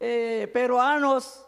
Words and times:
eh, 0.00 0.48
peruanos, 0.52 1.44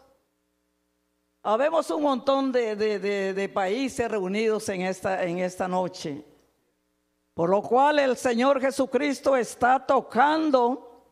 habemos 1.41 1.89
un 1.89 2.03
montón 2.03 2.51
de, 2.51 2.75
de, 2.75 3.49
países 3.49 4.09
reunidos 4.09 4.69
en 4.69 4.83
esta, 4.83 5.23
en 5.23 5.39
esta 5.39 5.67
noche. 5.67 6.23
Por 7.33 7.49
lo 7.49 7.63
cual 7.63 7.97
el 7.97 8.15
Señor 8.15 8.61
Jesucristo 8.61 9.35
está 9.35 9.83
tocando, 9.83 11.03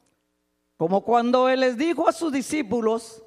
como 0.77 1.04
cuando 1.04 1.49
Él 1.49 1.62
les 1.62 1.77
dijo 1.77 2.07
a 2.07 2.13
sus 2.13 2.31
discípulos 2.31 3.24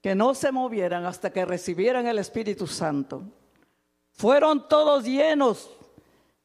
que 0.00 0.14
no 0.14 0.32
se 0.34 0.52
movieran 0.52 1.04
hasta 1.04 1.30
que 1.30 1.44
recibieran 1.44 2.06
el 2.06 2.20
Espíritu 2.20 2.68
Santo. 2.68 3.22
Fueron 4.12 4.68
todos 4.68 5.04
llenos 5.04 5.70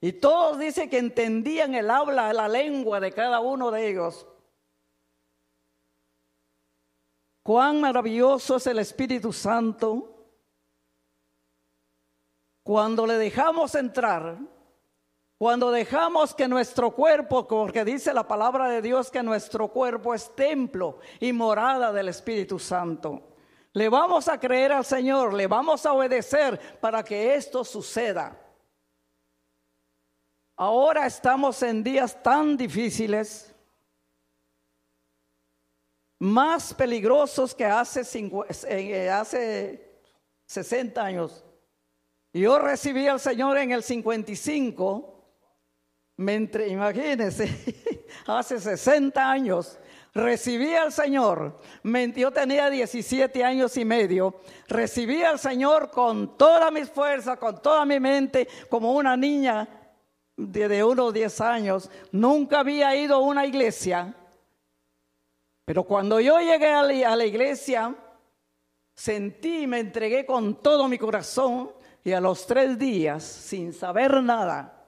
y 0.02 0.12
todos 0.12 0.58
dicen 0.58 0.90
que 0.90 0.98
entendían 0.98 1.76
el 1.76 1.92
habla, 1.92 2.34
la 2.34 2.48
lengua 2.48 3.00
de 3.00 3.12
cada 3.12 3.40
uno 3.40 3.70
de 3.70 3.90
ellos. 3.90 4.26
Cuán 7.44 7.82
maravilloso 7.82 8.56
es 8.56 8.68
el 8.68 8.80
Espíritu 8.80 9.34
Santo 9.34 10.10
cuando 12.64 13.06
le 13.06 13.16
dejamos 13.16 13.76
entrar, 13.76 14.38
cuando 15.38 15.70
dejamos 15.70 16.34
que 16.34 16.48
nuestro 16.48 16.92
cuerpo, 16.92 17.46
porque 17.46 17.84
dice 17.84 18.14
la 18.14 18.26
palabra 18.26 18.70
de 18.70 18.82
Dios 18.82 19.12
que 19.12 19.22
nuestro 19.22 19.68
cuerpo 19.68 20.14
es 20.14 20.34
templo 20.34 21.00
y 21.20 21.34
morada 21.34 21.92
del 21.92 22.08
Espíritu 22.08 22.58
Santo. 22.58 23.34
Le 23.74 23.90
vamos 23.90 24.30
a 24.30 24.40
creer 24.40 24.72
al 24.72 24.86
Señor, 24.86 25.34
le 25.34 25.48
vamos 25.48 25.86
a 25.86 25.92
obedecer 25.92 26.80
para 26.80 27.04
que 27.04 27.36
esto 27.36 27.66
suceda. 27.66 28.40
Ahora 30.56 31.08
estamos 31.08 31.62
en 31.64 31.84
días 31.84 32.24
tan 32.24 32.56
difíciles, 32.56 33.53
más 36.24 36.74
peligrosos 36.74 37.54
que 37.54 37.66
hace, 37.66 38.02
eh, 38.70 39.10
hace 39.10 40.00
60 40.46 41.04
años. 41.04 41.44
Yo 42.32 42.60
recibí 42.60 43.08
al 43.08 43.20
Señor 43.20 43.58
en 43.58 43.72
el 43.72 43.84
55, 43.84 45.22
imagínense, 46.18 48.08
hace 48.26 48.58
60 48.58 49.32
años 49.32 49.78
recibí 50.14 50.76
al 50.76 50.94
Señor, 50.94 51.60
yo 52.16 52.32
tenía 52.32 52.70
17 52.70 53.44
años 53.44 53.76
y 53.78 53.84
medio, 53.84 54.36
recibí 54.68 55.24
al 55.24 55.40
Señor 55.40 55.90
con 55.90 56.38
toda 56.38 56.72
mis 56.72 56.90
fuerzas, 56.90 57.38
con 57.38 57.62
toda 57.62 57.84
mi 57.84 58.00
mente, 58.00 58.48
como 58.70 58.94
una 58.94 59.18
niña 59.18 59.68
de, 60.38 60.84
unos 60.84 61.14
10 61.14 61.42
años, 61.42 61.90
nunca 62.12 62.60
había 62.60 62.96
ido 62.96 63.16
a 63.16 63.20
una 63.20 63.46
iglesia. 63.46 64.16
Pero 65.66 65.84
cuando 65.84 66.20
yo 66.20 66.40
llegué 66.40 66.72
a 66.72 67.16
la, 67.16 67.26
iglesia, 67.26 67.96
sentí 68.94 69.60
y 69.64 69.68
me 69.68 69.80
entregué 69.80 70.26
con 70.26 70.62
todo 70.62 70.88
mi 70.88 70.98
corazón 70.98 71.72
y 72.04 72.12
a 72.12 72.20
los 72.20 72.46
tres 72.46 72.78
días, 72.78 73.24
sin 73.24 73.72
saber 73.72 74.22
nada, 74.22 74.88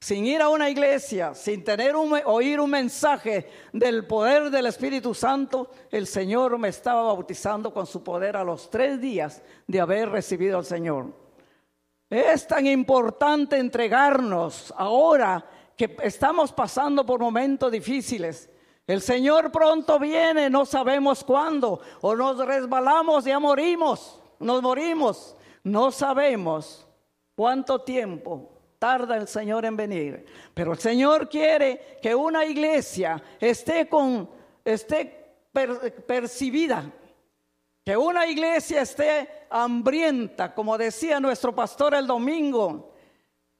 sin 0.00 0.26
ir 0.26 0.42
a 0.42 0.48
una 0.48 0.68
iglesia, 0.68 1.32
sin 1.34 1.62
tener 1.62 1.94
oír 1.94 2.60
un 2.60 2.70
mensaje 2.70 3.48
del 3.72 4.04
poder 4.06 4.50
del 4.50 4.66
Espíritu 4.66 5.14
Santo, 5.14 5.70
el 5.90 6.08
Señor 6.08 6.58
me 6.58 6.68
estaba 6.68 7.04
bautizando 7.04 7.72
con 7.72 7.86
su 7.86 8.02
poder 8.02 8.36
a 8.36 8.44
los 8.44 8.68
tres 8.68 9.00
días 9.00 9.42
de 9.66 9.80
haber 9.80 10.10
recibido 10.10 10.58
al 10.58 10.64
Señor. 10.64 11.12
Es 12.10 12.46
tan 12.46 12.66
importante 12.66 13.58
entregarnos 13.58 14.74
ahora 14.76 15.44
que 15.76 15.96
estamos 16.02 16.52
pasando 16.52 17.06
por 17.06 17.20
momentos 17.20 17.70
difíciles. 17.70 18.50
El 18.86 19.00
Señor 19.00 19.50
pronto 19.50 19.98
viene, 19.98 20.48
no 20.48 20.64
sabemos 20.64 21.24
cuándo, 21.24 21.80
o 22.00 22.14
nos 22.14 22.38
resbalamos, 22.38 23.24
ya 23.24 23.38
morimos, 23.38 24.20
nos 24.38 24.62
morimos. 24.62 25.36
No 25.64 25.90
sabemos 25.90 26.86
cuánto 27.34 27.80
tiempo 27.80 28.52
tarda 28.78 29.16
el 29.16 29.26
Señor 29.26 29.64
en 29.64 29.76
venir, 29.76 30.24
pero 30.54 30.72
el 30.72 30.78
Señor 30.78 31.28
quiere 31.28 31.98
que 32.00 32.14
una 32.14 32.44
iglesia 32.44 33.20
esté 33.40 33.88
con 33.88 34.30
esté 34.64 35.24
percibida 36.06 36.92
que 37.86 37.96
una 37.96 38.26
iglesia 38.26 38.82
esté 38.82 39.46
hambrienta, 39.48 40.52
como 40.52 40.76
decía 40.76 41.20
nuestro 41.20 41.54
pastor 41.54 41.94
el 41.94 42.04
domingo. 42.04 42.95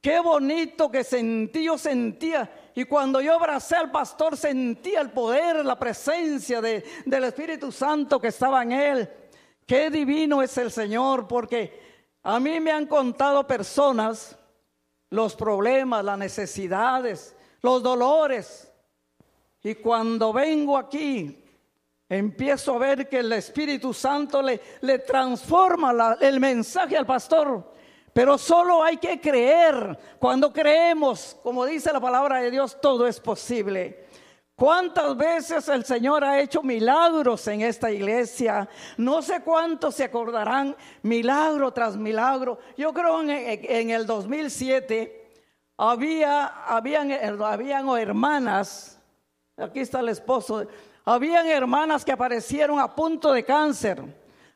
Qué 0.01 0.21
bonito 0.21 0.91
que 0.91 1.03
sentí, 1.03 1.65
yo 1.65 1.79
sentía. 1.79 2.71
Y 2.75 2.85
cuando 2.85 3.21
yo 3.21 3.35
abracé 3.35 3.77
al 3.77 3.91
pastor, 3.91 4.37
sentía 4.37 5.01
el 5.01 5.11
poder, 5.11 5.65
la 5.65 5.79
presencia 5.79 6.61
de, 6.61 6.85
del 7.05 7.25
Espíritu 7.25 7.73
Santo 7.73 8.21
que 8.21 8.29
estaba 8.29 8.63
en 8.63 8.73
él. 8.73 9.11
Qué 9.67 9.91
divino 9.91 10.43
es 10.43 10.57
el 10.59 10.71
Señor, 10.71 11.27
porque 11.27 11.81
a 12.23 12.39
mí 12.39 12.61
me 12.61 12.71
han 12.71 12.87
contado 12.87 13.47
personas 13.47 14.39
los 15.11 15.35
problemas, 15.35 16.05
las 16.05 16.19
necesidades, 16.19 17.35
los 17.63 17.83
dolores. 17.83 18.71
Y 19.63 19.75
cuando 19.77 20.33
vengo 20.33 20.77
aquí, 20.77 21.45
empiezo 22.09 22.75
a 22.75 22.79
ver 22.79 23.09
que 23.09 23.19
el 23.19 23.33
Espíritu 23.33 23.93
Santo 23.93 24.41
le, 24.43 24.61
le 24.83 25.01
transforma 25.01 26.17
el 26.21 26.39
mensaje 26.39 26.97
al 26.97 27.07
pastor. 27.07 27.73
Pero 28.17 28.39
solo 28.39 28.83
hay 28.83 28.97
que 28.97 29.21
creer. 29.21 29.99
Cuando 30.19 30.51
creemos, 30.51 31.37
como 31.43 31.67
dice 31.67 31.93
la 31.93 32.01
palabra 32.01 32.41
de 32.41 32.51
Dios, 32.51 32.79
todo 32.81 33.07
es 33.07 33.21
posible. 33.21 34.07
¿Cuántas 34.55 35.15
veces 35.19 35.69
el 35.69 35.85
Señor 35.85 36.25
ha 36.25 36.41
hecho 36.41 36.63
milagros 36.63 37.47
en 37.47 37.61
esta 37.61 37.91
iglesia? 37.91 38.71
No 38.97 39.21
sé 39.21 39.43
cuántos 39.43 39.97
se 39.97 40.05
acordarán, 40.05 40.75
milagro 41.03 41.73
tras 41.73 41.95
milagro. 41.99 42.59
Yo 42.79 42.95
creo 42.95 43.21
en, 43.21 43.29
en 43.31 43.91
el 43.91 44.07
2007 44.07 45.35
había, 45.77 46.47
habían, 46.47 47.13
habían 47.13 47.87
hermanas, 47.99 48.99
aquí 49.59 49.81
está 49.81 50.01
el 50.01 50.09
esposo, 50.09 50.67
habían 51.05 51.49
hermanas 51.49 52.03
que 52.03 52.13
aparecieron 52.13 52.81
a 52.81 52.95
punto 52.95 53.31
de 53.35 53.45
cáncer. 53.45 54.03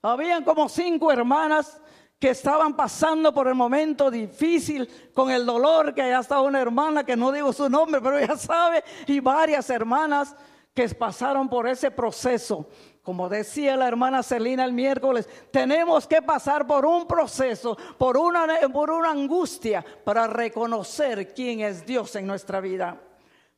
Habían 0.01 0.45
como 0.45 0.67
cinco 0.67 1.13
hermanas 1.13 1.79
que 2.21 2.29
estaban 2.31 2.77
pasando 2.77 3.33
por 3.33 3.49
el 3.49 3.55
momento 3.55 4.11
difícil 4.11 4.87
con 5.15 5.31
el 5.31 5.47
dolor, 5.47 5.95
que 5.95 6.03
allá 6.03 6.21
estaba 6.21 6.43
una 6.43 6.61
hermana 6.61 7.03
que 7.03 7.17
no 7.17 7.33
digo 7.33 7.51
su 7.51 7.71
nombre, 7.71 8.03
pero 8.03 8.19
ella 8.19 8.37
sabe, 8.37 8.85
y 9.07 9.21
varias 9.21 9.71
hermanas 9.71 10.37
que 10.75 10.87
pasaron 10.91 11.49
por 11.49 11.67
ese 11.67 11.91
proceso. 11.91 12.69
Como 13.03 13.31
decía 13.31 13.75
la 13.75 13.89
hermana 13.89 14.23
Celina 14.23 14.67
el 14.67 14.75
miércoles, 14.75 15.27
tenemos 15.51 16.07
que 16.07 16.21
pasar 16.21 16.67
por 16.67 16.85
un 16.85 17.07
proceso, 17.07 17.75
por 17.97 18.19
una, 18.19 18.47
por 18.71 18.91
una 18.91 19.11
angustia 19.11 19.83
para 20.05 20.27
reconocer 20.27 21.33
quién 21.33 21.61
es 21.61 21.87
Dios 21.87 22.15
en 22.17 22.27
nuestra 22.27 22.61
vida. 22.61 23.01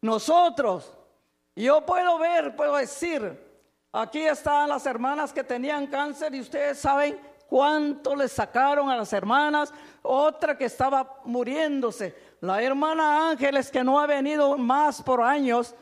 Nosotros 0.00 0.96
yo 1.56 1.84
puedo 1.84 2.16
ver, 2.18 2.54
puedo 2.54 2.76
decir, 2.76 3.44
aquí 3.90 4.20
están 4.20 4.68
las 4.68 4.86
hermanas 4.86 5.32
que 5.32 5.42
tenían 5.42 5.88
cáncer 5.88 6.32
y 6.32 6.40
ustedes 6.40 6.78
saben 6.78 7.31
cuánto 7.52 8.16
le 8.16 8.28
sacaron 8.28 8.88
a 8.88 8.96
las 8.96 9.12
hermanas, 9.12 9.74
otra 10.00 10.56
que 10.56 10.64
estaba 10.64 11.20
muriéndose, 11.26 12.16
la 12.40 12.62
hermana 12.62 13.28
Ángeles 13.28 13.70
que 13.70 13.84
no 13.84 14.00
ha 14.00 14.06
venido 14.06 14.56
más 14.56 15.02
por 15.02 15.20
años, 15.20 15.74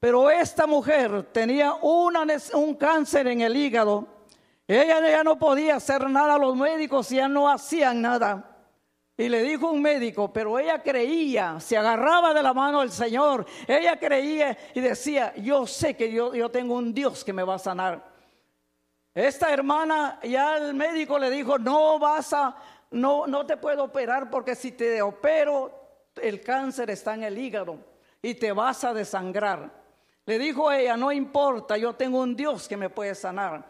pero 0.00 0.28
esta 0.32 0.66
mujer 0.66 1.28
tenía 1.30 1.74
un 1.74 2.74
cáncer 2.74 3.28
en 3.28 3.40
el 3.40 3.56
hígado, 3.56 4.04
ella 4.66 5.08
ya 5.08 5.22
no 5.22 5.38
podía 5.38 5.76
hacer 5.76 6.10
nada, 6.10 6.36
los 6.36 6.56
médicos 6.56 7.08
ya 7.10 7.28
no 7.28 7.48
hacían 7.48 8.02
nada. 8.02 8.56
Y 9.16 9.28
le 9.28 9.44
dijo 9.44 9.70
un 9.70 9.80
médico, 9.80 10.32
pero 10.32 10.58
ella 10.58 10.82
creía, 10.82 11.60
se 11.60 11.76
agarraba 11.76 12.34
de 12.34 12.42
la 12.42 12.52
mano 12.52 12.80
del 12.80 12.90
Señor, 12.90 13.46
ella 13.68 13.96
creía 13.96 14.58
y 14.74 14.80
decía, 14.80 15.34
yo 15.36 15.68
sé 15.68 15.94
que 15.94 16.10
yo, 16.10 16.34
yo 16.34 16.50
tengo 16.50 16.74
un 16.74 16.92
Dios 16.92 17.22
que 17.24 17.32
me 17.32 17.44
va 17.44 17.54
a 17.54 17.58
sanar. 17.60 18.09
Esta 19.14 19.52
hermana 19.52 20.20
ya 20.22 20.56
el 20.56 20.74
médico 20.74 21.18
le 21.18 21.30
dijo, 21.30 21.58
no 21.58 21.98
vas 21.98 22.32
a, 22.32 22.56
no, 22.92 23.26
no 23.26 23.44
te 23.44 23.56
puedo 23.56 23.84
operar 23.84 24.30
porque 24.30 24.54
si 24.54 24.72
te 24.72 25.02
opero, 25.02 25.72
el 26.16 26.40
cáncer 26.40 26.90
está 26.90 27.14
en 27.14 27.24
el 27.24 27.38
hígado 27.38 27.78
y 28.22 28.34
te 28.34 28.52
vas 28.52 28.84
a 28.84 28.94
desangrar. 28.94 29.70
Le 30.26 30.38
dijo 30.38 30.70
ella, 30.70 30.96
no 30.96 31.10
importa, 31.10 31.76
yo 31.76 31.94
tengo 31.94 32.20
un 32.20 32.36
Dios 32.36 32.68
que 32.68 32.76
me 32.76 32.90
puede 32.90 33.14
sanar. 33.14 33.64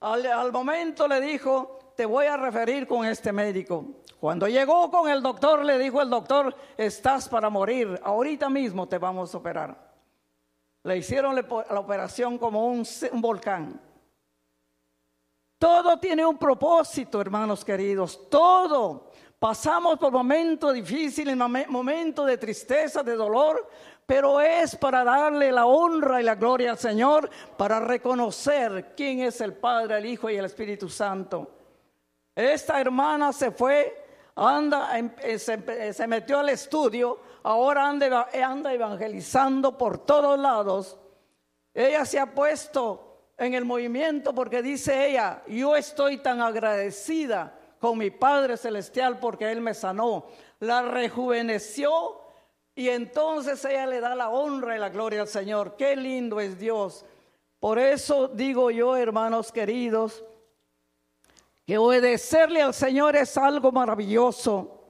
Al, 0.00 0.26
al 0.26 0.52
momento 0.52 1.08
le 1.08 1.20
dijo, 1.20 1.78
te 1.96 2.04
voy 2.04 2.26
a 2.26 2.36
referir 2.36 2.86
con 2.86 3.04
este 3.06 3.32
médico. 3.32 3.84
Cuando 4.18 4.46
llegó 4.46 4.90
con 4.90 5.08
el 5.08 5.22
doctor, 5.22 5.64
le 5.64 5.78
dijo 5.78 6.00
el 6.00 6.10
doctor, 6.10 6.54
estás 6.76 7.28
para 7.28 7.50
morir, 7.50 8.00
ahorita 8.02 8.48
mismo 8.48 8.86
te 8.88 8.98
vamos 8.98 9.34
a 9.34 9.38
operar. 9.38 9.92
Le 10.84 10.96
hicieron 10.96 11.34
la 11.34 11.80
operación 11.80 12.38
como 12.38 12.66
un, 12.66 12.84
volcán. 13.14 13.80
Todo 15.62 15.96
tiene 15.96 16.26
un 16.26 16.38
propósito, 16.38 17.20
hermanos 17.20 17.64
queridos, 17.64 18.28
todo. 18.28 19.12
Pasamos 19.38 19.96
por 19.96 20.10
momentos 20.10 20.74
difíciles, 20.74 21.36
momentos 21.36 22.26
de 22.26 22.36
tristeza, 22.36 23.04
de 23.04 23.14
dolor, 23.14 23.68
pero 24.04 24.40
es 24.40 24.74
para 24.74 25.04
darle 25.04 25.52
la 25.52 25.66
honra 25.66 26.20
y 26.20 26.24
la 26.24 26.34
gloria 26.34 26.72
al 26.72 26.78
Señor, 26.78 27.30
para 27.56 27.78
reconocer 27.78 28.92
quién 28.96 29.20
es 29.20 29.40
el 29.40 29.54
Padre, 29.54 29.98
el 29.98 30.06
Hijo 30.06 30.28
y 30.28 30.34
el 30.34 30.46
Espíritu 30.46 30.88
Santo. 30.88 31.48
Esta 32.34 32.80
hermana 32.80 33.32
se 33.32 33.52
fue, 33.52 34.04
anda, 34.34 34.98
em, 34.98 35.12
eh, 35.18 35.38
eh, 35.38 35.92
se, 35.92 36.06
metió 36.08 36.40
al 36.40 36.48
estudio, 36.48 37.20
ahora 37.44 37.86
anda, 37.86 38.28
anda 38.44 38.74
evangelizando 38.74 39.78
por 39.78 39.98
todos 39.98 40.36
lados. 40.40 40.98
Ella 41.72 42.04
se 42.04 42.18
ha 42.18 42.26
puesto 42.34 43.11
en 43.46 43.54
el 43.54 43.64
movimiento 43.64 44.34
porque 44.34 44.62
dice 44.62 45.08
ella, 45.08 45.42
yo 45.48 45.74
estoy 45.74 46.18
tan 46.18 46.40
agradecida 46.40 47.58
con 47.80 47.98
mi 47.98 48.10
Padre 48.10 48.56
Celestial 48.56 49.18
porque 49.18 49.50
Él 49.50 49.60
me 49.60 49.74
sanó, 49.74 50.26
la 50.60 50.82
rejuveneció 50.82 52.20
y 52.74 52.88
entonces 52.88 53.64
ella 53.64 53.86
le 53.86 54.00
da 54.00 54.14
la 54.14 54.30
honra 54.30 54.76
y 54.76 54.78
la 54.80 54.88
gloria 54.88 55.22
al 55.22 55.28
Señor. 55.28 55.74
Qué 55.76 55.96
lindo 55.96 56.40
es 56.40 56.58
Dios. 56.58 57.04
Por 57.58 57.78
eso 57.78 58.28
digo 58.28 58.70
yo, 58.70 58.96
hermanos 58.96 59.50
queridos, 59.50 60.24
que 61.66 61.78
obedecerle 61.78 62.62
al 62.62 62.74
Señor 62.74 63.16
es 63.16 63.36
algo 63.36 63.72
maravilloso. 63.72 64.81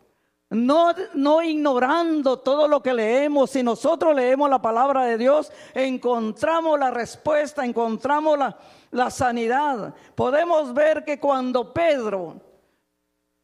No, 0.52 0.92
no 1.14 1.40
ignorando 1.40 2.38
todo 2.40 2.68
lo 2.68 2.82
que 2.82 2.92
leemos, 2.92 3.48
si 3.48 3.62
nosotros 3.62 4.14
leemos 4.14 4.50
la 4.50 4.60
palabra 4.60 5.04
de 5.04 5.16
Dios, 5.16 5.50
encontramos 5.72 6.78
la 6.78 6.90
respuesta, 6.90 7.64
encontramos 7.64 8.38
la, 8.90 9.10
sanidad. 9.10 9.94
Podemos 10.14 10.74
ver 10.74 11.06
que 11.06 11.18
cuando 11.18 11.72
Pedro, 11.72 12.38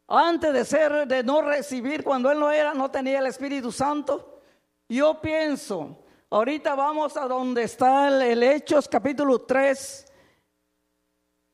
antes 0.06 0.52
de 0.52 0.66
ser, 0.66 1.08
de 1.08 1.22
no 1.22 1.40
recibir, 1.40 2.04
cuando 2.04 2.30
él 2.30 2.38
no 2.38 2.50
era, 2.50 2.74
no 2.74 2.90
tenía 2.90 3.20
el 3.20 3.26
Espíritu 3.28 3.72
Santo, 3.72 4.42
yo 4.86 5.18
pienso, 5.18 5.96
ahorita 6.28 6.74
vamos 6.74 7.16
a 7.16 7.26
donde 7.26 7.62
está 7.62 8.08
el, 8.08 8.20
el 8.20 8.42
Hechos 8.42 8.86
capítulo 8.86 9.40
3, 9.40 10.12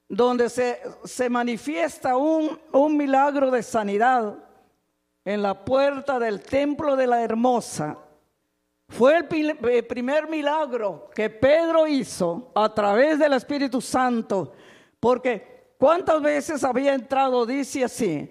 donde 0.09 0.51
se, 0.51 0.83
se 1.05 1.31
manifiesta 1.31 2.17
un, 2.17 2.59
un 2.73 2.97
milagro 2.97 3.53
de 3.53 3.63
sanidad 3.63 4.44
en 5.25 5.43
la 5.43 5.65
puerta 5.65 6.19
del 6.19 6.43
templo 6.43 6.97
de 6.97 7.07
la 7.07 7.23
hermosa. 7.23 7.99
Fue 8.89 9.17
el 9.17 9.87
primer 9.87 10.29
milagro 10.29 11.09
que 11.15 11.31
Pedro 11.31 11.87
hizo 11.87 12.53
a 12.55 12.73
través 12.73 13.19
del 13.19 13.33
Espíritu 13.33 13.81
Santo, 13.81 14.53
porque 15.01 15.75
¿cuántas 15.79 16.21
veces 16.21 16.63
había 16.63 16.95
entrado? 16.95 17.47
Dice 17.47 17.85
así, 17.85 18.31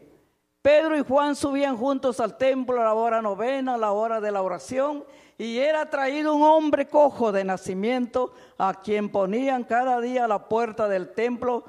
Pedro 0.62 0.96
y 0.98 1.04
Juan 1.04 1.36
subían 1.36 1.76
juntos 1.76 2.20
al 2.20 2.38
templo 2.38 2.80
a 2.80 2.86
la 2.86 2.94
hora 2.94 3.22
novena, 3.22 3.74
a 3.74 3.78
la 3.78 3.92
hora 3.92 4.22
de 4.22 4.32
la 4.32 4.44
oración, 4.44 5.04
y 5.38 5.58
era 5.58 5.90
traído 5.90 6.36
un 6.36 6.44
hombre 6.44 6.88
cojo 6.88 7.32
de 7.32 7.44
nacimiento 7.44 8.34
a 8.58 8.76
quien 8.76 9.10
ponían 9.10 9.64
cada 9.64 10.00
día 10.00 10.28
la 10.28 10.48
puerta 10.48 10.88
del 10.88 11.12
templo 11.14 11.66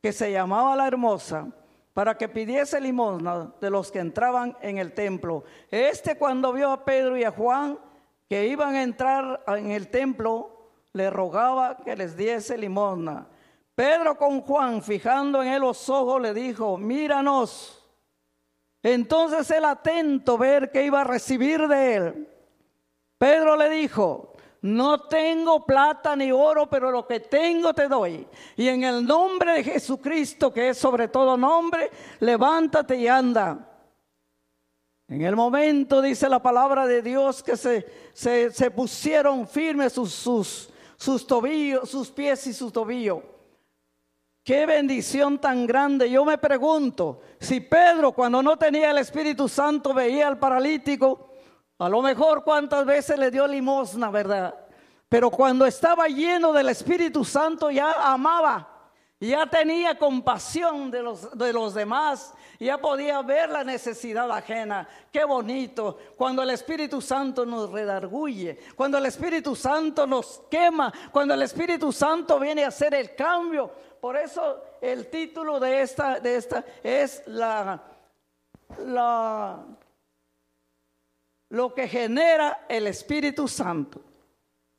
que 0.00 0.12
se 0.12 0.32
llamaba 0.32 0.74
la 0.74 0.88
hermosa 0.88 1.48
para 1.92 2.16
que 2.16 2.28
pidiese 2.28 2.80
limosna 2.80 3.52
de 3.60 3.70
los 3.70 3.92
que 3.92 3.98
entraban 3.98 4.56
en 4.60 4.78
el 4.78 4.92
templo. 4.92 5.44
Este 5.70 6.16
cuando 6.16 6.52
vio 6.52 6.70
a 6.70 6.84
Pedro 6.84 7.16
y 7.16 7.24
a 7.24 7.30
Juan 7.30 7.78
que 8.28 8.46
iban 8.46 8.74
a 8.74 8.82
entrar 8.82 9.42
en 9.46 9.70
el 9.70 9.88
templo, 9.88 10.70
le 10.94 11.10
rogaba 11.10 11.76
que 11.78 11.94
les 11.96 12.16
diese 12.16 12.56
limosna. 12.56 13.26
Pedro 13.74 14.16
con 14.16 14.40
Juan, 14.42 14.82
fijando 14.82 15.42
en 15.42 15.48
él 15.48 15.60
los 15.60 15.88
ojos, 15.88 16.20
le 16.20 16.32
dijo, 16.32 16.78
míranos. 16.78 17.78
Entonces 18.82 19.50
él 19.50 19.64
atento 19.64 20.36
ver 20.36 20.70
que 20.70 20.84
iba 20.84 21.02
a 21.02 21.04
recibir 21.04 21.68
de 21.68 21.94
él. 21.94 22.28
Pedro 23.18 23.56
le 23.56 23.68
dijo, 23.70 24.31
no 24.62 25.00
tengo 25.00 25.66
plata 25.66 26.14
ni 26.14 26.30
oro, 26.30 26.70
pero 26.70 26.92
lo 26.92 27.04
que 27.04 27.18
tengo 27.18 27.74
te 27.74 27.88
doy. 27.88 28.26
Y 28.56 28.68
en 28.68 28.84
el 28.84 29.04
nombre 29.04 29.54
de 29.54 29.64
Jesucristo, 29.64 30.52
que 30.52 30.68
es 30.68 30.78
sobre 30.78 31.08
todo 31.08 31.36
nombre, 31.36 31.90
levántate 32.20 32.96
y 32.96 33.08
anda. 33.08 33.68
En 35.08 35.22
el 35.22 35.34
momento, 35.34 36.00
dice 36.00 36.28
la 36.28 36.40
palabra 36.40 36.86
de 36.86 37.02
Dios, 37.02 37.42
que 37.42 37.56
se, 37.56 37.84
se, 38.14 38.70
pusieron 38.70 39.48
firmes 39.48 39.94
sus, 39.94 40.12
sus, 40.12 40.70
sus 40.96 41.26
tobillos, 41.26 41.90
sus 41.90 42.12
pies 42.12 42.46
y 42.46 42.52
su 42.52 42.70
tobillo. 42.70 43.20
Qué 44.44 44.64
bendición 44.64 45.40
tan 45.40 45.66
grande. 45.66 46.08
Yo 46.08 46.24
me 46.24 46.38
pregunto, 46.38 47.20
si 47.40 47.60
Pedro 47.60 48.12
cuando 48.12 48.40
no 48.44 48.56
tenía 48.56 48.92
el 48.92 48.98
Espíritu 48.98 49.48
Santo 49.48 49.92
veía 49.92 50.28
al 50.28 50.38
paralítico, 50.38 51.31
a 51.82 51.88
lo 51.88 52.00
mejor 52.00 52.44
cuántas 52.44 52.86
veces 52.86 53.18
le 53.18 53.30
dio 53.30 53.44
limosna, 53.46 54.08
¿verdad? 54.08 54.54
Pero 55.08 55.30
cuando 55.30 55.66
estaba 55.66 56.06
lleno 56.06 56.52
del 56.52 56.68
Espíritu 56.68 57.24
Santo 57.24 57.72
ya 57.72 58.12
amaba, 58.12 58.68
ya 59.18 59.46
tenía 59.46 59.98
compasión 59.98 60.92
de 60.92 61.02
los, 61.02 61.36
de 61.36 61.52
los 61.52 61.74
demás, 61.74 62.34
ya 62.60 62.78
podía 62.78 63.20
ver 63.22 63.50
la 63.50 63.64
necesidad 63.64 64.30
ajena. 64.30 64.88
Qué 65.10 65.24
bonito 65.24 65.98
cuando 66.16 66.42
el 66.42 66.50
Espíritu 66.50 67.00
Santo 67.00 67.44
nos 67.44 67.72
redarguye, 67.72 68.60
cuando 68.76 68.98
el 68.98 69.06
Espíritu 69.06 69.56
Santo 69.56 70.06
nos 70.06 70.40
quema, 70.48 70.92
cuando 71.10 71.34
el 71.34 71.42
Espíritu 71.42 71.90
Santo 71.90 72.38
viene 72.38 72.64
a 72.64 72.68
hacer 72.68 72.94
el 72.94 73.16
cambio. 73.16 73.72
Por 74.00 74.16
eso 74.16 74.62
el 74.80 75.10
título 75.10 75.58
de 75.58 75.82
esta, 75.82 76.20
de 76.20 76.36
esta 76.36 76.64
es 76.84 77.24
la, 77.26 77.82
la 78.86 79.64
lo 81.52 81.74
que 81.74 81.86
genera 81.86 82.64
el 82.66 82.86
Espíritu 82.86 83.46
Santo. 83.46 84.00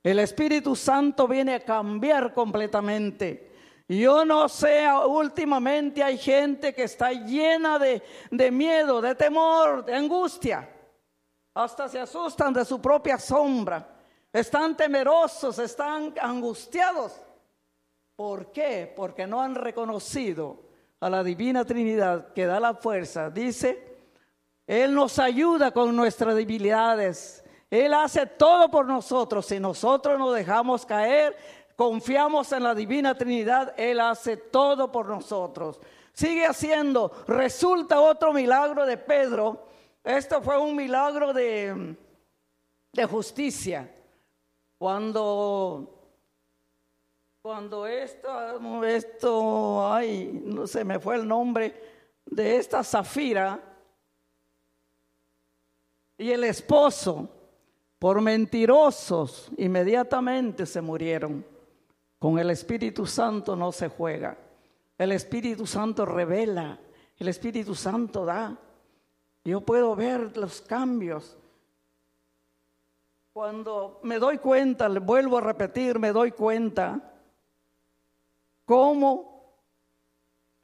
El 0.01 0.17
Espíritu 0.17 0.75
Santo 0.75 1.27
viene 1.27 1.53
a 1.53 1.63
cambiar 1.63 2.33
completamente. 2.33 3.51
Yo 3.87 4.25
no 4.25 4.49
sé, 4.49 4.87
últimamente 5.05 6.01
hay 6.01 6.17
gente 6.17 6.73
que 6.73 6.83
está 6.83 7.11
llena 7.11 7.77
de, 7.77 8.01
de, 8.31 8.49
miedo, 8.49 9.01
de 9.01 9.13
temor, 9.13 9.85
de 9.85 9.93
angustia. 9.93 10.67
Hasta 11.53 11.87
se 11.87 11.99
asustan 11.99 12.51
de 12.51 12.65
su 12.65 12.81
propia 12.81 13.19
sombra. 13.19 13.95
Están 14.31 14.75
temerosos, 14.75 15.59
están 15.59 16.15
angustiados. 16.19 17.21
¿Por 18.15 18.51
qué? 18.51 18.91
Porque 18.95 19.27
no 19.27 19.43
han 19.43 19.53
reconocido 19.53 20.63
a 20.99 21.07
la 21.07 21.23
Divina 21.23 21.65
Trinidad 21.65 22.33
que 22.33 22.47
da 22.47 22.59
la 22.59 22.73
fuerza. 22.73 23.29
Dice 23.29 23.92
él 24.65 24.93
nos 24.93 25.19
ayuda 25.19 25.71
con 25.71 25.95
nuestras 25.95 26.35
debilidades. 26.35 27.43
Él 27.69 27.93
hace 27.93 28.25
todo 28.25 28.69
por 28.69 28.85
nosotros. 28.85 29.45
Si 29.45 29.59
nosotros 29.59 30.17
nos 30.17 30.33
dejamos 30.33 30.85
caer, 30.85 31.35
confiamos 31.75 32.51
en 32.51 32.63
la 32.63 32.75
divina 32.75 33.15
Trinidad, 33.15 33.73
Él 33.77 33.99
hace 33.99 34.37
todo 34.37 34.91
por 34.91 35.07
nosotros. 35.07 35.81
Sigue 36.13 36.45
haciendo. 36.45 37.11
Resulta 37.27 37.99
otro 37.99 38.31
milagro 38.31 38.85
de 38.85 38.97
Pedro. 38.97 39.65
Esto 40.03 40.41
fue 40.41 40.57
un 40.57 40.75
milagro 40.75 41.33
de, 41.33 41.95
de 42.91 43.05
justicia. 43.05 43.89
Cuando 44.77 45.89
cuando 47.41 47.85
esto, 47.85 48.85
esto, 48.85 49.93
ay, 49.93 50.41
no 50.45 50.65
se 50.65 50.85
me 50.85 50.97
fue 50.97 51.15
el 51.15 51.27
nombre 51.27 51.75
de 52.25 52.55
esta 52.55 52.85
zafira, 52.85 53.59
y 56.23 56.31
el 56.31 56.45
esposo, 56.45 57.27
por 57.99 58.21
mentirosos, 58.21 59.51
inmediatamente 59.57 60.65
se 60.65 60.79
murieron. 60.79 61.45
Con 62.17 62.39
el 62.39 62.49
Espíritu 62.49 63.05
Santo 63.05 63.57
no 63.57 63.73
se 63.73 63.89
juega. 63.89 64.37
El 64.97 65.11
Espíritu 65.11 65.67
Santo 65.67 66.05
revela, 66.05 66.79
el 67.17 67.27
Espíritu 67.27 67.75
Santo 67.75 68.23
da. 68.23 68.57
Yo 69.43 69.59
puedo 69.59 69.97
ver 69.97 70.37
los 70.37 70.61
cambios. 70.61 71.37
Cuando 73.33 73.99
me 74.03 74.17
doy 74.17 74.37
cuenta, 74.37 74.87
vuelvo 74.87 75.39
a 75.39 75.41
repetir, 75.41 75.99
me 75.99 76.13
doy 76.13 76.31
cuenta 76.31 77.01
cómo 78.63 79.57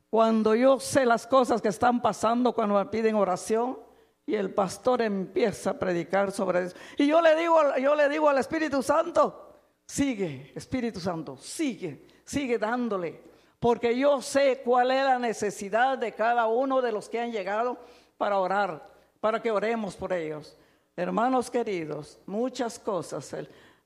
cuando 0.10 0.56
yo 0.56 0.80
sé 0.80 1.06
las 1.06 1.28
cosas 1.28 1.62
que 1.62 1.68
están 1.68 2.02
pasando 2.02 2.54
cuando 2.54 2.76
me 2.76 2.86
piden 2.86 3.16
oración, 3.16 3.89
y 4.30 4.36
el 4.36 4.54
pastor 4.54 5.02
empieza 5.02 5.72
a 5.72 5.80
predicar 5.80 6.32
sobre 6.32 6.66
eso. 6.66 6.76
Y 6.98 7.08
yo 7.08 7.20
le 7.20 7.36
digo, 7.36 7.76
yo 7.78 7.96
le 7.96 8.08
digo 8.08 8.30
al 8.30 8.38
Espíritu 8.38 8.84
Santo, 8.84 9.56
sigue, 9.88 10.52
Espíritu 10.54 11.00
Santo, 11.00 11.36
sigue, 11.36 12.06
sigue 12.24 12.60
dándole. 12.60 13.24
Porque 13.60 13.98
yo 13.98 14.22
sé 14.22 14.62
cuál 14.64 14.92
es 14.92 15.04
la 15.04 15.18
necesidad 15.18 15.98
de 15.98 16.14
cada 16.14 16.46
uno 16.46 16.80
de 16.80 16.92
los 16.92 17.10
que 17.10 17.20
han 17.20 17.32
llegado 17.32 17.80
para 18.20 18.38
orar, 18.38 18.88
para 19.20 19.42
que 19.42 19.50
oremos 19.50 19.96
por 19.96 20.14
ellos. 20.14 20.56
Hermanos 20.96 21.50
queridos, 21.50 22.20
muchas 22.28 22.78
cosas. 22.78 23.36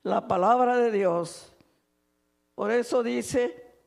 La 0.02 0.28
palabra 0.28 0.76
de 0.76 0.90
Dios, 0.90 1.54
por 2.54 2.70
eso 2.70 3.02
dice, 3.02 3.78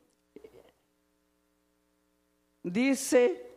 dice 2.64 3.47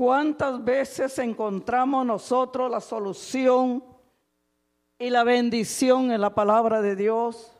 ¿Cuántas 0.00 0.64
veces 0.64 1.18
encontramos 1.18 2.06
nosotros 2.06 2.70
la 2.70 2.80
solución 2.80 3.84
y 4.98 5.10
la 5.10 5.24
bendición 5.24 6.10
en 6.10 6.22
la 6.22 6.34
palabra 6.34 6.80
de 6.80 6.96
Dios. 6.96 7.52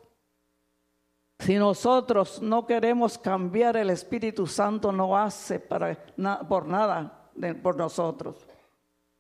Si 1.39 1.57
nosotros 1.57 2.41
no 2.41 2.67
queremos 2.67 3.19
cambiar, 3.19 3.77
el 3.77 3.91
Espíritu 3.91 4.47
Santo 4.47 4.91
no 4.91 5.19
hace 5.19 5.61
para, 5.61 6.03
por 6.49 6.65
nada 6.67 7.31
por 7.63 7.77
nosotros. 7.77 8.47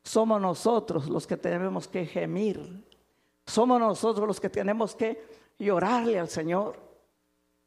Somos 0.02 0.40
nosotros 0.40 1.06
los 1.06 1.26
que 1.26 1.36
tenemos 1.36 1.86
que 1.86 2.06
gemir. 2.06 2.86
Somos 3.44 3.78
nosotros 3.78 4.26
los 4.26 4.40
que 4.40 4.48
tenemos 4.48 4.96
que 4.96 5.22
llorarle 5.58 6.18
al 6.18 6.28
Señor. 6.30 6.78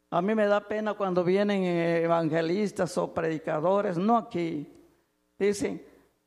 A 0.09 0.19
mí 0.19 0.33
me 0.33 0.47
da 0.47 0.67
pena 0.67 0.95
cuando 0.95 1.23
vienen 1.23 1.63
evangelistas 1.63 2.97
o 2.97 3.13
predicadores, 3.13 3.99
no 3.99 4.17
aquí. 4.17 4.67
Dicen, 5.37 5.85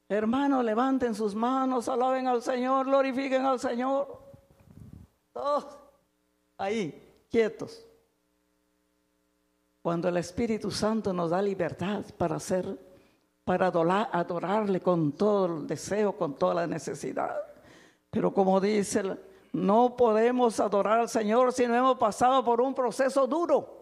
hermanos, 0.09 0.65
levanten 0.65 1.15
sus 1.15 1.35
manos, 1.35 1.89
alaben 1.89 2.27
al 2.27 2.43
Señor, 2.43 2.87
glorifiquen 2.87 3.45
al 3.45 3.59
Señor. 3.59 4.21
Ahí, 6.59 7.27
quietos. 7.31 7.87
Cuando 9.83 10.09
el 10.09 10.17
Espíritu 10.17 10.71
Santo 10.71 11.13
nos 11.13 11.31
da 11.31 11.41
libertad 11.41 12.05
para 12.17 12.37
hacer, 12.37 12.79
para 13.45 13.69
adorarle 13.69 14.81
con 14.81 15.13
todo 15.13 15.59
el 15.59 15.67
deseo, 15.67 16.17
con 16.17 16.35
toda 16.35 16.55
la 16.55 16.67
necesidad. 16.67 17.37
Pero 18.11 18.33
como 18.33 18.61
dice 18.61 19.17
no 19.53 19.97
podemos 19.97 20.61
adorar 20.61 21.01
al 21.01 21.09
Señor 21.09 21.53
si 21.53 21.67
no 21.67 21.75
hemos 21.75 21.97
pasado 21.99 22.45
por 22.45 22.61
un 22.61 22.75
proceso 22.75 23.27
duro. 23.27 23.76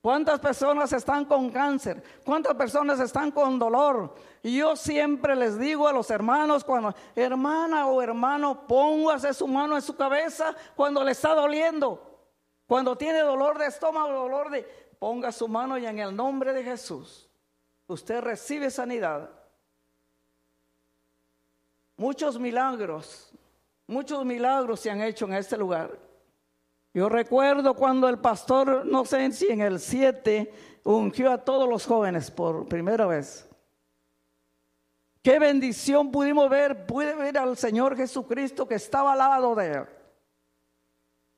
¿Cuántas 0.00 0.40
personas 0.40 0.92
están 0.92 1.24
con 1.26 1.50
cáncer? 1.50 2.02
¿Cuántas 2.24 2.54
personas 2.54 2.98
están 3.00 3.30
con 3.30 3.58
dolor? 3.58 4.14
Y 4.42 4.56
yo 4.56 4.74
siempre 4.74 5.36
les 5.36 5.58
digo 5.58 5.86
a 5.86 5.92
los 5.92 6.10
hermanos, 6.10 6.64
cuando 6.64 6.94
hermana 7.14 7.86
o 7.86 8.00
hermano, 8.00 8.66
póngase 8.66 9.34
su 9.34 9.46
mano 9.46 9.76
en 9.76 9.82
su 9.82 9.94
cabeza 9.94 10.54
cuando 10.74 11.04
le 11.04 11.12
está 11.12 11.34
doliendo. 11.34 12.18
Cuando 12.66 12.96
tiene 12.96 13.20
dolor 13.20 13.58
de 13.58 13.66
estómago, 13.66 14.12
dolor 14.12 14.50
de... 14.50 14.62
Ponga 14.98 15.32
su 15.32 15.48
mano 15.48 15.78
y 15.78 15.86
en 15.86 15.98
el 15.98 16.14
nombre 16.14 16.52
de 16.52 16.62
Jesús, 16.62 17.28
usted 17.86 18.20
recibe 18.20 18.70
sanidad. 18.70 19.30
Muchos 21.96 22.38
milagros 22.38 23.30
Muchos 23.90 24.24
milagros 24.24 24.78
se 24.78 24.88
han 24.88 25.00
hecho 25.00 25.24
en 25.24 25.32
este 25.32 25.56
lugar. 25.56 25.98
Yo 26.92 27.08
recuerdo 27.08 27.74
cuando 27.74 28.08
el 28.08 28.18
pastor, 28.18 28.84
no 28.84 29.04
sé 29.04 29.30
si 29.32 29.46
en 29.46 29.60
el 29.60 29.78
7, 29.78 30.52
ungió 30.84 31.30
a 31.30 31.38
todos 31.38 31.68
los 31.68 31.86
jóvenes 31.86 32.30
por 32.30 32.66
primera 32.68 33.06
vez. 33.06 33.48
Qué 35.22 35.38
bendición 35.38 36.10
pudimos 36.10 36.48
ver, 36.48 36.86
pude 36.86 37.14
ver 37.14 37.36
al 37.38 37.56
Señor 37.56 37.96
Jesucristo 37.96 38.66
que 38.66 38.76
estaba 38.76 39.12
al 39.12 39.18
lado 39.18 39.54
de 39.54 39.72
él. 39.72 39.84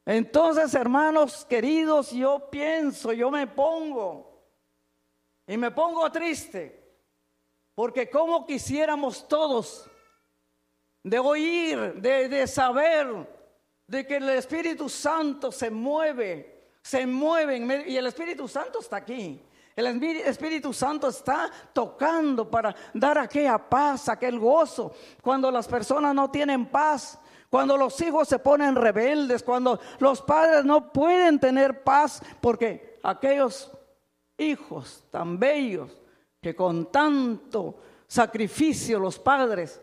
Entonces, 0.05 0.75
hermanos 0.75 1.45
queridos, 1.45 2.11
yo 2.11 2.49
pienso, 2.51 3.13
yo 3.13 3.31
me 3.31 3.47
pongo 3.47 4.33
y 5.47 5.57
me 5.57 5.71
pongo 5.71 6.11
triste, 6.11 6.81
porque 7.75 8.09
como 8.09 8.47
quisiéramos 8.47 9.27
todos 9.29 9.89
de 11.03 11.19
oír, 11.19 11.95
de, 11.95 12.47
saber, 12.47 13.07
de 13.93 14.07
que 14.07 14.17
el 14.17 14.29
Espíritu 14.31 14.89
Santo 14.89 15.53
se 15.53 15.71
mueve, 15.71 16.71
se 16.81 17.07
mueve, 17.07 17.85
y 17.87 17.95
el 17.95 18.07
Espíritu 18.07 18.49
Santo 18.49 18.81
está 18.81 18.97
aquí. 18.97 19.39
El 19.77 20.03
Espíritu 20.25 20.73
Santo 20.73 21.09
está 21.09 21.51
tocando 21.75 22.51
para 22.51 22.75
dar 22.95 23.19
aquella 23.19 23.59
paz, 23.59 24.09
aquel 24.09 24.39
gozo. 24.39 24.95
Cuando 25.21 25.51
las 25.51 25.69
personas 25.69 26.15
no 26.15 26.31
tienen 26.31 26.71
paz, 26.71 27.19
cuando 27.51 27.77
los 27.77 28.01
hijos 28.01 28.29
se 28.29 28.39
ponen 28.39 28.77
rebeldes, 28.77 29.43
cuando 29.43 29.79
los 29.99 30.23
padres 30.23 30.65
no 30.65 30.91
pueden 30.91 31.39
tener 31.39 31.85
paz, 31.85 32.23
porque 32.41 32.99
aquellos 33.03 33.71
hijos 34.39 35.05
tan 35.11 35.39
bellos 35.39 36.01
que 36.41 36.57
con 36.57 36.91
tanto 36.91 37.77
sacrificio 38.07 38.99
los 38.99 39.19
padres 39.19 39.83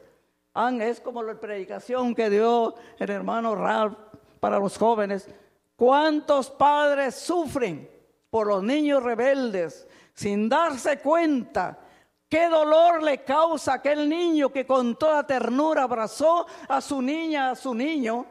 es 0.82 1.00
como 1.00 1.24
la 1.24 1.40
predicación 1.40 2.14
que 2.14 2.30
dio 2.30 2.76
el 2.98 3.10
hermano 3.10 3.56
Ralph 3.56 3.98
para 4.42 4.60
los 4.60 4.78
jóvenes. 4.78 5.28
¿Cuántos 5.76 6.50
padres 6.50 7.16
sufren 7.16 7.90
por 8.30 8.48
los 8.48 8.62
niños 8.62 9.02
rebeldes 9.02 9.88
sin 10.14 10.50
darse 10.50 11.00
cuenta? 11.00 11.80
¿Qué 12.28 12.50
dolor 12.50 13.02
le 13.02 13.24
causa 13.24 13.76
aquel 13.76 14.10
niño 14.10 14.52
que 14.52 14.66
con 14.66 14.98
toda 14.98 15.26
ternura 15.26 15.84
abrazó 15.84 16.46
a 16.68 16.82
su 16.82 17.02
niña, 17.02 17.52
a 17.52 17.56
su 17.56 17.74
niño? 17.74 18.26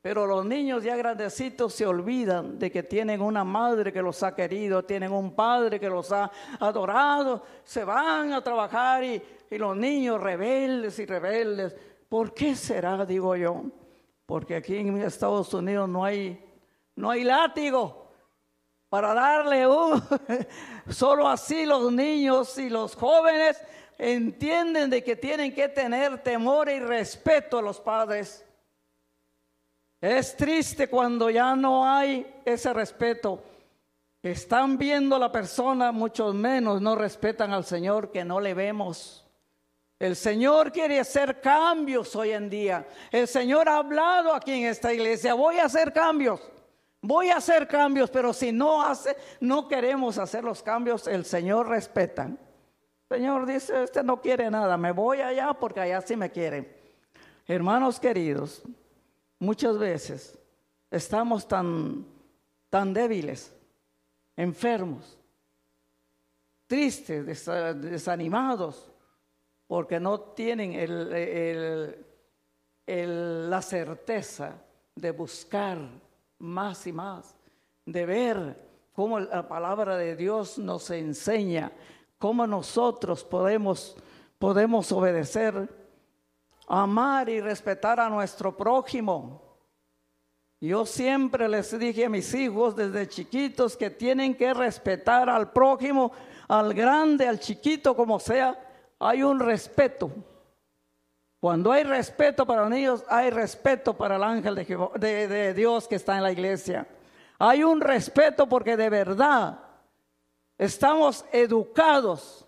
Pero 0.00 0.26
los 0.26 0.44
niños 0.44 0.84
ya 0.84 0.96
grandecitos 0.96 1.74
se 1.74 1.84
olvidan 1.84 2.58
de 2.58 2.70
que 2.70 2.82
tienen 2.82 3.20
una 3.20 3.44
madre 3.44 3.92
que 3.92 4.00
los 4.00 4.22
ha 4.22 4.34
querido, 4.34 4.84
tienen 4.84 5.12
un 5.12 5.34
padre 5.34 5.80
que 5.80 5.88
los 5.88 6.12
ha 6.12 6.30
adorado, 6.60 7.42
se 7.64 7.82
van 7.84 8.32
a 8.32 8.42
trabajar 8.42 9.02
y 9.02 9.22
y 9.50 9.58
los 9.58 9.76
niños 9.76 10.20
rebeldes 10.20 10.98
y 10.98 11.06
rebeldes. 11.06 11.74
¿Por 12.08 12.34
qué 12.34 12.54
será, 12.54 13.04
digo 13.04 13.36
yo? 13.36 13.64
Porque 14.26 14.56
aquí 14.56 14.76
en 14.76 14.98
Estados 14.98 15.52
Unidos 15.54 15.88
no 15.88 16.04
hay, 16.04 16.44
no 16.96 17.10
hay 17.10 17.24
látigo 17.24 18.10
para 18.88 19.14
darle 19.14 19.66
un... 19.66 20.02
Solo 20.88 21.28
así 21.28 21.66
los 21.66 21.92
niños 21.92 22.56
y 22.58 22.68
los 22.68 22.94
jóvenes 22.94 23.62
entienden 23.98 24.90
de 24.90 25.02
que 25.02 25.16
tienen 25.16 25.54
que 25.54 25.68
tener 25.68 26.22
temor 26.22 26.68
y 26.68 26.78
respeto 26.78 27.58
a 27.58 27.62
los 27.62 27.80
padres. 27.80 28.44
Es 30.00 30.36
triste 30.36 30.88
cuando 30.88 31.28
ya 31.28 31.56
no 31.56 31.86
hay 31.88 32.40
ese 32.44 32.72
respeto. 32.72 33.42
Están 34.22 34.78
viendo 34.78 35.16
a 35.16 35.18
la 35.18 35.32
persona, 35.32 35.92
muchos 35.92 36.34
menos 36.34 36.80
no 36.80 36.94
respetan 36.94 37.52
al 37.52 37.64
Señor 37.64 38.10
que 38.10 38.24
no 38.24 38.40
le 38.40 38.54
vemos. 38.54 39.24
El 39.98 40.14
Señor 40.14 40.70
quiere 40.70 41.00
hacer 41.00 41.40
cambios 41.40 42.14
hoy 42.14 42.30
en 42.30 42.48
día. 42.48 42.86
El 43.10 43.26
Señor 43.26 43.68
ha 43.68 43.78
hablado 43.78 44.32
aquí 44.32 44.52
en 44.52 44.66
esta 44.66 44.92
iglesia, 44.92 45.34
voy 45.34 45.58
a 45.58 45.64
hacer 45.64 45.92
cambios. 45.92 46.40
Voy 47.00 47.30
a 47.30 47.36
hacer 47.36 47.68
cambios, 47.68 48.10
pero 48.10 48.32
si 48.32 48.50
no 48.52 48.82
hace, 48.82 49.16
no 49.40 49.68
queremos 49.68 50.18
hacer 50.18 50.42
los 50.42 50.62
cambios, 50.62 51.06
el 51.06 51.24
Señor 51.24 51.68
respeta. 51.68 52.24
El 52.24 53.18
Señor 53.18 53.46
dice, 53.46 53.84
este 53.84 54.02
no 54.02 54.20
quiere 54.20 54.50
nada, 54.50 54.76
me 54.76 54.92
voy 54.92 55.20
allá 55.20 55.54
porque 55.54 55.80
allá 55.80 56.00
sí 56.00 56.16
me 56.16 56.30
quiere. 56.30 56.76
Hermanos 57.46 57.98
queridos, 57.98 58.62
muchas 59.38 59.78
veces 59.78 60.38
estamos 60.90 61.46
tan 61.46 62.06
tan 62.70 62.92
débiles, 62.92 63.54
enfermos, 64.36 65.18
tristes, 66.66 67.46
desanimados, 67.80 68.90
porque 69.66 69.98
no 69.98 70.20
tienen 70.20 70.74
la 72.86 73.62
certeza 73.62 74.62
de 74.94 75.10
buscar 75.10 75.78
más 76.38 76.86
y 76.86 76.92
más, 76.92 77.34
de 77.84 78.06
ver 78.06 78.68
cómo 78.92 79.18
la 79.20 79.46
palabra 79.48 79.96
de 79.96 80.16
Dios 80.16 80.58
nos 80.58 80.90
enseña, 80.90 81.72
cómo 82.18 82.46
nosotros 82.46 83.24
podemos, 83.24 83.96
podemos 84.38 84.92
obedecer, 84.92 85.68
amar 86.68 87.28
y 87.28 87.40
respetar 87.40 87.98
a 87.98 88.08
nuestro 88.08 88.56
prójimo. 88.56 89.42
Yo 90.60 90.84
siempre 90.84 91.48
les 91.48 91.78
dije 91.78 92.04
a 92.04 92.08
mis 92.08 92.34
hijos 92.34 92.74
desde 92.74 93.08
chiquitos 93.08 93.76
que 93.76 93.90
tienen 93.90 94.36
que 94.36 94.52
respetar 94.52 95.30
al 95.30 95.52
prójimo, 95.52 96.12
al 96.48 96.74
grande, 96.74 97.28
al 97.28 97.38
chiquito, 97.38 97.94
como 97.94 98.18
sea, 98.18 98.58
hay 98.98 99.22
un 99.22 99.38
respeto. 99.38 100.10
Cuando 101.40 101.70
hay 101.70 101.84
respeto 101.84 102.44
para 102.44 102.62
los 102.62 102.70
niños, 102.70 103.04
hay 103.08 103.30
respeto 103.30 103.96
para 103.96 104.16
el 104.16 104.24
ángel 104.24 104.56
de, 104.56 105.54
Dios 105.54 105.86
que 105.86 105.94
está 105.94 106.16
en 106.16 106.24
la 106.24 106.32
iglesia. 106.32 106.88
Hay 107.38 107.62
un 107.62 107.80
respeto 107.80 108.48
porque 108.48 108.76
de 108.76 108.90
verdad 108.90 109.60
estamos 110.56 111.24
educados 111.30 112.44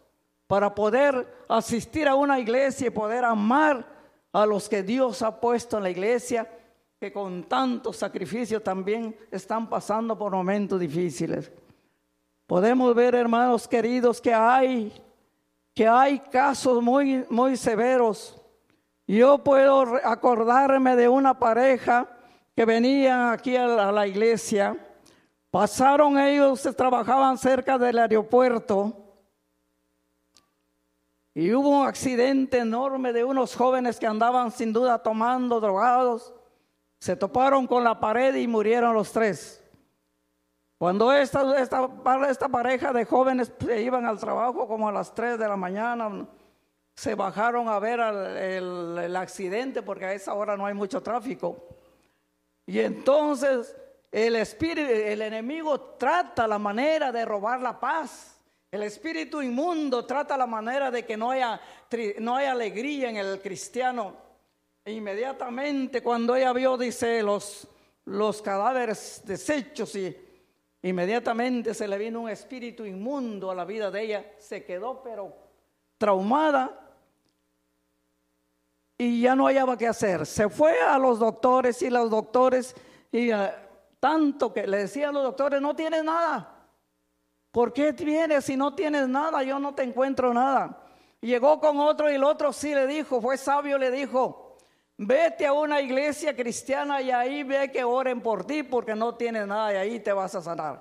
para 0.49 0.75
poder 0.75 1.45
asistir 1.49 2.09
a 2.09 2.17
una 2.17 2.41
iglesia 2.41 2.89
y 2.89 2.91
poder 2.91 3.25
amar 3.25 3.87
a 4.33 4.47
los 4.47 4.69
que 4.69 4.83
Dios 4.83 5.23
ha 5.23 5.41
puesto 5.41 5.77
en 5.77 5.83
la 5.85 5.91
iglesia, 5.91 6.49
que 6.99 7.13
con 7.13 7.45
tanto 7.45 7.93
sacrificio 7.93 8.61
también 8.63 9.17
están 9.31 9.69
pasando 9.69 10.17
por 10.17 10.33
momentos 10.33 10.79
difíciles. 10.79 11.51
Podemos 12.47 12.95
ver, 12.95 13.15
hermanos 13.15 13.67
queridos, 13.67 14.21
que 14.21 14.35
hay 14.35 14.93
que 15.75 15.87
hay 15.87 16.19
casos 16.19 16.83
muy, 16.83 17.25
muy 17.31 17.57
severos. 17.57 18.37
Yo 19.07 19.39
puedo 19.39 19.97
acordarme 20.05 20.97
de 20.97 21.09
una 21.09 21.39
pareja 21.39 22.09
que 22.55 22.65
venía 22.65 23.33
aquí 23.33 23.57
a 23.57 23.67
la, 23.67 24.07
iglesia. 24.07 24.77
Pasaron 25.51 26.19
ellos, 26.19 26.69
trabajaban 26.77 27.39
cerca 27.39 27.79
del 27.79 27.99
aeropuerto. 27.99 29.10
Y 31.35 31.53
hubo 31.53 31.81
un 31.81 31.87
accidente 31.87 32.59
enorme 32.59 33.13
de 33.13 33.25
unos 33.25 33.55
jóvenes 33.55 33.99
que 33.99 34.07
andaban 34.07 34.51
sin 34.51 34.73
duda 34.73 34.99
tomando, 34.99 35.61
drogados. 35.61 36.35
Se 36.99 37.17
toparon 37.17 37.67
con 37.67 37.85
la 37.85 37.99
pared 38.01 38.35
y 38.35 38.47
murieron 38.47 38.95
los 38.95 39.13
tres. 39.13 39.63
Cuando 40.77 41.13
esta, 41.13 41.61
esta, 41.61 42.49
pareja 42.49 42.93
de 42.93 43.05
jóvenes 43.05 43.53
iban 43.79 44.07
al 44.07 44.19
trabajo 44.19 44.67
como 44.67 44.89
a 44.89 44.93
las 44.93 45.15
3 45.15 45.39
de 45.39 45.47
la 45.47 45.57
mañana, 45.57 46.27
se 46.95 47.15
bajaron 47.15 47.69
a 47.69 47.79
ver 47.79 48.01
el, 48.01 48.99
el 48.99 49.17
accidente 49.17 49.83
porque 49.83 50.07
a 50.07 50.15
esa 50.15 50.33
hora 50.33 50.57
no 50.57 50.65
hay 50.65 50.73
mucho 50.73 51.03
tráfico. 51.03 51.69
Y 52.65 52.81
entonces 52.81 53.77
el 54.11 54.37
espíritu, 54.37 54.91
el 54.91 55.23
enemigo 55.23 55.79
trata 55.99 56.49
la 56.49 56.59
manera 56.59 57.13
de 57.13 57.25
robar 57.25 57.61
la 57.61 57.79
paz. 57.79 58.40
El 58.71 58.85
espíritu 58.85 59.43
inmundo 59.43 60.07
trata 60.07 60.37
la 60.37 60.47
manera 60.47 60.91
de 60.91 61.05
que 61.05 61.17
no 61.17 61.33
haya, 61.33 61.61
no 62.21 62.37
haya 62.37 62.53
alegría 62.53 63.11
en 63.11 63.17
el 63.17 63.41
cristiano. 63.41 64.15
E 64.85 64.93
inmediatamente 64.93 66.03
cuando 66.03 66.37
ella 66.37 66.53
vio, 66.53 66.79
dice, 66.79 67.23
los, 67.23 67.67
los 68.05 68.41
cadáveres 68.41 69.23
deshechos 69.25 69.95
y 69.97 70.17
inmediatamente 70.83 71.75
se 71.75 71.89
le 71.89 71.99
vino 71.99 72.21
un 72.21 72.31
espíritu 72.31 72.85
inmundo 72.85 73.51
a 73.51 73.55
la 73.55 73.65
vida 73.65 73.91
de 73.91 74.03
ella, 74.03 74.33
se 74.39 74.65
quedó 74.65 75.03
pero 75.03 75.35
traumada 75.99 76.81
y 78.97 79.23
ya 79.23 79.35
no 79.35 79.47
hallaba 79.47 79.77
qué 79.77 79.89
hacer. 79.89 80.27
Se 80.27 80.49
fue 80.49 80.81
a 80.81 80.97
los 80.97 81.19
doctores 81.19 81.83
y 81.83 81.91
los 81.91 82.09
doctores 82.09 82.77
y 83.11 83.33
uh, 83.33 83.49
tanto 83.99 84.53
que 84.53 84.67
le 84.67 84.79
decían 84.79 85.13
los 85.13 85.25
doctores, 85.25 85.61
no 85.61 85.75
tienes 85.75 86.05
nada. 86.05 86.60
¿Por 87.51 87.73
qué 87.73 87.93
vienes 87.93 88.45
si 88.45 88.57
no 88.57 88.75
tienes 88.75 89.09
nada? 89.09 89.43
Yo 89.43 89.59
no 89.59 89.75
te 89.75 89.83
encuentro 89.83 90.33
nada. 90.33 90.79
Llegó 91.21 91.61
con 91.61 91.81
otro 91.81 92.11
y 92.11 92.15
el 92.15 92.25
otro 92.25 92.53
sí 92.53 92.75
le 92.75 92.87
dijo, 92.87 93.21
fue 93.21 93.37
sabio, 93.37 93.77
le 93.77 93.91
dijo, 93.91 94.57
vete 94.97 95.47
a 95.47 95.53
una 95.53 95.81
iglesia 95.81 96.35
cristiana 96.35 97.03
y 97.03 97.11
ahí 97.11 97.43
ve 97.43 97.71
que 97.71 97.85
oren 97.85 98.21
por 98.21 98.45
ti 98.45 98.63
porque 98.63 98.95
no 98.95 99.15
tienes 99.17 99.47
nada 99.47 99.75
y 99.75 99.77
ahí 99.77 100.01
te 100.01 100.13
vas 100.13 100.35
a 100.35 100.41
sanar. 100.41 100.81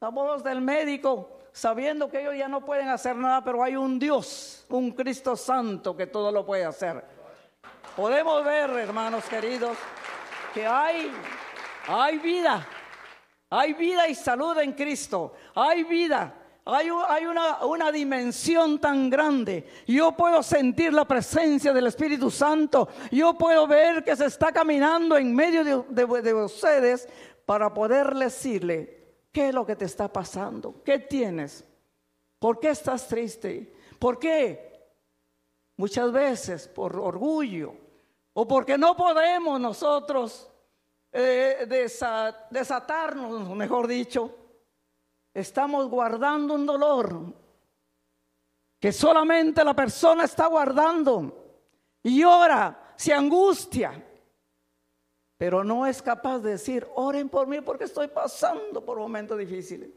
La 0.00 0.10
voz 0.10 0.44
del 0.44 0.60
médico, 0.60 1.38
sabiendo 1.52 2.08
que 2.08 2.20
ellos 2.20 2.36
ya 2.36 2.46
no 2.46 2.64
pueden 2.64 2.88
hacer 2.88 3.16
nada, 3.16 3.42
pero 3.42 3.62
hay 3.62 3.74
un 3.74 3.98
Dios, 3.98 4.66
un 4.68 4.92
Cristo 4.92 5.34
Santo 5.34 5.96
que 5.96 6.06
todo 6.06 6.30
lo 6.30 6.44
puede 6.44 6.64
hacer. 6.64 7.02
Podemos 7.96 8.44
ver, 8.44 8.70
hermanos 8.70 9.24
queridos, 9.24 9.76
que 10.54 10.66
hay, 10.66 11.10
hay 11.88 12.18
vida 12.18 12.66
hay 13.54 13.74
vida 13.74 14.08
y 14.08 14.14
salud 14.14 14.56
en 14.60 14.72
Cristo. 14.72 15.34
Hay 15.54 15.84
vida. 15.84 16.34
Hay, 16.64 16.88
una, 16.88 17.92
dimensión 17.92 18.80
tan 18.80 19.10
grande. 19.10 19.66
Yo 19.86 20.12
puedo 20.12 20.42
sentir 20.42 20.94
la 20.94 21.04
presencia 21.04 21.70
del 21.74 21.88
Espíritu 21.88 22.30
Santo. 22.30 22.88
Yo 23.10 23.34
puedo 23.34 23.66
ver 23.66 24.02
que 24.04 24.16
se 24.16 24.24
está 24.24 24.52
caminando 24.52 25.18
en 25.18 25.34
medio 25.34 25.84
de, 25.84 26.22
de 26.22 26.34
ustedes 26.34 27.06
para 27.44 27.74
poder 27.74 28.14
decirle 28.14 29.18
qué 29.30 29.48
es 29.48 29.54
lo 29.54 29.66
que 29.66 29.76
te 29.76 29.84
está 29.84 30.10
pasando. 30.10 30.82
¿Qué 30.82 31.00
tienes? 31.00 31.62
¿Por 32.38 32.58
qué 32.58 32.70
estás 32.70 33.06
triste? 33.06 33.70
¿Por 33.98 34.18
qué? 34.18 34.94
Muchas 35.76 36.10
veces 36.10 36.68
por 36.68 36.98
orgullo 36.98 37.74
o 38.32 38.48
porque 38.48 38.78
no 38.78 38.96
podemos 38.96 39.60
nosotros 39.60 40.51
eh, 41.12 41.66
desatarnos, 42.50 43.48
mejor 43.54 43.86
dicho, 43.86 44.34
estamos 45.34 45.88
guardando 45.88 46.54
un 46.54 46.64
dolor 46.64 47.34
que 48.80 48.92
solamente 48.92 49.62
la 49.62 49.74
persona 49.74 50.24
está 50.24 50.46
guardando 50.46 51.60
y 52.02 52.20
llora, 52.20 52.94
se 52.96 53.12
angustia, 53.12 54.02
pero 55.36 55.62
no 55.62 55.86
es 55.86 56.00
capaz 56.00 56.38
de 56.38 56.52
decir, 56.52 56.88
oren 56.94 57.28
por 57.28 57.46
mí 57.46 57.60
porque 57.60 57.84
estoy 57.84 58.08
pasando 58.08 58.84
por 58.84 58.98
momentos 58.98 59.38
difíciles. 59.38 59.90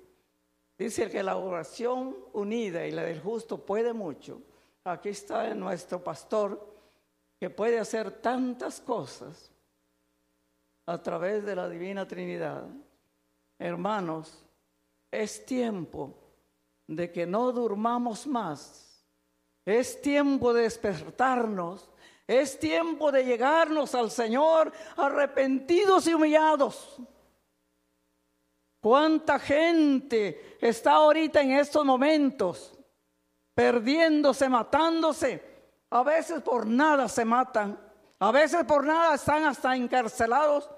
Dice 0.78 1.10
que 1.10 1.24
la 1.24 1.38
oración 1.38 2.16
unida 2.34 2.86
y 2.86 2.92
la 2.92 3.04
del 3.04 3.22
justo 3.22 3.66
puede 3.66 3.94
mucho. 3.94 4.42
Aquí 4.84 5.10
está 5.10 5.54
nuestro 5.54 6.04
pastor 6.04 6.76
que 7.40 7.50
puede 7.50 7.80
hacer 7.80 8.12
tantas 8.22 8.82
cosas 8.82 9.55
a 10.86 11.02
través 11.02 11.44
de 11.46 11.56
la 11.56 11.68
Divina 11.68 12.08
Trinidad. 12.08 12.68
Hermanos, 13.58 14.44
es 15.12 15.46
tiempo 15.46 16.14
de 16.88 17.12
que 17.12 17.26
no 17.26 17.52
durmamos 17.52 18.28
más. 18.28 19.04
Es 19.66 20.02
tiempo 20.02 20.54
de 20.54 20.64
despertarnos. 20.64 21.90
Es 22.28 22.60
tiempo 22.60 23.12
de 23.12 23.24
llegarnos 23.24 23.94
al 23.96 24.12
Señor 24.12 24.72
arrepentidos 24.98 26.08
y 26.08 26.14
humillados. 26.14 26.98
¿Cuánta 28.82 29.40
gente 29.40 30.58
está 30.62 30.94
ahorita 30.94 31.42
en 31.42 31.52
estos 31.52 31.84
momentos 31.84 32.78
perdiéndose, 33.54 34.48
matándose? 34.48 35.56
A 35.90 36.04
veces 36.04 36.42
por 36.42 36.68
nada 36.68 37.08
se 37.08 37.26
matan. 37.26 37.80
A 38.20 38.32
veces 38.32 38.64
por 38.64 38.86
nada 38.86 39.16
están 39.16 39.44
hasta 39.44 39.76
encarcelados 39.76 40.70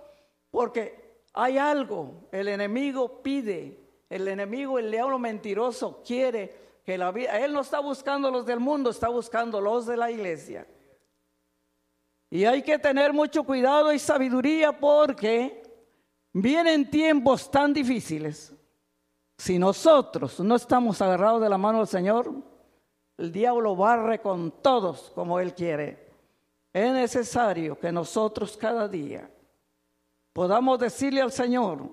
porque 0.50 1.22
hay 1.34 1.58
algo, 1.58 2.28
el 2.32 2.48
enemigo 2.48 3.22
pide, 3.22 3.80
el 4.10 4.28
enemigo, 4.28 4.80
el 4.80 4.90
diablo 4.90 5.20
mentiroso 5.20 6.02
quiere 6.04 6.82
que 6.84 6.98
la 6.98 7.12
vida, 7.12 7.38
él 7.38 7.54
no 7.54 7.62
está 7.62 7.80
buscando 7.80 8.32
los 8.32 8.46
del 8.46 8.60
mundo, 8.60 8.90
está 8.90 9.10
buscando 9.10 9.62
los 9.62 9.86
de 9.86 9.98
la 9.98 10.10
iglesia. 10.10 10.66
Y 12.30 12.46
hay 12.46 12.64
que 12.64 12.80
tener 12.80 13.14
mucho 13.14 13.44
cuidado 13.44 13.94
y 13.94 14.00
sabiduría 14.00 14.78
porque 14.78 15.62
vienen 16.34 16.90
tiempos 16.90 17.52
tan 17.52 17.74
difíciles. 17.74 18.54
Si 19.38 19.60
nosotros 19.60 20.40
no 20.40 20.56
estamos 20.56 21.02
agarrados 21.02 21.42
de 21.42 21.50
la 21.50 21.58
mano 21.58 21.80
del 21.80 21.88
Señor, 21.88 22.34
el 23.18 23.32
diablo 23.32 23.76
barre 23.76 24.20
con 24.20 24.52
todos 24.62 25.12
como 25.14 25.40
él 25.40 25.54
quiere. 25.54 26.07
Es 26.74 26.92
necesario 26.92 27.80
que 27.80 27.92
nosotros 27.92 28.56
cada 28.58 28.88
día 28.88 29.30
podamos 30.34 30.78
decirle 30.80 31.22
al 31.22 31.32
Señor, 31.32 31.90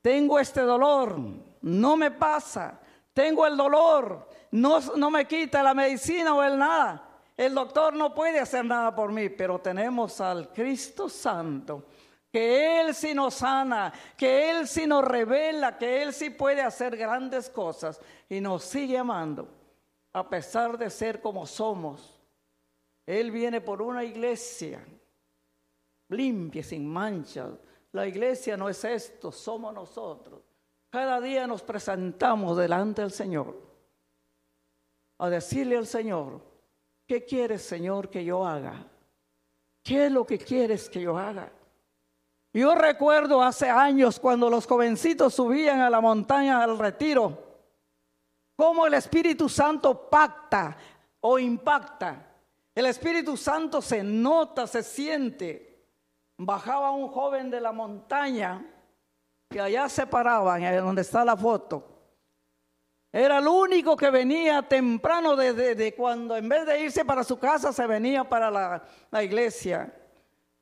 tengo 0.00 0.38
este 0.38 0.62
dolor, 0.62 1.18
no 1.60 1.96
me 1.96 2.10
pasa, 2.10 2.80
tengo 3.12 3.46
el 3.46 3.56
dolor, 3.56 4.28
no, 4.52 4.80
no 4.96 5.10
me 5.10 5.26
quita 5.26 5.62
la 5.62 5.74
medicina 5.74 6.34
o 6.34 6.42
el 6.42 6.58
nada. 6.58 7.04
El 7.36 7.54
doctor 7.54 7.94
no 7.94 8.14
puede 8.14 8.40
hacer 8.40 8.64
nada 8.64 8.94
por 8.94 9.12
mí, 9.12 9.28
pero 9.28 9.60
tenemos 9.60 10.20
al 10.20 10.52
Cristo 10.52 11.08
Santo, 11.08 11.84
que 12.32 12.80
Él 12.80 12.94
sí 12.94 13.14
nos 13.14 13.34
sana, 13.34 13.92
que 14.16 14.50
Él 14.50 14.66
sí 14.66 14.86
nos 14.86 15.04
revela, 15.04 15.78
que 15.78 16.02
Él 16.02 16.12
sí 16.12 16.30
puede 16.30 16.62
hacer 16.62 16.96
grandes 16.96 17.48
cosas 17.48 18.00
y 18.28 18.40
nos 18.40 18.64
sigue 18.64 18.98
amando, 18.98 19.48
a 20.12 20.28
pesar 20.28 20.76
de 20.76 20.90
ser 20.90 21.20
como 21.20 21.46
somos. 21.46 22.17
Él 23.08 23.30
viene 23.30 23.62
por 23.62 23.80
una 23.80 24.04
iglesia 24.04 24.86
limpia, 26.10 26.62
sin 26.62 26.86
mancha. 26.86 27.48
La 27.92 28.06
iglesia 28.06 28.54
no 28.54 28.68
es 28.68 28.84
esto, 28.84 29.32
somos 29.32 29.72
nosotros. 29.72 30.42
Cada 30.90 31.18
día 31.18 31.46
nos 31.46 31.62
presentamos 31.62 32.58
delante 32.58 33.00
del 33.00 33.10
Señor 33.10 33.56
a 35.16 35.30
decirle 35.30 35.78
al 35.78 35.86
Señor, 35.86 36.42
¿qué 37.06 37.24
quieres 37.24 37.62
Señor 37.62 38.10
que 38.10 38.22
yo 38.22 38.46
haga? 38.46 38.86
¿Qué 39.82 40.04
es 40.04 40.12
lo 40.12 40.26
que 40.26 40.36
quieres 40.36 40.90
que 40.90 41.00
yo 41.00 41.16
haga? 41.16 41.50
Yo 42.52 42.74
recuerdo 42.74 43.42
hace 43.42 43.70
años 43.70 44.20
cuando 44.20 44.50
los 44.50 44.66
jovencitos 44.66 45.32
subían 45.32 45.80
a 45.80 45.88
la 45.88 46.02
montaña 46.02 46.62
al 46.62 46.78
retiro, 46.78 47.62
cómo 48.54 48.86
el 48.86 48.92
Espíritu 48.92 49.48
Santo 49.48 50.10
pacta 50.10 50.76
o 51.20 51.38
impacta. 51.38 52.27
El 52.78 52.86
Espíritu 52.86 53.36
Santo 53.36 53.82
se 53.82 54.04
nota, 54.04 54.68
se 54.68 54.84
siente 54.84 55.84
bajaba 56.36 56.92
un 56.92 57.08
joven 57.08 57.50
de 57.50 57.60
la 57.60 57.72
montaña 57.72 58.64
que 59.50 59.60
allá 59.60 59.88
se 59.88 60.06
paraban, 60.06 60.62
donde 60.76 61.02
está 61.02 61.24
la 61.24 61.36
foto. 61.36 61.84
Era 63.10 63.38
el 63.38 63.48
único 63.48 63.96
que 63.96 64.10
venía 64.10 64.62
temprano 64.62 65.34
desde 65.34 65.92
cuando 65.96 66.36
en 66.36 66.48
vez 66.48 66.66
de 66.66 66.80
irse 66.84 67.04
para 67.04 67.24
su 67.24 67.36
casa 67.36 67.72
se 67.72 67.84
venía 67.84 68.22
para 68.22 68.48
la, 68.48 68.84
la 69.10 69.24
iglesia. 69.24 69.92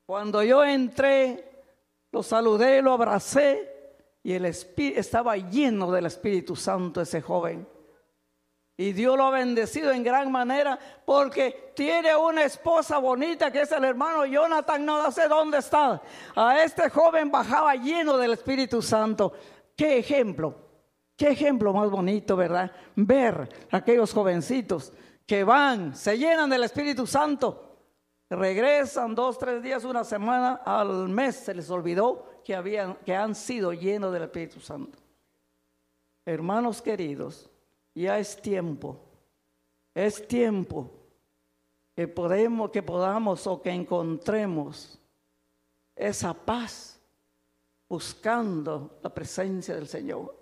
Cuando 0.07 0.41
yo 0.41 0.63
entré, 0.63 1.63
lo 2.11 2.23
saludé, 2.23 2.81
lo 2.81 2.93
abracé 2.93 3.93
y 4.23 4.33
el 4.33 4.45
estaba 4.45 5.37
lleno 5.37 5.91
del 5.91 6.07
Espíritu 6.07 6.55
Santo 6.55 6.99
ese 6.99 7.21
joven. 7.21 7.76
Y 8.79 8.93
Dios 8.93 9.17
lo 9.17 9.25
ha 9.25 9.31
bendecido 9.31 9.91
en 9.91 10.03
gran 10.03 10.31
manera 10.31 10.77
porque 11.03 11.73
tiene 11.75 12.15
una 12.15 12.43
esposa 12.43 12.99
bonita 12.99 13.51
que 13.51 13.61
es 13.61 13.71
el 13.71 13.83
hermano 13.83 14.23
Jonathan, 14.27 14.85
no 14.85 15.11
sé 15.11 15.27
dónde 15.27 15.57
está. 15.57 15.99
A 16.35 16.63
este 16.63 16.87
joven 16.91 17.31
bajaba 17.31 17.73
lleno 17.73 18.17
del 18.17 18.33
Espíritu 18.33 18.83
Santo. 18.83 19.33
Qué 19.75 19.97
ejemplo, 19.97 20.55
qué 21.15 21.29
ejemplo 21.29 21.73
más 21.73 21.89
bonito, 21.89 22.35
¿verdad? 22.35 22.71
Ver 22.95 23.49
a 23.71 23.77
aquellos 23.77 24.13
jovencitos 24.13 24.93
que 25.25 25.43
van, 25.43 25.95
se 25.95 26.15
llenan 26.15 26.49
del 26.49 26.63
Espíritu 26.63 27.07
Santo, 27.07 27.79
regresan 28.29 29.15
dos, 29.15 29.39
tres 29.39 29.61
días, 29.63 29.85
una 29.85 30.03
semana, 30.03 30.61
al 30.63 31.09
mes 31.09 31.35
se 31.35 31.55
les 31.55 31.69
olvidó 31.71 32.41
que, 32.45 32.55
habían, 32.55 32.95
que 33.03 33.15
han 33.15 33.33
sido 33.33 33.73
llenos 33.73 34.13
del 34.13 34.23
Espíritu 34.23 34.59
Santo. 34.59 34.99
Hermanos 36.25 36.81
queridos, 36.81 37.49
ya 38.01 38.19
es 38.19 38.41
tiempo, 38.41 38.99
es 39.93 40.27
tiempo 40.27 40.91
que 41.95 42.07
podemos, 42.07 42.69
que 42.69 42.83
podamos 42.83 43.47
o 43.47 43.61
que 43.61 43.71
encontremos 43.71 44.99
esa 45.95 46.33
paz 46.33 46.99
buscando 47.89 48.99
la 49.01 49.09
presencia 49.09 49.75
del 49.75 49.87
Señor. 49.87 50.37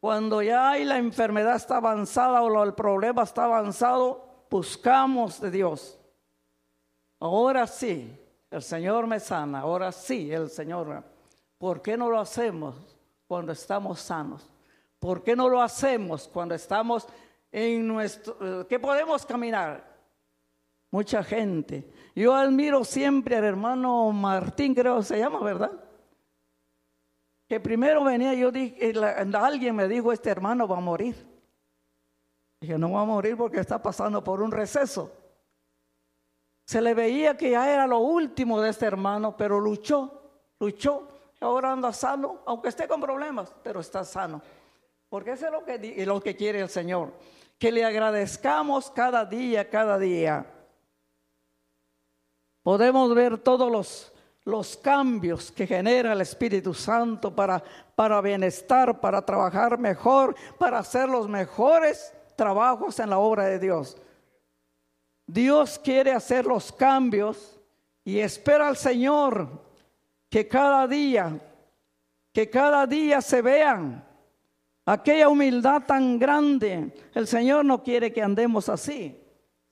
Cuando 0.00 0.42
ya 0.42 0.70
hay 0.70 0.84
la 0.84 0.98
enfermedad 0.98 1.54
está 1.54 1.76
avanzada 1.76 2.42
o 2.42 2.64
el 2.64 2.74
problema 2.74 3.22
está 3.22 3.44
avanzado, 3.44 4.46
buscamos 4.50 5.40
de 5.40 5.52
Dios. 5.52 5.96
Ahora 7.20 7.68
sí, 7.68 8.18
el 8.50 8.62
Señor 8.62 9.06
me 9.06 9.20
sana, 9.20 9.60
ahora 9.60 9.92
sí, 9.92 10.32
el 10.32 10.50
Señor. 10.50 11.04
¿Por 11.56 11.80
qué 11.80 11.96
no 11.96 12.10
lo 12.10 12.18
hacemos 12.18 12.74
cuando 13.28 13.52
estamos 13.52 14.00
sanos? 14.00 14.51
¿Por 15.02 15.24
qué 15.24 15.34
no 15.34 15.48
lo 15.48 15.60
hacemos 15.60 16.28
cuando 16.28 16.54
estamos 16.54 17.08
en 17.50 17.88
nuestro, 17.88 18.68
que 18.68 18.78
podemos 18.78 19.26
caminar? 19.26 19.84
Mucha 20.92 21.24
gente. 21.24 21.90
Yo 22.14 22.32
admiro 22.36 22.84
siempre 22.84 23.34
al 23.34 23.42
hermano 23.42 24.12
Martín, 24.12 24.76
creo 24.76 24.98
que 24.98 25.02
se 25.02 25.18
llama, 25.18 25.40
¿verdad? 25.40 25.72
que 27.48 27.58
primero 27.58 28.04
venía, 28.04 28.32
yo 28.32 28.50
dije, 28.50 28.94
alguien 29.34 29.74
me 29.74 29.88
dijo, 29.88 30.12
este 30.12 30.30
hermano 30.30 30.68
va 30.68 30.78
a 30.78 30.80
morir. 30.80 31.14
Dije, 32.60 32.78
no 32.78 32.92
va 32.92 33.02
a 33.02 33.04
morir 33.04 33.36
porque 33.36 33.58
está 33.58 33.82
pasando 33.82 34.22
por 34.22 34.40
un 34.40 34.52
receso. 34.52 35.10
Se 36.64 36.80
le 36.80 36.94
veía 36.94 37.36
que 37.36 37.50
ya 37.50 37.70
era 37.70 37.88
lo 37.88 37.98
último 37.98 38.60
de 38.60 38.70
este 38.70 38.86
hermano, 38.86 39.36
pero 39.36 39.60
luchó, 39.60 40.30
luchó. 40.60 41.08
Ahora 41.40 41.72
anda 41.72 41.92
sano, 41.92 42.38
aunque 42.46 42.68
esté 42.68 42.86
con 42.88 43.00
problemas, 43.00 43.52
pero 43.64 43.80
está 43.80 44.04
sano. 44.04 44.40
Porque 45.12 45.32
eso 45.32 45.44
es 45.44 45.52
lo 45.52 45.62
que, 45.62 46.06
lo 46.06 46.22
que 46.22 46.34
quiere 46.34 46.60
el 46.60 46.70
Señor. 46.70 47.12
Que 47.58 47.70
le 47.70 47.84
agradezcamos 47.84 48.90
cada 48.90 49.26
día, 49.26 49.68
cada 49.68 49.98
día. 49.98 50.46
Podemos 52.62 53.14
ver 53.14 53.36
todos 53.36 53.70
los 53.70 54.12
los 54.44 54.74
cambios 54.78 55.52
que 55.52 55.66
genera 55.66 56.14
el 56.14 56.22
Espíritu 56.22 56.72
Santo 56.72 57.36
para, 57.36 57.62
para 57.94 58.22
bienestar, 58.22 59.00
para 59.00 59.20
trabajar 59.20 59.78
mejor, 59.78 60.34
para 60.58 60.78
hacer 60.78 61.10
los 61.10 61.28
mejores 61.28 62.14
trabajos 62.34 62.98
en 62.98 63.10
la 63.10 63.18
obra 63.18 63.44
de 63.44 63.58
Dios. 63.58 63.98
Dios 65.26 65.78
quiere 65.78 66.12
hacer 66.12 66.46
los 66.46 66.72
cambios 66.72 67.60
y 68.02 68.18
espera 68.18 68.66
al 68.66 68.78
Señor 68.78 69.62
que 70.30 70.48
cada 70.48 70.88
día, 70.88 71.38
que 72.32 72.48
cada 72.48 72.86
día 72.86 73.20
se 73.20 73.42
vean 73.42 74.10
aquella 74.84 75.28
humildad 75.28 75.82
tan 75.86 76.18
grande. 76.18 76.92
El 77.14 77.26
Señor 77.26 77.64
no 77.64 77.82
quiere 77.82 78.12
que 78.12 78.22
andemos 78.22 78.68
así. 78.68 79.18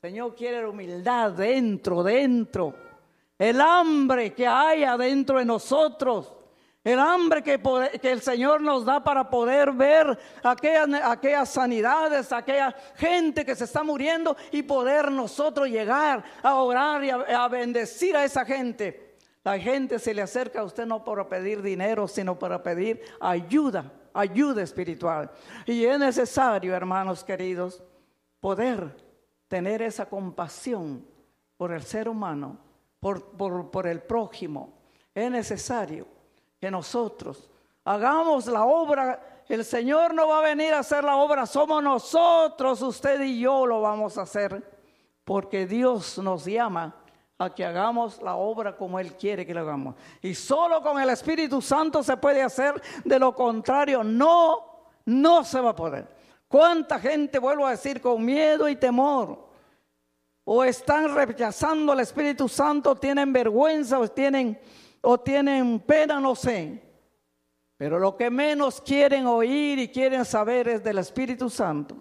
El 0.02 0.10
Señor 0.10 0.34
quiere 0.34 0.66
humildad 0.66 1.32
dentro, 1.32 2.02
dentro 2.02 2.74
el 3.40 3.58
hambre 3.58 4.34
que 4.34 4.46
hay 4.46 4.84
adentro 4.84 5.38
de 5.38 5.46
nosotros, 5.46 6.30
el 6.84 6.98
hambre 6.98 7.42
que, 7.42 7.58
el 8.02 8.20
Señor 8.20 8.60
nos 8.60 8.84
da 8.84 9.02
para 9.02 9.30
poder 9.30 9.72
ver 9.72 10.18
aquellas, 10.42 10.88
aquellas 11.02 11.48
sanidades, 11.48 12.32
aquella 12.32 12.76
gente 12.96 13.42
que 13.46 13.54
se 13.54 13.64
está 13.64 13.82
muriendo 13.82 14.36
y 14.52 14.62
poder 14.62 15.10
nosotros 15.10 15.70
llegar 15.70 16.22
a 16.42 16.54
orar 16.56 17.02
y 17.02 17.08
a, 17.08 17.44
a 17.44 17.48
bendecir 17.48 18.14
a 18.14 18.24
esa 18.24 18.44
gente. 18.44 19.16
La 19.42 19.58
gente 19.58 19.98
se 19.98 20.12
le 20.12 20.20
acerca 20.20 20.60
a 20.60 20.64
usted 20.64 20.84
no 20.84 21.02
para 21.02 21.26
pedir 21.26 21.62
dinero, 21.62 22.08
sino 22.08 22.38
para 22.38 22.62
pedir 22.62 23.00
ayuda, 23.20 23.90
ayuda 24.14 24.62
espiritual. 24.62 25.30
Y 25.66 25.84
es 25.84 25.98
necesario, 25.98 26.74
hermanos 26.74 27.24
queridos, 27.24 27.82
poder 28.40 28.96
tener 29.48 29.82
esa 29.82 30.08
compasión 30.08 31.06
por 31.56 31.72
el 31.72 31.82
ser 31.82 32.08
humano 32.08 32.70
por, 33.00 33.86
el 33.86 34.02
prójimo. 34.02 34.74
Es 35.14 35.30
necesario 35.30 36.06
que 36.60 36.70
nosotros 36.70 37.50
hagamos 37.84 38.46
la 38.46 38.64
obra. 38.64 39.42
El 39.48 39.64
Señor 39.64 40.14
no 40.14 40.28
va 40.28 40.38
a 40.38 40.42
venir 40.42 40.72
a 40.74 40.80
hacer 40.80 41.02
la 41.02 41.16
obra, 41.16 41.44
somos 41.44 41.82
nosotros, 41.82 42.80
usted 42.82 43.20
y 43.22 43.40
yo 43.40 43.66
lo 43.66 43.80
vamos 43.80 44.16
a 44.16 44.22
hacer, 44.22 44.62
porque 45.24 45.66
Dios 45.66 46.18
nos 46.18 46.44
llama 46.44 46.94
a 47.40 47.54
que 47.54 47.64
hagamos 47.64 48.20
la 48.22 48.36
obra 48.36 48.76
como 48.76 48.98
Él 48.98 49.14
quiere 49.14 49.46
que 49.46 49.54
la 49.54 49.62
hagamos. 49.62 49.94
Y 50.22 50.34
solo 50.34 50.82
con 50.82 51.00
el 51.00 51.10
Espíritu 51.10 51.60
Santo 51.60 52.02
se 52.02 52.16
puede 52.16 52.42
hacer, 52.42 52.80
de 53.04 53.18
lo 53.18 53.34
contrario, 53.34 54.04
no, 54.04 54.90
no 55.06 55.42
se 55.44 55.60
va 55.60 55.70
a 55.70 55.76
poder. 55.76 56.06
¿Cuánta 56.48 56.98
gente, 56.98 57.38
vuelvo 57.38 57.66
a 57.66 57.70
decir, 57.70 58.00
con 58.00 58.24
miedo 58.24 58.68
y 58.68 58.76
temor? 58.76 59.50
o 60.52 60.64
están 60.64 61.14
rechazando 61.14 61.92
al 61.92 62.00
Espíritu 62.00 62.48
Santo, 62.48 62.96
tienen 62.96 63.32
vergüenza 63.32 64.00
o 64.00 64.08
tienen, 64.08 64.58
o 65.00 65.16
tienen 65.16 65.78
pena, 65.78 66.18
no 66.18 66.34
sé. 66.34 66.82
Pero 67.76 68.00
lo 68.00 68.16
que 68.16 68.30
menos 68.30 68.80
quieren 68.80 69.26
oír 69.26 69.78
y 69.78 69.88
quieren 69.88 70.24
saber 70.24 70.66
es 70.66 70.82
del 70.82 70.98
Espíritu 70.98 71.48
Santo. 71.48 71.96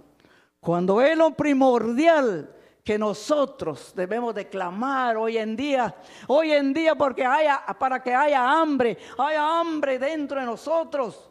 Cuando 0.59 0.99
es 0.99 1.15
lo 1.15 1.35
primordial 1.35 2.51
que 2.89 2.97
nosotros 2.97 3.93
debemos 3.95 4.33
de 4.33 4.49
clamar 4.49 5.15
hoy 5.15 5.37
en 5.37 5.55
día, 5.55 5.95
hoy 6.25 6.51
en 6.51 6.73
día 6.73 6.95
porque 6.95 7.23
haya, 7.23 7.63
para 7.77 8.01
que 8.01 8.11
haya 8.15 8.49
hambre, 8.49 8.97
haya 9.15 9.59
hambre 9.59 9.99
dentro 9.99 10.39
de 10.39 10.47
nosotros. 10.47 11.29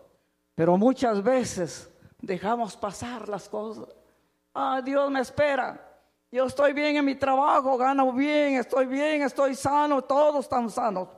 Pero 0.55 0.77
muchas 0.77 1.21
veces 1.21 1.93
dejamos 2.21 2.77
pasar 2.77 3.29
las 3.29 3.49
cosas. 3.49 3.89
Ah, 4.55 4.81
Dios 4.85 5.11
me 5.11 5.19
espera. 5.19 5.85
Yo 6.31 6.45
estoy 6.45 6.73
bien 6.75 6.95
en 6.95 7.05
mi 7.05 7.17
trabajo, 7.17 7.77
gano 7.77 8.13
bien, 8.13 8.55
estoy 8.55 8.87
bien, 8.87 9.23
estoy 9.23 9.57
sano, 9.57 10.03
todos 10.03 10.45
están 10.45 10.71
sanos. 10.71 11.09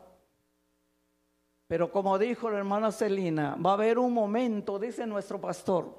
Pero 1.67 1.93
como 1.93 2.19
dijo 2.19 2.49
la 2.49 2.57
hermana 2.57 2.91
Celina, 2.91 3.59
va 3.63 3.73
a 3.73 3.75
haber 3.75 3.99
un 3.99 4.15
momento, 4.15 4.79
dice 4.79 5.07
nuestro 5.07 5.39
pastor, 5.39 5.95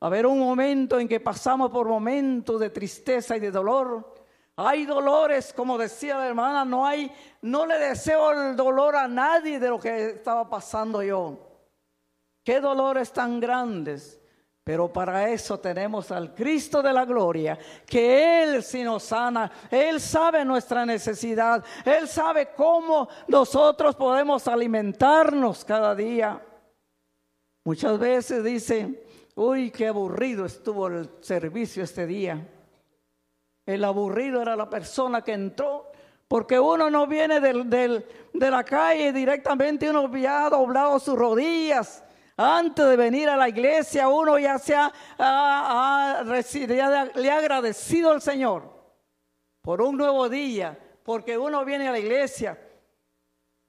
a 0.00 0.06
haber 0.06 0.26
un 0.26 0.38
momento 0.38 0.98
en 0.98 1.08
que 1.08 1.20
pasamos 1.20 1.70
por 1.70 1.88
momentos 1.88 2.60
de 2.60 2.70
tristeza 2.70 3.36
y 3.36 3.40
de 3.40 3.50
dolor. 3.50 4.14
Hay 4.56 4.86
dolores, 4.86 5.52
como 5.52 5.76
decía 5.76 6.18
la 6.18 6.26
hermana, 6.26 6.64
no 6.64 6.86
hay, 6.86 7.12
no 7.42 7.66
le 7.66 7.78
deseo 7.78 8.32
el 8.32 8.56
dolor 8.56 8.96
a 8.96 9.06
nadie 9.06 9.60
de 9.60 9.68
lo 9.68 9.78
que 9.78 10.10
estaba 10.10 10.48
pasando 10.48 11.02
yo. 11.02 11.38
Qué 12.42 12.60
dolores 12.60 13.12
tan 13.12 13.40
grandes. 13.40 14.20
Pero 14.66 14.92
para 14.92 15.30
eso 15.30 15.60
tenemos 15.60 16.10
al 16.10 16.34
Cristo 16.34 16.82
de 16.82 16.92
la 16.92 17.04
gloria, 17.04 17.56
que 17.86 18.42
Él 18.42 18.64
sí 18.64 18.82
nos 18.82 19.04
sana, 19.04 19.48
Él 19.70 20.00
sabe 20.00 20.44
nuestra 20.44 20.84
necesidad, 20.84 21.64
Él 21.84 22.08
sabe 22.08 22.48
cómo 22.56 23.08
nosotros 23.28 23.94
podemos 23.94 24.48
alimentarnos 24.48 25.64
cada 25.64 25.94
día. 25.94 26.44
Muchas 27.62 27.96
veces 27.96 28.42
dicen, 28.42 29.00
uy, 29.36 29.70
qué 29.70 29.88
aburrido 29.88 30.44
estuvo 30.44 30.88
el 30.88 31.08
servicio 31.20 31.84
este 31.84 32.06
día. 32.06 32.46
El 33.64 33.84
aburrido 33.84 34.42
era 34.42 34.56
la 34.56 34.68
persona 34.68 35.22
que 35.22 35.32
entró, 35.32 35.90
porque 36.28 36.58
uno 36.58 36.90
no 36.90 37.06
viene 37.06 37.40
de 37.40 38.50
la 38.50 38.64
calle 38.64 39.12
directamente, 39.12 39.88
uno 39.88 40.10
ha 40.28 40.50
doblado 40.50 40.98
sus 40.98 41.16
rodillas 41.16 42.02
antes 42.36 42.84
de 42.86 42.96
venir 42.96 43.28
a 43.30 43.36
la 43.36 43.48
iglesia, 43.48 44.08
uno 44.08 44.38
ya 44.38 44.58
se 44.58 44.74
ha, 44.74 44.92
le 47.14 47.30
ha 47.30 47.38
agradecido 47.38 48.10
al 48.10 48.20
Señor 48.20 48.70
por 49.62 49.80
un 49.80 49.96
nuevo 49.96 50.28
día, 50.28 50.78
porque 51.02 51.38
uno 51.38 51.64
viene 51.64 51.88
a 51.88 51.92
la 51.92 51.98
iglesia. 51.98 52.60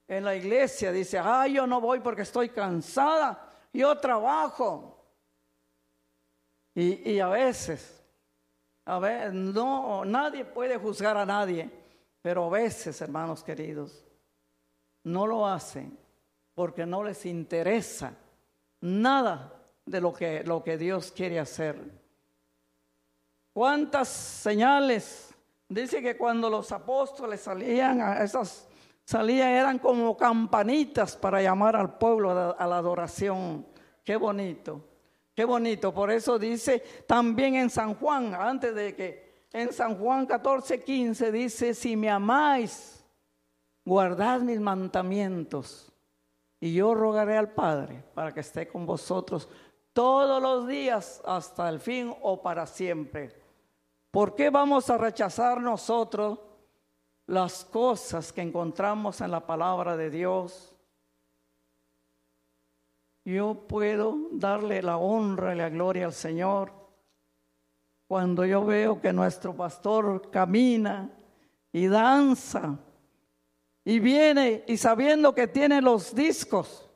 En 0.07 0.23
la 0.23 0.35
iglesia 0.35 0.91
dice, 0.91 1.19
ay, 1.19 1.53
yo 1.53 1.67
no 1.67 1.81
voy 1.81 1.99
porque 2.01 2.21
estoy 2.23 2.49
cansada, 2.49 3.51
yo 3.73 3.97
trabajo. 3.97 4.96
Y, 6.79 7.19
a 7.19 7.27
veces, 7.29 8.03
a 8.85 8.99
ver, 8.99 9.33
no, 9.33 10.05
nadie 10.05 10.45
puede 10.45 10.77
juzgar 10.77 11.17
a 11.17 11.25
nadie, 11.25 11.67
pero 12.21 12.45
a 12.45 12.49
veces, 12.49 13.01
hermanos 13.01 13.43
queridos, 13.43 14.05
no 15.03 15.25
lo 15.25 15.47
hacen 15.47 15.97
porque 16.53 16.85
no 16.85 17.03
les 17.03 17.25
interesa 17.25 18.13
nada 18.81 19.51
de 19.87 19.99
lo 19.99 20.13
que, 20.13 20.43
lo 20.43 20.63
que 20.63 20.77
Dios 20.77 21.11
quiere 21.11 21.39
hacer. 21.39 21.81
¿Cuántas 23.53 24.07
señales? 24.07 25.33
Dice 25.67 25.99
que 25.99 26.15
cuando 26.15 26.47
los 26.47 26.71
apóstoles 26.71 27.41
salían, 27.41 28.01
a 28.01 28.23
esas 28.23 28.67
salían 29.03 29.49
eran 29.49 29.79
como 29.79 30.15
campanitas 30.15 31.17
para 31.17 31.41
llamar 31.41 31.75
al 31.75 31.97
pueblo 31.97 32.55
a 32.55 32.67
la 32.67 32.77
adoración. 32.77 33.65
Qué 34.03 34.15
bonito. 34.15 34.86
Qué 35.37 35.45
bonito. 35.45 35.93
Por 35.93 36.09
eso 36.09 36.39
dice 36.39 36.79
también 37.05 37.53
en 37.53 37.69
San 37.69 37.93
Juan, 37.93 38.33
antes 38.33 38.73
de 38.73 38.95
que 38.95 39.45
en 39.53 39.71
San 39.71 39.95
Juan 39.95 40.25
14, 40.25 40.83
15 40.83 41.31
dice, 41.31 41.75
si 41.75 41.95
me 41.95 42.09
amáis, 42.09 43.05
guardad 43.85 44.39
mis 44.39 44.59
mandamientos. 44.59 45.93
Y 46.59 46.73
yo 46.73 46.95
rogaré 46.95 47.37
al 47.37 47.51
Padre 47.51 48.03
para 48.15 48.33
que 48.33 48.39
esté 48.39 48.67
con 48.67 48.87
vosotros 48.87 49.47
todos 49.93 50.41
los 50.41 50.67
días 50.67 51.21
hasta 51.23 51.69
el 51.69 51.79
fin 51.79 52.11
o 52.23 52.41
para 52.41 52.65
siempre. 52.65 53.39
¿Por 54.09 54.33
qué 54.33 54.49
vamos 54.49 54.89
a 54.89 54.97
rechazar 54.97 55.61
nosotros 55.61 56.39
las 57.27 57.63
cosas 57.63 58.33
que 58.33 58.41
encontramos 58.41 59.21
en 59.21 59.29
la 59.29 59.45
palabra 59.45 59.95
de 59.95 60.09
Dios? 60.09 60.73
Yo 63.27 63.55
puedo 63.67 64.29
darle 64.31 64.81
la 64.81 64.95
honra 64.95 65.53
y 65.53 65.57
la 65.57 65.67
gloria 65.67 66.05
al 66.05 66.13
Señor 66.13 66.71
cuando 68.07 68.45
yo 68.45 68.63
veo 68.63 69.01
que 69.01 69.11
nuestro 69.11 69.53
pastor 69.53 70.31
camina 70.31 71.11
y 71.73 71.87
danza 71.87 72.79
y 73.83 73.99
viene 73.99 74.63
y 74.65 74.77
sabiendo 74.77 75.35
que 75.35 75.45
tiene 75.45 75.81
los 75.81 76.15
discos 76.15 76.89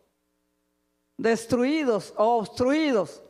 destruidos 1.17 2.13
o 2.15 2.37
obstruidos, 2.37 3.21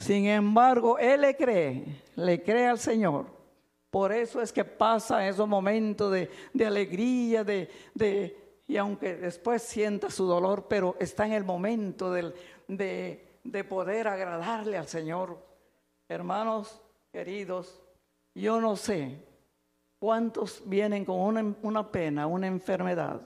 sin 0.00 0.26
embargo, 0.26 0.98
él 0.98 1.20
le 1.20 1.36
cree, 1.36 2.02
le 2.16 2.42
cree 2.42 2.66
al 2.66 2.80
Señor. 2.80 3.26
Por 3.90 4.10
eso 4.10 4.42
es 4.42 4.52
que 4.52 4.64
pasa 4.64 5.28
esos 5.28 5.46
momentos 5.46 6.10
de, 6.10 6.28
de 6.52 6.66
alegría, 6.66 7.44
de, 7.44 7.70
de 7.94 8.47
y 8.68 8.76
aunque 8.76 9.16
después 9.16 9.62
sienta 9.62 10.10
su 10.10 10.26
dolor, 10.26 10.66
pero 10.68 10.94
está 11.00 11.24
en 11.24 11.32
el 11.32 11.42
momento 11.42 12.12
de, 12.12 12.34
de, 12.68 13.64
poder 13.64 14.06
agradarle 14.06 14.76
al 14.76 14.86
Señor. 14.86 15.38
Hermanos 16.06 16.82
queridos, 17.10 17.80
yo 18.34 18.60
no 18.60 18.76
sé 18.76 19.24
cuántos 19.98 20.62
vienen 20.66 21.06
con 21.06 21.18
una, 21.18 21.54
una 21.62 21.90
pena, 21.90 22.26
una 22.26 22.46
enfermedad. 22.46 23.22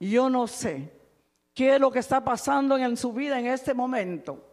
Yo 0.00 0.28
no 0.28 0.48
sé 0.48 0.92
qué 1.54 1.76
es 1.76 1.80
lo 1.80 1.92
que 1.92 2.00
está 2.00 2.24
pasando 2.24 2.76
en 2.76 2.96
su 2.96 3.12
vida 3.12 3.38
en 3.38 3.46
este 3.46 3.72
momento. 3.72 4.44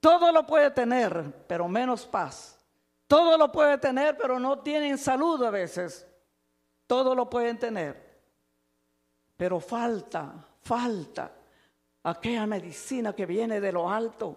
Todo 0.00 0.32
lo 0.32 0.46
puede 0.46 0.70
tener, 0.70 1.44
pero 1.46 1.68
menos 1.68 2.06
paz. 2.06 2.58
Todo 3.06 3.36
lo 3.36 3.52
puede 3.52 3.76
tener, 3.76 4.16
pero 4.16 4.38
no 4.38 4.60
tienen 4.60 4.96
salud 4.96 5.42
a 5.44 5.50
veces. 5.50 6.06
Todo 6.86 7.14
lo 7.14 7.28
pueden 7.28 7.58
tener 7.58 8.07
pero 9.38 9.60
falta, 9.60 10.34
falta 10.62 11.32
aquella 12.02 12.44
medicina 12.44 13.14
que 13.14 13.24
viene 13.24 13.60
de 13.60 13.70
lo 13.70 13.88
alto, 13.88 14.36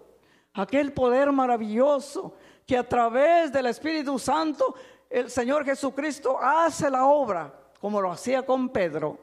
aquel 0.54 0.92
poder 0.92 1.32
maravilloso 1.32 2.36
que 2.64 2.78
a 2.78 2.88
través 2.88 3.52
del 3.52 3.66
Espíritu 3.66 4.16
Santo 4.16 4.76
el 5.10 5.28
Señor 5.28 5.64
Jesucristo 5.64 6.38
hace 6.40 6.88
la 6.88 7.06
obra, 7.06 7.52
como 7.80 8.00
lo 8.00 8.12
hacía 8.12 8.46
con 8.46 8.68
Pedro. 8.68 9.18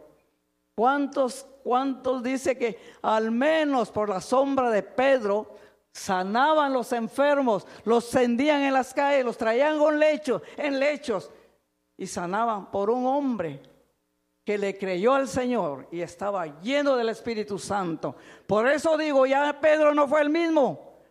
¿Cuántos, 0.76 1.48
cuántos 1.64 2.22
dice 2.24 2.58
que 2.58 2.78
al 3.02 3.32
menos 3.32 3.90
por 3.90 4.10
la 4.10 4.20
sombra 4.20 4.70
de 4.70 4.84
Pedro 4.84 5.56
sanaban 5.94 6.74
los 6.74 6.92
enfermos, 6.92 7.66
los 7.86 8.10
tendían 8.10 8.64
en 8.64 8.74
las 8.74 8.94
calles, 8.94 9.24
los 9.24 9.38
traían 9.38 9.80
con 9.80 9.98
lechos, 9.98 10.42
en 10.58 10.78
lechos 10.78 11.32
y 11.96 12.06
sanaban 12.06 12.70
por 12.70 12.90
un 12.90 13.06
hombre 13.06 13.62
que 14.50 14.58
le 14.58 14.76
creyó 14.80 15.14
al 15.14 15.28
Señor 15.28 15.88
y 15.92 16.02
estaba 16.02 16.60
lleno 16.60 16.96
del 16.96 17.10
Espíritu 17.10 17.60
Santo. 17.60 18.16
Por 18.48 18.68
eso 18.68 18.98
digo, 18.98 19.28
ya 19.28 19.60
Pedro 19.62 19.94
no 19.94 20.08
fue 20.08 20.22
el 20.22 20.32
mismo. 20.32 21.04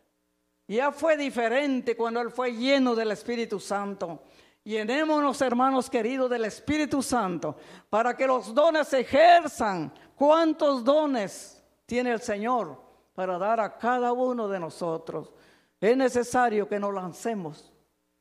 Ya 0.66 0.90
fue 0.90 1.16
diferente 1.16 1.96
cuando 1.96 2.20
él 2.20 2.32
fue 2.32 2.52
lleno 2.52 2.96
del 2.96 3.12
Espíritu 3.12 3.60
Santo. 3.60 4.24
Llenémonos, 4.64 5.40
hermanos 5.40 5.88
queridos, 5.88 6.28
del 6.28 6.46
Espíritu 6.46 7.00
Santo 7.00 7.54
para 7.88 8.16
que 8.16 8.26
los 8.26 8.52
dones 8.52 8.88
se 8.88 9.02
ejerzan. 9.02 9.94
¿Cuántos 10.16 10.82
dones 10.82 11.62
tiene 11.86 12.10
el 12.10 12.20
Señor 12.20 12.76
para 13.14 13.38
dar 13.38 13.60
a 13.60 13.78
cada 13.78 14.10
uno 14.10 14.48
de 14.48 14.58
nosotros? 14.58 15.32
Es 15.80 15.96
necesario 15.96 16.68
que 16.68 16.80
nos 16.80 16.92
lancemos 16.92 17.72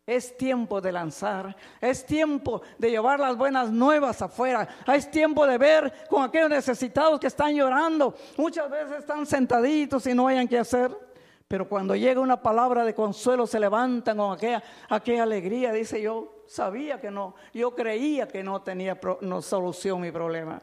es 0.08 0.38
tiempo 0.38 0.80
de 0.80 0.93
lanzar, 0.93 1.54
es 1.82 2.06
tiempo 2.06 2.62
de 2.78 2.89
llevar 2.89 3.20
las 3.20 3.36
buenas 3.36 3.70
nuevas 3.70 4.22
afuera, 4.22 4.65
es 4.88 5.12
tiempo 5.12 5.46
de 5.46 5.58
ver 5.58 6.08
con 6.10 6.24
aquellos 6.24 6.50
necesitados 6.50 7.20
que 7.20 7.28
están 7.28 7.54
llorando. 7.54 8.15
Muchas 8.38 8.70
veces 8.72 9.00
están 9.00 9.26
sentaditos 9.26 10.08
y 10.08 10.13
no 10.13 10.30
hayan 10.30 10.48
qué 10.48 10.60
hacer, 10.60 10.98
pero 11.46 11.67
cuando 11.67 11.93
llega 11.93 12.22
una 12.22 12.41
palabra 12.41 12.86
de 12.86 12.96
consuelo 12.96 13.46
se 13.46 13.60
levantan 13.60 14.15
con 14.15 14.32
aquella, 14.32 14.63
aquella 14.88 15.24
alegría. 15.24 15.74
Dice 15.74 16.02
yo 16.02 16.43
sabía 16.48 17.02
que 17.02 17.12
no, 17.12 17.36
yo 17.54 17.76
creía 17.76 18.30
que 18.30 18.43
no 18.43 18.62
tenía 18.62 18.98
no, 19.20 19.41
solución 19.41 20.00
mi 20.00 20.12
problema. 20.12 20.62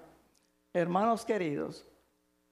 Hermanos 0.72 1.22
queridos, 1.22 1.86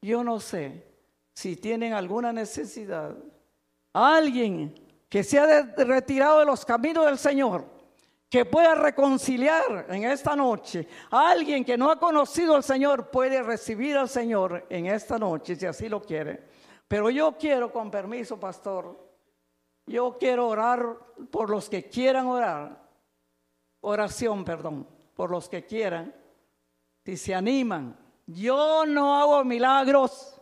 yo 0.03 0.23
no 0.23 0.41
sé 0.41 0.87
si 1.33 1.57
tienen 1.57 1.95
alguna 1.95 2.35
necesidad. 2.35 3.17
Alguien 3.95 4.75
que 5.13 5.23
se 5.23 5.39
ha 5.39 5.61
retirado 5.77 6.39
de 6.39 6.47
los 6.47 6.65
caminos 6.65 7.05
del 7.05 7.19
Señor, 7.19 7.67
que 8.31 8.47
pueda 8.47 8.75
reconciliar 8.75 9.85
en 9.91 10.05
esta 10.05 10.35
noche. 10.35 10.89
A 11.11 11.29
alguien 11.29 11.67
que 11.67 11.77
no 11.77 11.91
ha 11.91 11.99
conocido 11.99 12.55
al 12.57 12.63
Señor 12.63 13.11
puede 13.11 13.43
recibir 13.43 13.99
al 13.99 14.09
Señor 14.09 14.65
en 14.71 14.87
esta 14.87 15.19
noche, 15.19 15.55
si 15.55 15.67
así 15.67 15.91
lo 15.91 16.01
quiere. 16.01 16.43
Pero 16.89 17.11
yo 17.11 17.37
quiero, 17.37 17.71
con 17.71 17.91
permiso, 17.91 18.41
pastor, 18.41 19.07
yo 19.85 20.17
quiero 20.19 20.49
orar 20.49 20.97
por 21.31 21.51
los 21.51 21.69
que 21.69 21.91
quieran 21.91 22.29
orar. 22.29 22.83
Oración, 23.83 24.47
perdón, 24.47 24.89
por 25.13 25.31
los 25.31 25.47
que 25.47 25.67
quieran. 25.67 26.15
Si 27.05 27.19
se 27.19 27.35
animan. 27.35 27.99
Yo 28.25 28.87
no 28.87 29.15
hago 29.15 29.45
milagros. 29.45 30.41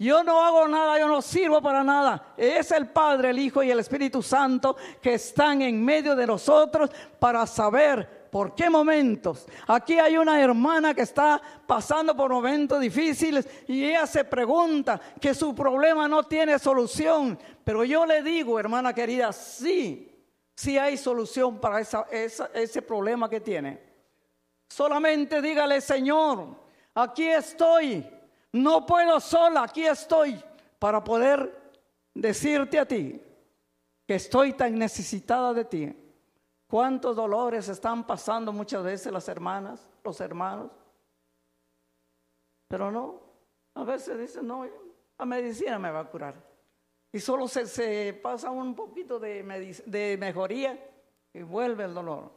Yo 0.00 0.22
no 0.22 0.44
hago 0.44 0.68
nada, 0.68 0.96
yo 0.96 1.08
no 1.08 1.20
sirvo 1.20 1.60
para 1.60 1.82
nada. 1.82 2.34
Es 2.36 2.70
el 2.70 2.88
Padre, 2.88 3.30
el 3.30 3.38
Hijo 3.38 3.64
y 3.64 3.70
el 3.72 3.80
Espíritu 3.80 4.22
Santo 4.22 4.76
que 5.02 5.14
están 5.14 5.60
en 5.62 5.84
medio 5.84 6.14
de 6.14 6.24
nosotros 6.24 6.90
para 7.18 7.44
saber 7.48 8.28
por 8.30 8.54
qué 8.54 8.70
momentos. 8.70 9.46
Aquí 9.66 9.98
hay 9.98 10.16
una 10.16 10.40
hermana 10.40 10.94
que 10.94 11.02
está 11.02 11.42
pasando 11.66 12.16
por 12.16 12.30
momentos 12.30 12.80
difíciles 12.80 13.48
y 13.66 13.86
ella 13.86 14.06
se 14.06 14.24
pregunta 14.24 15.00
que 15.20 15.34
su 15.34 15.52
problema 15.52 16.06
no 16.06 16.22
tiene 16.22 16.60
solución. 16.60 17.36
Pero 17.64 17.82
yo 17.82 18.06
le 18.06 18.22
digo, 18.22 18.60
hermana 18.60 18.94
querida, 18.94 19.32
sí, 19.32 20.16
sí 20.54 20.78
hay 20.78 20.96
solución 20.96 21.58
para 21.58 21.80
ese 21.80 22.82
problema 22.82 23.28
que 23.28 23.40
tiene. 23.40 23.82
Solamente 24.68 25.42
dígale, 25.42 25.80
Señor, 25.80 26.54
aquí 26.94 27.26
estoy 27.26 28.06
no 28.52 28.86
puedo 28.86 29.20
sola, 29.20 29.64
aquí 29.64 29.84
estoy 29.84 30.42
para 30.78 31.02
poder 31.02 31.72
decirte 32.14 32.78
a 32.78 32.86
ti 32.86 33.20
que 34.06 34.14
estoy 34.14 34.54
tan 34.54 34.78
necesitada 34.78 35.52
de 35.52 35.64
ti. 35.64 36.04
¿Cuántos 36.66 37.16
dolores 37.16 37.68
están 37.68 38.06
pasando 38.06 38.52
muchas 38.52 38.82
veces 38.82 39.12
las 39.12 39.28
hermanas, 39.28 39.90
los 40.04 40.20
hermanos? 40.20 40.70
Pero 42.68 42.90
no, 42.90 43.20
a 43.74 43.84
veces 43.84 44.18
dicen, 44.18 44.46
no, 44.46 44.66
la 45.18 45.24
medicina 45.24 45.78
me 45.78 45.90
va 45.90 46.00
a 46.00 46.10
curar. 46.10 46.34
Y 47.10 47.20
solo 47.20 47.48
se, 47.48 48.12
pasa 48.22 48.50
un 48.50 48.74
poquito 48.74 49.18
de, 49.18 50.16
mejoría 50.18 50.78
y 51.32 51.42
vuelve 51.42 51.84
el 51.84 51.94
dolor. 51.94 52.30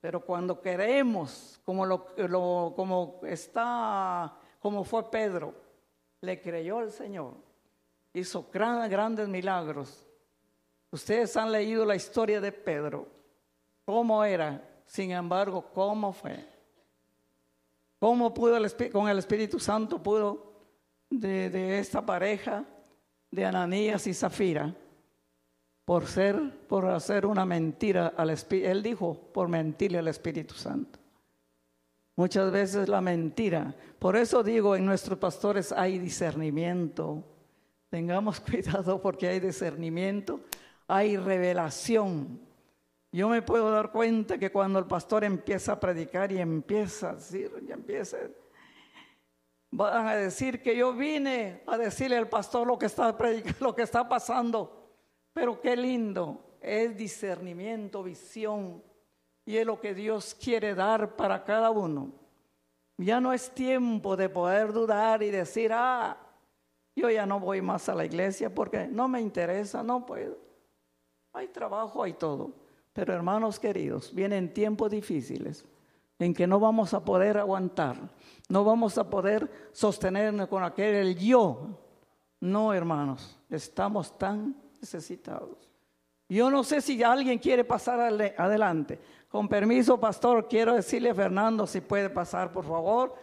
Pero 0.00 0.24
cuando 0.24 0.60
queremos, 0.60 1.60
como, 1.64 1.84
lo, 1.84 2.06
como 2.76 3.20
está 3.24 4.38
como 4.66 4.82
fue 4.82 5.08
Pedro, 5.08 5.54
le 6.22 6.42
creyó 6.42 6.78
al 6.78 6.90
Señor, 6.90 7.34
hizo 8.12 8.48
grandes 8.52 9.28
milagros. 9.28 10.04
Ustedes 10.90 11.36
han 11.36 11.52
leído 11.52 11.84
la 11.84 11.94
historia 11.94 12.40
de 12.40 12.50
Pedro, 12.50 13.06
cómo 13.84 14.24
era, 14.24 14.68
sin 14.84 15.12
embargo, 15.12 15.70
cómo 15.72 16.12
fue. 16.12 16.44
Cómo 18.00 18.34
pudo 18.34 18.58
con 18.90 19.08
el 19.08 19.18
Espíritu 19.20 19.60
Santo 19.60 20.02
pudo 20.02 20.54
de, 21.10 21.48
de 21.48 21.78
esta 21.78 22.04
pareja 22.04 22.64
de 23.30 23.44
Ananías 23.44 24.04
y 24.08 24.14
Zafira 24.14 24.74
por 25.84 26.08
ser, 26.08 26.66
por 26.66 26.86
hacer 26.86 27.24
una 27.24 27.46
mentira 27.46 28.14
al 28.16 28.30
Espíritu. 28.30 28.68
Él 28.68 28.82
dijo, 28.82 29.14
por 29.32 29.46
mentirle 29.46 29.98
al 29.98 30.08
Espíritu 30.08 30.56
Santo. 30.56 30.98
Muchas 32.16 32.50
veces 32.50 32.88
la 32.88 33.02
mentira. 33.02 33.74
Por 33.98 34.16
eso 34.16 34.42
digo, 34.42 34.74
en 34.74 34.86
nuestros 34.86 35.18
pastores 35.18 35.70
hay 35.70 35.98
discernimiento. 35.98 37.22
Tengamos 37.90 38.40
cuidado 38.50 39.00
porque 39.02 39.28
hay 39.28 39.38
discernimiento, 39.38 40.40
hay 40.88 41.18
revelación. 41.18 42.40
Yo 43.12 43.28
me 43.28 43.42
puedo 43.42 43.70
dar 43.70 43.92
cuenta 43.92 44.38
que 44.38 44.50
cuando 44.50 44.78
el 44.78 44.86
pastor 44.86 45.24
empieza 45.24 45.72
a 45.72 45.80
predicar 45.80 46.32
y 46.32 46.38
empieza 46.38 47.10
a 47.10 47.14
decir, 47.14 47.50
ya 47.66 47.74
empieza, 47.74 48.16
van 49.70 50.06
a 50.06 50.16
decir 50.16 50.62
que 50.62 50.76
yo 50.76 50.94
vine 50.94 51.62
a 51.66 51.76
decirle 51.76 52.16
al 52.16 52.28
pastor 52.28 52.66
lo 52.66 52.78
que 52.78 52.86
está 52.86 53.16
predicando, 53.16 53.58
lo 53.60 53.74
que 53.74 53.82
está 53.82 54.08
pasando. 54.08 54.90
Pero 55.34 55.60
qué 55.60 55.76
lindo 55.76 56.56
es 56.62 56.96
discernimiento, 56.96 58.02
visión. 58.02 58.82
Y 59.46 59.56
es 59.56 59.64
lo 59.64 59.80
que 59.80 59.94
Dios 59.94 60.36
quiere 60.38 60.74
dar 60.74 61.16
para 61.16 61.44
cada 61.44 61.70
uno. 61.70 62.10
Ya 62.98 63.20
no 63.20 63.32
es 63.32 63.50
tiempo 63.50 64.16
de 64.16 64.28
poder 64.28 64.72
dudar 64.72 65.22
y 65.22 65.30
decir, 65.30 65.70
ah, 65.72 66.18
yo 66.96 67.08
ya 67.10 67.26
no 67.26 67.38
voy 67.38 67.62
más 67.62 67.88
a 67.88 67.94
la 67.94 68.04
iglesia 68.04 68.52
porque 68.52 68.88
no 68.88 69.06
me 69.06 69.20
interesa, 69.20 69.82
no 69.82 70.04
puedo. 70.04 70.36
Hay 71.32 71.48
trabajo, 71.48 72.02
hay 72.02 72.14
todo. 72.14 72.52
Pero 72.92 73.12
hermanos 73.12 73.60
queridos, 73.60 74.12
vienen 74.14 74.52
tiempos 74.52 74.90
difíciles 74.90 75.64
en 76.18 76.32
que 76.32 76.46
no 76.46 76.58
vamos 76.58 76.94
a 76.94 77.04
poder 77.04 77.36
aguantar, 77.36 77.96
no 78.48 78.64
vamos 78.64 78.96
a 78.96 79.08
poder 79.10 79.70
sostenernos 79.72 80.48
con 80.48 80.64
aquel 80.64 80.94
el 80.94 81.18
yo. 81.18 81.78
No, 82.40 82.72
hermanos, 82.72 83.38
estamos 83.50 84.16
tan 84.18 84.56
necesitados. 84.80 85.70
Yo 86.28 86.50
no 86.50 86.64
sé 86.64 86.80
si 86.80 87.02
alguien 87.02 87.38
quiere 87.38 87.64
pasar 87.64 88.00
adelante. 88.00 88.98
Con 89.28 89.48
permiso, 89.48 89.98
pastor, 89.98 90.48
quiero 90.48 90.74
decirle 90.74 91.10
a 91.10 91.14
Fernando 91.14 91.66
si 91.66 91.80
puede 91.80 92.10
pasar, 92.10 92.52
por 92.52 92.64
favor, 92.64 93.14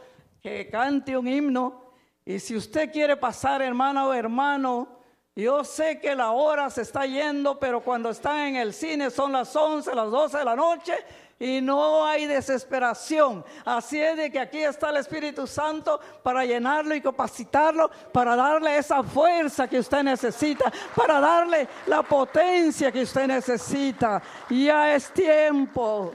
que 0.41 0.69
cante 0.69 1.17
un 1.17 1.27
himno. 1.27 1.93
Y 2.25 2.39
si 2.39 2.55
usted 2.55 2.91
quiere 2.91 3.17
pasar, 3.17 3.61
hermana 3.61 4.07
o 4.07 4.13
hermano, 4.13 4.87
yo 5.35 5.63
sé 5.63 5.99
que 5.99 6.15
la 6.15 6.31
hora 6.31 6.69
se 6.69 6.83
está 6.83 7.05
yendo, 7.05 7.59
pero 7.59 7.81
cuando 7.81 8.11
están 8.11 8.39
en 8.49 8.55
el 8.57 8.73
cine 8.73 9.09
son 9.09 9.31
las 9.31 9.55
11, 9.55 9.95
las 9.95 10.11
12 10.11 10.37
de 10.37 10.45
la 10.45 10.55
noche 10.55 10.93
y 11.39 11.61
no 11.61 12.05
hay 12.05 12.25
desesperación. 12.25 13.43
Así 13.65 13.99
es 13.99 14.17
de 14.17 14.31
que 14.31 14.39
aquí 14.39 14.59
está 14.59 14.89
el 14.89 14.97
Espíritu 14.97 15.45
Santo 15.47 15.99
para 16.21 16.45
llenarlo 16.45 16.95
y 16.95 17.01
capacitarlo, 17.01 17.89
para 18.11 18.35
darle 18.35 18.77
esa 18.77 19.03
fuerza 19.03 19.67
que 19.67 19.79
usted 19.79 20.03
necesita, 20.03 20.71
para 20.95 21.19
darle 21.19 21.67
la 21.87 22.03
potencia 22.03 22.91
que 22.91 23.03
usted 23.03 23.27
necesita. 23.27 24.21
Ya 24.49 24.95
es 24.95 25.11
tiempo. 25.11 26.13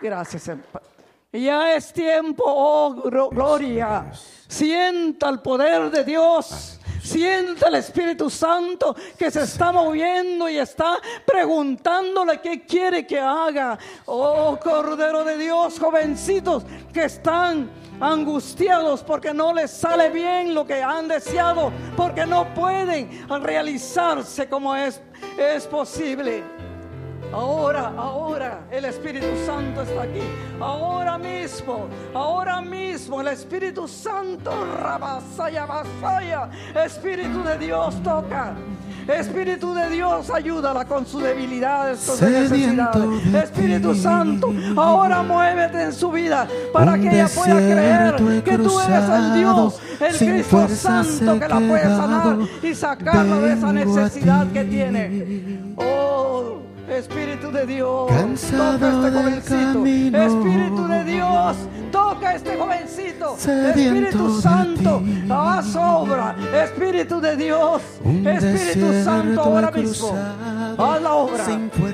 Gracias. 0.00 0.50
Ya 1.32 1.74
es 1.74 1.92
tiempo, 1.92 2.44
oh 2.46 2.94
gloria. 3.30 4.12
Sienta 4.46 5.28
el 5.28 5.40
poder 5.40 5.90
de 5.90 6.04
Dios. 6.04 6.78
Siente 7.04 7.68
el 7.68 7.74
Espíritu 7.74 8.30
Santo 8.30 8.96
que 9.18 9.30
se 9.30 9.42
está 9.42 9.70
moviendo 9.70 10.48
y 10.48 10.56
está 10.56 10.96
preguntándole 11.26 12.40
qué 12.40 12.64
quiere 12.64 13.06
que 13.06 13.20
haga. 13.20 13.78
Oh 14.06 14.58
Cordero 14.58 15.22
de 15.22 15.36
Dios, 15.36 15.78
jovencitos 15.78 16.64
que 16.94 17.04
están 17.04 17.70
angustiados 18.00 19.02
porque 19.02 19.34
no 19.34 19.52
les 19.52 19.70
sale 19.70 20.08
bien 20.08 20.54
lo 20.54 20.66
que 20.66 20.82
han 20.82 21.06
deseado, 21.06 21.70
porque 21.94 22.24
no 22.24 22.54
pueden 22.54 23.28
realizarse 23.28 24.48
como 24.48 24.74
es, 24.74 25.02
es 25.36 25.66
posible. 25.66 26.53
Ahora, 27.34 27.92
ahora 27.96 28.60
el 28.70 28.84
Espíritu 28.84 29.26
Santo 29.44 29.82
está 29.82 30.02
aquí. 30.02 30.22
Ahora 30.60 31.18
mismo, 31.18 31.88
ahora 32.14 32.60
mismo 32.60 33.20
el 33.20 33.26
Espíritu 33.28 33.88
Santo, 33.88 34.52
rabasaya, 34.80 35.66
basaya. 35.66 36.48
Espíritu 36.84 37.42
de 37.42 37.58
Dios 37.58 38.00
toca. 38.04 38.54
Espíritu 39.08 39.74
de 39.74 39.90
Dios, 39.90 40.30
ayúdala 40.30 40.84
con 40.84 41.04
sus 41.04 41.24
debilidades, 41.24 42.06
con 42.06 42.16
sus 42.16 42.28
necesidades. 42.28 43.34
Espíritu 43.34 43.96
Santo, 43.96 44.54
ahora 44.76 45.24
muévete 45.24 45.82
en 45.82 45.92
su 45.92 46.12
vida 46.12 46.46
para 46.72 46.96
que 46.96 47.08
ella 47.08 47.28
pueda 47.34 47.56
creer 47.56 48.42
que 48.44 48.58
tú 48.58 48.80
eres 48.80 49.08
el 49.08 49.34
Dios, 49.34 49.80
el 50.00 50.16
Cristo 50.16 50.68
Santo 50.68 51.40
que 51.40 51.48
la 51.48 51.56
puede 51.56 51.82
sanar 51.82 52.38
y 52.62 52.74
sacarla 52.76 53.38
de 53.40 53.52
esa 53.52 53.72
necesidad 53.72 54.46
que 54.52 54.64
tiene. 54.64 55.74
Oh, 55.76 56.63
Espíritu 56.88 57.50
de 57.50 57.66
Dios, 57.66 58.10
toca 58.10 58.88
este 58.88 59.10
jovencito. 59.10 59.86
Espíritu 59.86 60.86
de 60.86 61.04
Dios, 61.04 61.56
toca 61.90 62.34
este 62.34 62.56
jovencito. 62.56 63.36
Espíritu 63.36 64.40
Santo, 64.40 65.02
haz 65.30 65.76
obra. 65.76 66.36
Espíritu 66.54 67.20
de 67.20 67.36
Dios, 67.36 67.82
Espíritu 68.04 69.02
Santo, 69.02 69.40
ahora 69.40 69.70
mismo. 69.70 70.14
Haz 70.78 71.02
la 71.02 71.14
obra. 71.14 71.44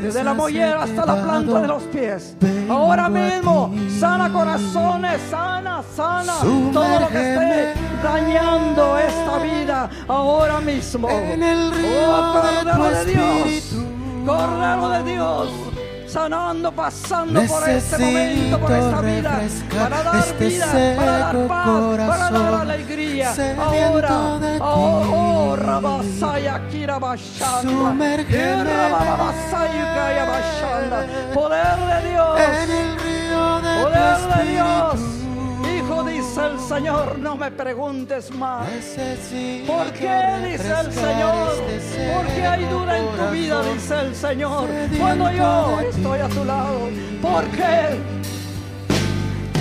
Desde 0.00 0.24
la 0.24 0.34
mollera 0.34 0.82
hasta 0.82 1.06
la 1.06 1.22
planta 1.22 1.60
de 1.60 1.68
los 1.68 1.82
pies. 1.84 2.36
Ahora 2.68 3.08
mismo, 3.08 3.72
sana 3.98 4.32
corazones, 4.32 5.20
sana, 5.30 5.82
sana. 5.94 6.34
Todo 6.72 7.00
lo 7.00 7.08
que 7.08 7.32
esté 7.32 7.74
dañando 8.02 8.98
esta 8.98 9.38
vida. 9.38 9.90
Ahora 10.08 10.60
mismo. 10.60 11.08
En 11.08 11.42
el 11.42 11.72
río 11.72 12.08
oh, 12.08 12.42
de 12.42 13.04
de 13.04 13.12
Dios. 13.12 13.79
Cordero 14.26 14.88
de 14.90 15.12
Dios, 15.12 15.48
sanando, 16.06 16.72
pasando 16.72 17.42
por 17.42 17.68
este 17.68 17.98
momento, 17.98 18.58
por 18.58 18.72
esta 18.72 19.00
vida, 19.00 19.40
para 19.72 20.02
dar 20.02 20.16
este 20.16 20.46
vida, 20.46 20.66
para 20.96 21.18
dar 21.18 21.46
paz, 21.48 21.68
para 22.08 22.30
dar 22.30 22.54
alegría. 22.62 23.32
Ahora, 23.58 24.38
oh, 24.60 25.52
oh, 25.52 25.56
Rabasaya, 25.56 26.68
Kira 26.70 26.98
Bashanda, 26.98 27.94
poder 31.34 31.76
de 31.76 32.10
Dios, 32.10 32.40
poder 33.82 34.18
de 34.36 34.52
Dios 34.52 35.19
dice 36.30 36.46
el 36.46 36.60
Señor, 36.60 37.18
no 37.18 37.34
me 37.34 37.50
preguntes 37.50 38.30
más. 38.30 38.68
¿Por 39.66 39.92
qué 39.92 40.52
dice 40.52 40.72
el 40.80 40.92
Señor? 40.92 41.54
Porque 42.14 42.46
hay 42.46 42.64
duda 42.66 42.98
en 42.98 43.06
tu 43.16 43.32
vida, 43.32 43.62
dice 43.72 44.00
el 44.00 44.14
Señor. 44.14 44.68
Cuando 44.98 45.32
yo 45.32 45.80
estoy 45.80 46.20
a 46.20 46.28
tu 46.28 46.44
lado. 46.44 46.88
¿Por 47.20 47.44
qué? 47.48 47.98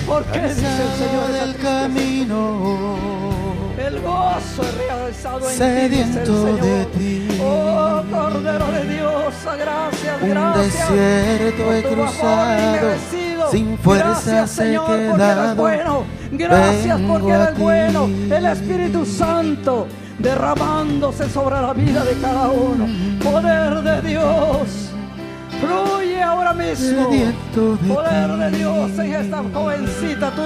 ¿Por 0.06 0.24
qué 0.26 0.42
dice 0.42 0.68
el 0.68 0.92
Señor? 1.00 1.32
del 1.32 1.56
camino. 1.58 2.98
El 3.80 4.02
gozo 4.02 4.62
es 4.62 4.78
realizado 4.78 5.50
en 5.50 5.58
ti, 5.58 5.96
dice 5.96 6.20
el 6.22 6.26
Señor. 6.28 6.88
Oh, 7.42 8.04
Cordero 8.12 8.72
de 8.72 8.86
Dios, 8.94 9.34
gracias, 9.58 10.22
gracias. 10.22 10.90
Un 10.90 10.98
desierto 10.98 11.74
he 11.74 11.84
cruzado 11.84 13.29
sin 13.52 13.78
fuerza 13.78 14.48
Señor, 14.48 14.86
porque 14.86 15.24
eres 15.24 15.56
bueno. 15.56 16.04
Gracias 16.32 17.02
porque 17.02 17.32
eres 17.32 17.58
bueno. 17.58 18.06
El 18.06 18.46
Espíritu 18.46 19.06
Santo 19.06 19.88
derramándose 20.20 21.30
sobre 21.30 21.62
la 21.62 21.74
vida 21.74 22.04
de 22.04 22.14
cada 22.22 22.50
uno. 22.50 22.88
Poder 23.24 23.82
de 23.82 24.10
Dios. 24.10 24.92
Fluye 25.60 26.22
ahora 26.22 26.54
mismo. 26.54 27.10
Poder 27.88 28.32
de 28.32 28.58
Dios 28.58 29.00
en 29.00 29.14
esta 29.14 29.44
jovencita. 29.54 30.32
Tú, 30.32 30.42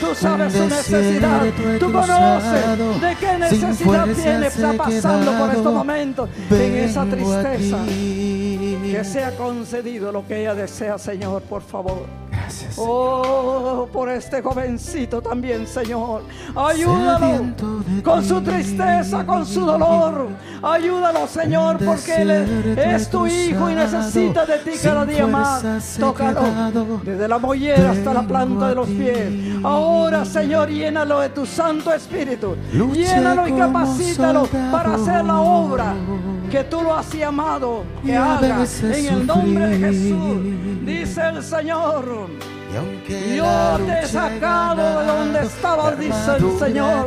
tú 0.00 0.14
sabes 0.14 0.52
su 0.52 0.64
necesidad. 0.64 1.42
Tú 1.78 1.92
conoces 1.92 3.00
de 3.00 3.16
qué 3.16 3.38
necesidad 3.38 4.06
tiene. 4.14 4.46
Está 4.46 4.72
pasando 4.72 5.32
por 5.38 5.50
estos 5.50 5.74
momentos. 5.74 6.30
En 6.50 6.74
esa 6.76 7.04
tristeza. 7.04 7.78
Que 7.86 9.04
sea 9.04 9.36
concedido 9.36 10.10
lo 10.12 10.26
que 10.26 10.40
ella 10.40 10.54
desea, 10.54 10.98
Señor, 10.98 11.42
por 11.42 11.62
favor. 11.62 12.06
Oh, 12.76 13.88
por 13.92 14.08
este 14.08 14.42
jovencito 14.42 15.20
también, 15.20 15.66
Señor. 15.66 16.22
Ayúdalo 16.54 17.54
con 18.02 18.24
su 18.24 18.40
tristeza, 18.40 19.24
con 19.26 19.44
su 19.44 19.64
dolor. 19.64 20.28
Ayúdalo, 20.62 21.26
Señor, 21.26 21.78
porque 21.84 22.22
Él 22.22 22.30
es 22.78 23.10
tu 23.10 23.26
hijo 23.26 23.70
y 23.70 23.74
necesita 23.74 24.46
de 24.46 24.58
ti 24.58 24.70
cada 24.82 25.04
día 25.04 25.26
más. 25.26 25.96
Tócalo 25.98 26.42
desde 27.04 27.28
la 27.28 27.38
mollera 27.38 27.90
hasta 27.90 28.14
la 28.14 28.22
planta 28.22 28.68
de 28.68 28.74
los 28.74 28.88
pies. 28.88 29.32
Ahora, 29.62 30.24
Señor, 30.24 30.68
llénalo 30.68 31.20
de 31.20 31.28
tu 31.30 31.46
Santo 31.46 31.92
Espíritu. 31.92 32.56
Llénalo 32.92 33.48
y 33.48 33.52
capacítalo 33.52 34.48
para 34.70 34.94
hacer 34.94 35.24
la 35.24 35.40
obra 35.40 35.94
que 36.50 36.64
tú 36.64 36.82
lo 36.82 36.94
has 36.94 37.12
llamado 37.12 37.84
que 38.04 38.16
haga 38.16 38.64
en 38.82 39.06
el 39.06 39.26
nombre 39.26 39.66
de 39.68 39.78
Jesús. 39.78 40.38
Dice 40.84 41.28
el 41.28 41.42
Señor. 41.42 42.28
Yo 43.36 43.78
te 43.86 44.00
he 44.00 44.06
sacado 44.06 45.00
de 45.00 45.06
donde 45.06 45.40
estabas, 45.40 45.98
dice 45.98 46.36
el 46.38 46.58
Señor, 46.58 47.06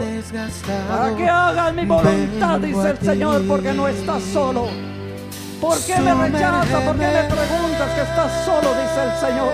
para 0.89 1.15
que 1.15 1.29
hagas 1.29 1.73
mi 1.73 1.85
voluntad, 1.85 2.59
dice 2.59 2.89
el 2.89 2.97
Señor, 2.99 3.47
porque 3.47 3.73
no 3.73 3.87
estás 3.87 4.23
solo. 4.23 4.67
¿Por 5.61 5.79
qué 5.85 5.95
me 5.97 6.13
rechaza? 6.13 6.79
¿Por 6.81 6.97
qué 6.97 7.07
me 7.07 7.23
preguntas 7.23 7.89
que 7.95 8.01
estás 8.01 8.45
solo? 8.45 8.69
Dice 8.73 9.03
el 9.05 9.19
Señor. 9.19 9.53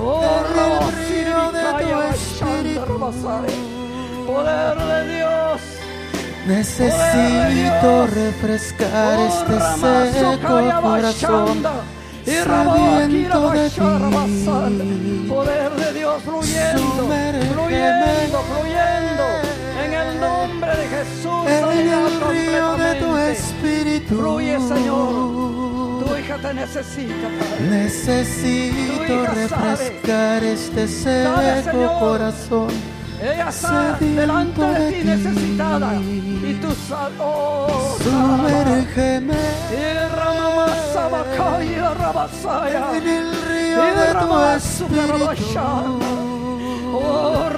Oh, 0.00 0.22
Poder 4.26 4.78
de 4.78 5.16
Dios. 5.16 5.78
Necesito 6.48 8.06
refrescar 8.06 9.20
este 9.20 9.60
seco 9.80 10.80
corazón 10.80 11.62
sabiendo 12.24 13.50
de 13.50 13.68
ti. 13.68 15.26
Poder 15.28 15.70
de 15.72 15.92
Dios 15.92 16.22
fluyendo, 16.22 17.06
fluyendo, 17.52 18.40
fluyendo. 18.48 19.24
el 19.92 20.20
nombre 20.20 20.74
de 20.74 20.88
Jesús, 20.88 21.46
en 21.46 21.88
el 21.88 22.20
río 22.22 22.76
de 22.78 22.94
tu 22.94 23.16
espíritu. 23.18 24.16
Fluye, 24.16 24.58
Señor. 24.58 26.02
Tu 26.02 26.16
hija 26.16 26.38
te 26.38 26.54
necesita, 26.54 27.28
Padre. 27.38 27.68
Necesito 27.68 29.26
refrescar 29.34 30.44
este 30.44 30.88
seco 30.88 31.98
corazón. 32.00 32.97
Ella 33.20 33.48
está 33.48 33.98
delante 34.00 34.60
de 34.60 34.92
ti 34.92 35.04
necesitada. 35.04 35.94
Y 35.96 36.58
tú 36.62 36.68
sal, 36.88 37.12
oh. 37.18 37.96
Sumérgeme 38.02 39.34
en 42.94 43.08
el 43.08 43.32
río 43.48 43.82
de 43.82 44.14
tu 44.20 44.28
espíritu. 44.56 46.00
Oh. 46.90 47.48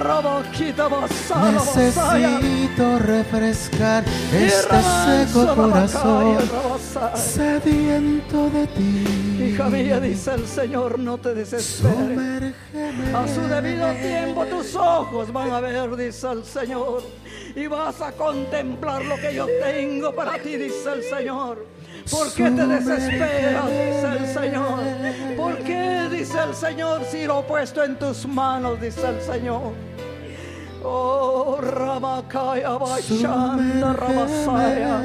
Necesito 1.51 2.99
refrescar 2.99 4.03
este 4.33 4.81
seco 5.05 5.55
corazón 5.55 6.37
sediento 7.15 8.49
de 8.49 8.67
ti. 8.67 9.30
Hija 9.41 9.69
mía, 9.69 9.99
dice 9.99 10.33
el 10.35 10.45
Señor, 10.47 10.99
no 10.99 11.17
te 11.17 11.33
desesperes. 11.33 12.53
A 13.13 13.27
su 13.27 13.41
debido 13.41 13.91
tiempo 13.93 14.45
tus 14.45 14.75
ojos 14.75 15.33
van 15.33 15.51
a 15.51 15.59
ver, 15.59 15.95
dice 15.95 16.31
el 16.31 16.43
Señor. 16.43 17.01
Y 17.55 17.67
vas 17.67 18.01
a 18.01 18.11
contemplar 18.11 19.03
lo 19.03 19.15
que 19.15 19.33
yo 19.33 19.47
tengo 19.61 20.13
para 20.13 20.37
ti, 20.37 20.57
dice 20.57 20.93
el 20.93 21.03
Señor. 21.03 21.65
¿Por 22.09 22.31
qué 22.33 22.51
te 22.51 22.67
desesperas? 22.67 23.69
Dice 23.69 24.07
el 24.19 24.27
Señor. 24.27 24.79
¿Por 25.35 25.57
qué? 25.59 26.07
Dice 26.11 26.37
el 26.43 26.53
Señor, 26.53 27.01
si 27.09 27.25
lo 27.25 27.39
he 27.39 27.43
puesto 27.43 27.83
en 27.83 27.97
tus 27.97 28.27
manos, 28.27 28.79
dice 28.79 29.07
el 29.07 29.21
Señor. 29.21 29.73
Oh, 30.83 31.59
Ramakaya 31.61 32.71
Bashanda 32.71 33.93
Ramasaya. 33.93 35.01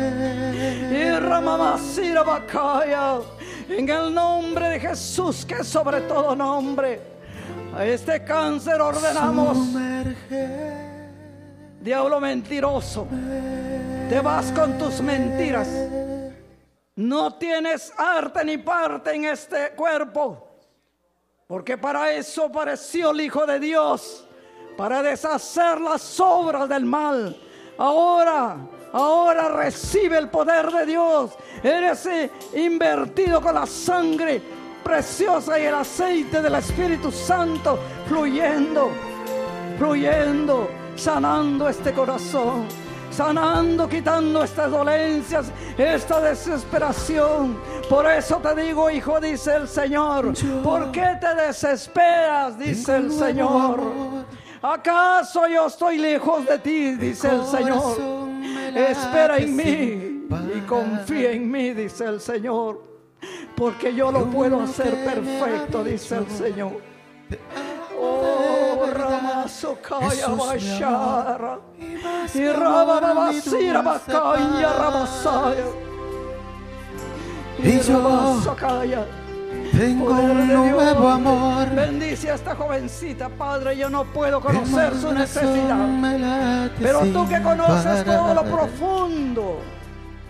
Y 0.91 1.19
Ramamasira 1.19 2.23
Bakaya. 2.23 3.21
En 3.69 3.89
el 3.89 4.15
nombre 4.15 4.69
de 4.69 4.81
Jesús, 4.81 5.45
que 5.45 5.55
es 5.55 5.67
sobre 5.67 6.03
todo 6.03 6.35
nombre. 6.37 7.01
A 7.75 7.85
este 7.85 8.25
cáncer 8.25 8.81
ordenamos, 8.81 9.57
Sumerge. 9.57 11.01
diablo 11.81 12.21
mentiroso. 12.21 13.07
Te 14.09 14.21
vas 14.21 14.53
con 14.53 14.79
tus 14.79 15.01
mentiras. 15.01 15.69
No 16.95 17.35
tienes 17.35 17.93
arte 17.99 18.45
ni 18.45 18.57
parte 18.57 19.15
en 19.15 19.25
este 19.27 19.71
cuerpo. 19.77 20.49
Porque 21.47 21.77
para 21.77 22.13
eso 22.13 22.45
apareció 22.47 23.11
el 23.11 23.21
Hijo 23.21 23.45
de 23.47 23.61
Dios. 23.61 24.27
Para 24.77 25.03
deshacer 25.03 25.81
las 25.81 26.19
obras 26.21 26.69
del 26.69 26.85
mal. 26.85 27.37
Ahora, 27.79 28.57
ahora 28.93 29.49
recibe 29.49 30.19
el 30.19 30.29
poder 30.29 30.71
de 30.71 30.87
Dios. 30.87 31.33
Eres 31.63 32.09
invertido 32.55 33.41
con 33.41 33.55
la 33.55 33.67
sangre 33.67 34.41
preciosa 34.83 35.59
y 35.59 35.65
el 35.65 35.75
aceite 35.75 36.41
del 36.41 36.55
Espíritu 36.55 37.11
Santo 37.11 37.79
fluyendo 38.09 38.91
fluyendo, 39.79 40.69
sanando 40.97 41.69
este 41.69 41.93
corazón, 41.93 42.67
sanando, 43.11 43.89
quitando 43.89 44.43
estas 44.43 44.71
dolencias, 44.71 45.53
esta 45.77 46.21
desesperación. 46.21 47.59
Por 47.89 48.07
eso 48.07 48.37
te 48.37 48.63
digo, 48.63 48.91
hijo, 48.91 49.21
dice 49.21 49.57
el 49.57 49.69
Señor, 49.69 50.33
¿por 50.63 50.91
qué 50.93 51.17
te 51.21 51.35
desesperas? 51.35 52.59
Dice 52.59 52.97
el 52.97 53.13
Señor. 53.13 53.81
¿Acaso 54.63 55.47
yo 55.47 55.67
estoy 55.67 55.99
lejos 55.99 56.47
de 56.47 56.59
ti? 56.59 56.91
Dice 56.93 57.29
el 57.29 57.45
Señor. 57.45 57.97
Espera 58.75 59.39
en 59.39 59.57
mí 59.57 60.27
y 60.55 60.61
confía 60.67 61.33
en 61.33 61.51
mí, 61.51 61.73
dice 61.73 62.05
el 62.05 62.21
Señor. 62.21 62.83
Porque 63.57 63.95
yo 63.95 64.13
lo 64.13 64.27
puedo 64.27 64.61
hacer 64.61 65.05
perfecto, 65.05 65.83
dice 65.83 66.17
el 66.19 66.31
Señor. 66.31 66.81
Oh, 67.99 68.87
Ramazo 68.93 69.79
Kaya 69.81 70.29
Bashara. 70.29 71.59
y 72.35 72.47
Rababasira 72.49 73.83
Bakaya. 73.83 74.73
Ramasaya. 74.73 75.65
Y 77.59 77.79
Rabasakaya. 77.81 79.26
Tengo 79.73 80.11
un 80.11 80.49
nuevo 80.49 81.09
amor. 81.09 81.71
Bendice 81.75 82.31
a 82.31 82.35
esta 82.35 82.55
jovencita, 82.55 83.29
Padre. 83.29 83.77
Yo 83.77 83.91
no 83.91 84.05
puedo 84.05 84.39
El 84.39 84.43
conocer 84.43 84.95
su 84.97 85.13
necesidad. 85.13 86.71
Pero 86.79 87.01
tú 87.07 87.29
que 87.29 87.43
conoces 87.43 88.05
todo 88.05 88.35
lo 88.35 88.45
profundo. 88.45 89.61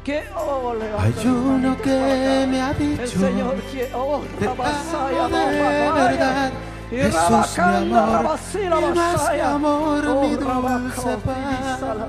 Que 0.04 0.22
oh, 0.36 0.72
Hay 1.00 1.26
uno 1.26 1.76
que 1.82 2.46
me 2.48 2.62
ha 2.62 2.70
El 2.70 2.78
dicho 2.78 3.18
Señor 3.18 3.56
quiere, 3.72 3.90
oh, 3.92 4.22
Te 4.38 4.46
amo 4.46 5.28
de 5.28 5.92
verdad, 5.92 6.52
Y 6.92 6.94
Jesús, 6.94 7.58
mi 7.58 7.92
amor, 7.96 8.38
y 8.54 8.96
más 8.96 9.30
que 9.30 9.42
amor, 9.42 10.06
Oh, 10.06 10.22
mi 10.22 10.30
dulce 10.36 10.44
Rabacao, 10.44 11.18
paz. 11.18 11.36
Fidísala. 11.58 12.08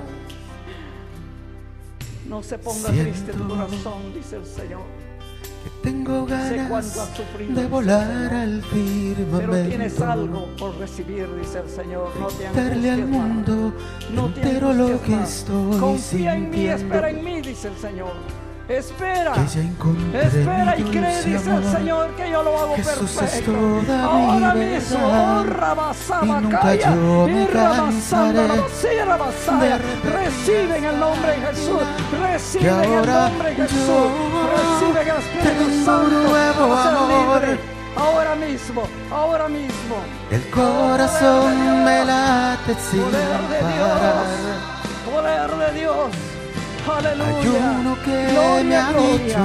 No 2.29 2.43
se 2.43 2.59
ponga 2.59 2.89
Siento 2.89 3.03
triste 3.03 3.33
tu 3.33 3.47
corazón, 3.47 4.13
dice 4.13 4.35
el 4.35 4.45
Señor. 4.45 5.06
Tengo 5.87 6.25
ganas 6.25 6.97
de 7.37 7.65
volar 7.67 8.33
al 8.33 8.61
firmamento. 8.63 9.51
Pero 9.51 9.69
tienes 9.69 10.01
algo 10.01 10.47
por 10.57 10.77
recibir, 10.77 11.27
dice 11.39 11.59
el 11.59 11.69
Señor. 11.69 12.09
No 12.19 12.27
te 12.27 12.43
Darle 12.51 12.91
al 12.91 13.05
mundo 13.07 13.73
No 14.13 14.33
te 14.33 14.41
entero 14.41 14.73
lo 14.73 15.01
que 15.01 15.21
estoy 15.21 15.79
Confía 15.79 16.35
en 16.35 16.49
mí, 16.49 16.65
espera 16.67 17.09
en 17.09 17.23
mí, 17.23 17.41
dice 17.41 17.69
el 17.69 17.77
Señor. 17.77 18.46
Espera. 18.69 19.33
Espera 20.13 20.77
y 20.77 20.83
cree, 20.83 21.23
dice 21.23 21.49
el. 21.49 21.63
Señor, 21.71 22.09
que 22.17 22.29
yo 22.29 22.43
lo 22.43 22.59
hago 22.59 22.75
Jesús 22.75 23.11
es 23.11 23.17
perfecto. 23.17 23.81
Ahora 23.93 24.53
mi 24.53 24.65
mismo, 24.65 24.99
oh, 25.07 25.43
Rabasaba, 25.43 26.25
Y 26.25 26.41
nunca 26.41 26.59
calla, 26.59 26.95
yo 26.95 27.27
me 27.27 27.43
y 27.43 27.45
Rabasanda, 27.45 28.47
Rabasaya. 29.05 29.79
Recibe 30.03 30.77
en 30.77 30.83
el 30.83 30.99
nombre 30.99 31.31
de 31.31 31.37
Jesús. 31.47 31.81
Recibe 32.21 32.69
en 32.69 32.93
el 32.93 33.07
nombre 33.07 33.49
de 33.49 33.55
Jesús. 33.55 34.07
Recibe 34.51 35.01
en 35.01 35.07
el 35.07 35.17
Espíritu 35.17 35.85
Santo. 35.85 36.35
amor. 36.35 37.77
Ahora 37.95 38.35
mismo, 38.35 38.83
ahora 39.09 39.47
mismo. 39.47 39.95
El 40.29 40.49
corazón 40.51 41.85
me 41.85 42.03
late 42.03 42.75
sin 42.91 43.01
Poder 43.01 43.41
de. 43.47 43.57
Dios. 43.73 44.31
Poder 45.09 45.73
de 45.73 45.79
Dios. 45.79 46.36
Aleluya. 46.89 47.69
Hay 47.69 47.75
uno 47.81 47.95
que 48.03 48.27
Gloria, 48.31 48.63
me 48.63 48.75
ha 48.77 48.89
gloria. 48.91 49.17
dicho, 49.17 49.39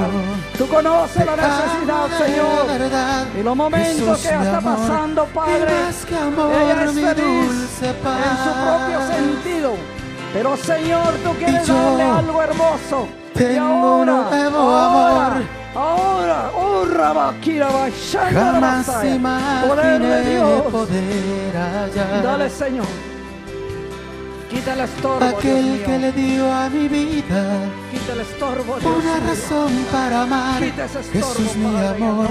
Tú 0.57 0.67
conoces 0.67 1.25
la 1.25 1.35
necesidad, 1.35 2.07
Señor. 2.25 2.67
verdad, 2.67 3.25
Y 3.39 3.43
los 3.43 3.55
momentos 3.55 4.19
que 4.21 4.27
está 4.29 4.57
amor, 4.57 4.75
pasando, 4.77 5.25
Padre. 5.25 5.71
y 6.01 6.05
que 6.05 6.15
amor, 6.15 6.51
Ella 6.53 6.83
es 6.85 6.93
mi 6.93 7.01
feliz 7.01 7.25
dulce 7.25 7.87
en 7.89 8.37
su 8.43 8.51
propio 8.63 9.07
sentido. 9.07 9.73
Pero 10.33 10.57
Señor, 10.57 11.13
tú 11.23 11.31
quieres 11.37 11.67
yo 11.67 11.73
darle 11.75 12.03
algo 12.03 12.41
hermoso. 12.41 13.07
y 13.35 13.37
tengo 13.37 13.65
ahora, 13.65 14.13
un 14.13 14.29
nuevo 14.29 14.57
ahora, 14.59 15.25
amor. 15.25 15.43
ahora, 15.75 16.51
oh 16.55 16.85
Rabakira 16.85 17.67
Bashanda 17.67 18.41
Jamás 18.51 18.87
imaginé 19.05 20.63
poder 20.71 21.53
hallar 21.55 22.23
Dale, 22.23 22.49
Señor. 22.49 22.85
Quita 24.53 24.73
el 24.73 24.79
estorbo, 24.81 25.19
Dios 25.25 25.33
aquel 25.39 25.63
mío. 25.65 25.85
que 25.85 25.99
le 25.99 26.11
dio 26.11 26.53
a 26.53 26.69
mi 26.69 26.87
vida 26.87 27.69
Quita 27.91 28.13
el 28.13 28.19
estorbo, 28.21 28.79
Dios 28.79 28.93
una 29.03 29.15
mío. 29.15 29.23
razón 29.27 29.71
para 29.91 30.21
amar. 30.23 30.63
Quita 30.63 30.85
ese 30.85 30.99
estorbo, 30.99 31.27
Jesús, 31.33 31.55
mi 31.55 31.63
Padre, 31.73 31.87
amor, 32.05 32.29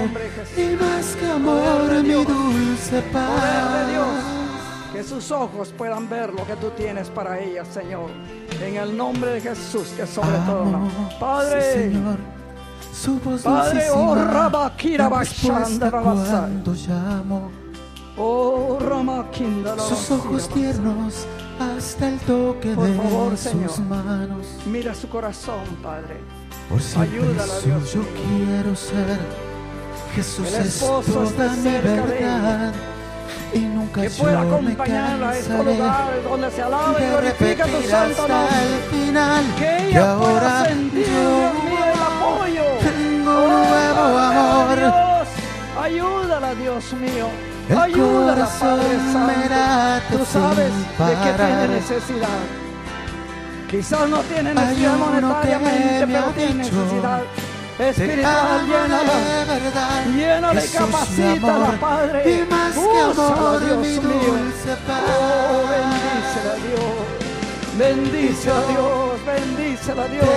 y 0.56 0.76
más 0.82 1.16
que 1.16 1.26
amor, 1.30 2.02
mi 2.02 2.08
Dios. 2.08 2.26
dulce 2.26 3.02
paz. 3.12 3.28
Poder 3.30 3.86
de 3.86 3.92
Dios. 3.92 4.06
Que 4.92 5.02
sus 5.02 5.30
ojos 5.30 5.72
puedan 5.76 6.08
ver 6.08 6.32
lo 6.32 6.46
que 6.46 6.54
tú 6.56 6.70
tienes 6.76 7.08
para 7.10 7.40
ella, 7.40 7.64
Señor. 7.64 8.10
En 8.60 8.76
el 8.76 8.96
nombre 8.96 9.32
de 9.32 9.40
Jesús, 9.40 9.88
que 9.96 10.06
sobre 10.06 10.36
todo. 10.46 10.62
Amo, 10.62 10.70
nombre. 10.78 11.16
Padre, 11.18 11.62
sí, 11.62 11.78
Señor, 11.92 12.18
su 12.92 13.18
voz 13.20 13.42
Padre, 13.42 13.90
oh, 13.90 14.14
Rabakira 14.14 15.08
Bashanda 15.08 15.90
Rabasai. 15.90 16.62
oh 18.18 18.78
Ramakinda 18.80 19.78
Sus 19.78 20.10
ojos 20.10 20.48
tiernos 20.50 21.26
hasta 21.76 22.08
el 22.08 22.18
toque 22.20 22.70
Por 22.74 22.86
de 22.86 22.94
favor, 22.94 23.30
sus 23.36 23.40
Señor. 23.50 23.80
manos. 23.88 24.46
Mira 24.66 24.94
su 24.94 25.08
corazón, 25.08 25.64
Padre. 25.82 26.20
Por 26.68 26.80
siempre 26.80 27.18
Ayúdala, 27.18 27.54
Dios 27.64 27.94
mío. 27.96 28.04
quiero 28.46 28.76
ser. 28.76 29.18
Jesús 30.14 30.48
El 30.52 30.60
es 30.66 30.76
esposo 30.76 31.22
esté 31.24 31.36
toda 31.36 31.56
mi 31.56 31.62
verdad. 31.70 32.72
Y 33.54 33.58
nunca 33.60 34.00
Que 34.02 34.08
yo 34.08 34.22
pueda 34.22 34.42
acompañarla 34.42 35.30
a 35.30 35.38
estos 35.38 35.64
lugares 35.66 36.24
donde 36.24 36.50
se 36.50 36.62
alaba 36.62 36.94
y 37.00 37.06
glorifica 37.10 37.64
tu 37.66 37.82
santo 37.88 38.22
hasta 38.22 38.28
nombre. 38.28 38.56
el 38.66 39.04
final. 39.06 39.44
Que 39.58 39.88
ella 39.88 40.10
ahora 40.12 40.28
pueda 40.40 40.64
sentir, 40.66 41.06
Dios 41.06 41.54
mío, 41.64 41.84
el 41.84 41.94
yo 41.94 42.04
apoyo. 42.04 42.64
tengo 42.80 43.44
un 43.44 43.68
nuevo 43.68 44.18
amor. 44.18 44.78
Dios, 44.78 45.28
ayúdala, 45.82 46.54
Dios 46.54 46.92
mío. 46.94 47.26
Ayúdala, 47.78 48.46
Padre 48.58 48.96
Santo. 49.12 50.18
Tú 50.18 50.24
sabes 50.26 50.72
de 50.72 51.14
qué 51.22 51.32
tiene 51.36 51.68
necesidad. 51.68 52.28
Quizás 53.70 54.08
no 54.08 54.18
tiene 54.20 54.54
necesidad 54.54 54.96
monetariamente, 54.98 56.06
me 56.06 56.12
pero 56.12 56.26
tiene 56.32 56.54
necesidad 56.54 57.22
espiritual. 57.78 58.66
Llénala. 58.66 59.14
de 59.14 59.60
verdad. 59.60 60.06
Llénala 60.14 60.64
y 60.64 60.68
capacítala, 60.68 61.80
Padre. 61.80 62.30
Y 62.30 62.50
más 62.50 62.74
que 62.74 63.00
amor, 63.00 63.64
Dios 63.64 63.78
mi 63.78 64.00
mío. 64.00 64.34
Oh, 64.98 65.62
bendícela 65.70 66.54
Dios. 66.66 67.22
Bendícela 67.78 68.60
Dios, 68.68 69.24
bendícela 69.24 70.08
Dios. 70.08 70.28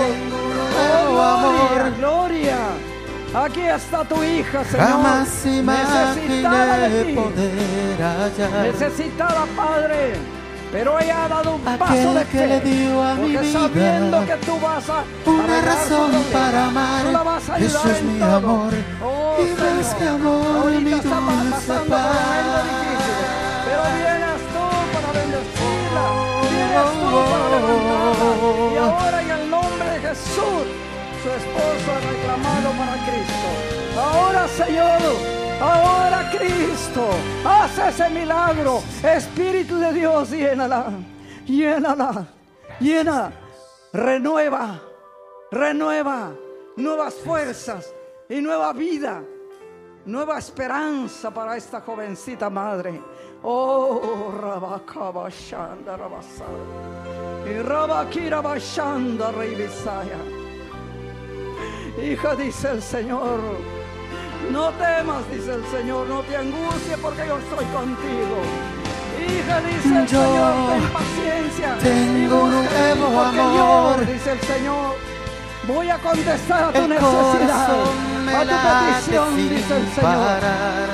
Oh, 1.08 1.66
gloria, 1.68 1.90
gloria. 1.98 2.95
Aquí 3.34 3.60
está 3.60 4.04
tu 4.04 4.22
hija, 4.22 4.64
Señor. 4.64 4.86
Jamás 4.86 5.28
Necesitada 5.44 6.88
de 6.88 7.04
ti. 7.04 7.12
poder 7.14 8.02
hallar 8.02 8.66
Necesitada, 8.66 9.44
Padre. 9.56 10.14
Pero 10.72 10.98
ella 10.98 11.24
ha 11.24 11.28
dado 11.28 11.54
un 11.54 11.60
paso 11.62 12.14
de 12.14 12.24
que 12.24 12.38
fe. 12.38 12.46
le 12.48 12.60
dio 12.60 13.02
a 13.02 13.14
mi 13.14 13.20
porque 13.34 13.38
vida 13.46 13.60
sabiendo 13.60 14.26
que 14.26 14.36
tú 14.44 14.58
vas 14.60 14.90
a 14.90 15.04
una 15.30 15.60
razón 15.62 16.10
para 16.32 16.64
amar. 16.66 17.04
tú 17.04 17.12
la 17.12 17.22
vas 17.22 17.48
a 17.48 17.54
ayudar 17.54 17.82
Jesús, 17.82 17.98
en 18.00 18.12
mi 18.14 18.18
todo. 18.18 18.36
amor, 18.36 18.72
Oh, 19.04 19.36
y 19.38 19.42
más 19.50 19.86
Señor. 19.86 19.98
que 19.98 20.08
amor, 20.08 20.46
Ahorita 20.56 20.80
mi 20.80 20.90
dulce 20.90 21.08
pasando 21.08 21.96
pero 23.66 23.82
vienes 23.96 24.40
tú 24.52 24.64
para 24.92 25.08
bendecirla, 25.18 26.04
vienes 26.50 26.88
tú 27.00 27.08
para 27.30 27.46
levantarla. 27.54 28.72
Y 28.72 28.76
ahora 28.76 29.22
en 29.22 29.30
el 29.30 29.50
nombre 29.50 29.88
de 29.90 29.98
Jesús, 30.00 30.64
su 31.26 31.32
esposo 31.32 31.90
reclamado 32.08 32.70
para 32.78 33.04
Cristo. 33.04 33.48
Ahora, 33.98 34.46
Señor, 34.46 35.00
ahora 35.60 36.30
Cristo, 36.30 37.08
haz 37.44 37.78
ese 37.78 38.10
milagro. 38.10 38.80
Espíritu 39.02 39.76
de 39.76 39.92
Dios, 39.92 40.30
llénala, 40.30 40.92
llénala, 41.44 42.28
llena, 42.78 43.32
renueva, 43.92 44.80
renueva 45.50 46.32
nuevas 46.76 47.14
fuerzas 47.14 47.92
y 48.28 48.40
nueva 48.40 48.72
vida 48.72 49.22
nueva 50.04 50.38
esperanza 50.38 51.34
para 51.34 51.56
esta 51.56 51.80
jovencita 51.80 52.48
madre. 52.48 53.02
Oh, 53.42 54.32
Rabakaba 54.40 55.28
Shanda 55.28 55.96
Rabasaya. 55.96 56.46
Y 57.44 57.58
Rabakira 57.60 58.40
Bashanda 58.40 59.32
Rey 59.32 59.56
Bisaya. 59.56 60.45
Hija, 62.02 62.34
dice 62.36 62.70
el 62.70 62.82
Señor. 62.82 63.40
No 64.52 64.68
temas, 64.70 65.28
dice 65.32 65.54
el 65.54 65.64
Señor, 65.66 66.06
no 66.06 66.20
te 66.20 66.36
angusties 66.36 66.98
porque 67.00 67.26
yo 67.26 67.38
estoy 67.38 67.64
contigo. 67.66 68.36
Hija, 69.18 69.60
dice 69.60 69.88
el 69.98 70.06
Yo 70.06 70.22
Señor, 70.22 70.68
ten 70.68 70.88
paciencia. 70.92 71.78
tengo 71.82 72.44
un 72.44 72.50
nuevo 72.50 73.22
porque 73.24 73.40
amor. 73.40 74.06
Yo, 74.06 74.12
dice 74.12 74.32
el 74.32 74.40
Señor, 74.40 74.94
voy 75.66 75.88
a 75.88 75.98
contestar 75.98 76.64
a 76.64 76.72
tu 76.72 76.78
El 76.82 76.88
necesidad, 76.90 77.70
a 77.70 78.42
tu 78.44 78.94
petición, 78.94 79.36
dice 79.48 79.76
el 79.76 79.86
Señor. 79.94 80.02
parar. 80.02 80.88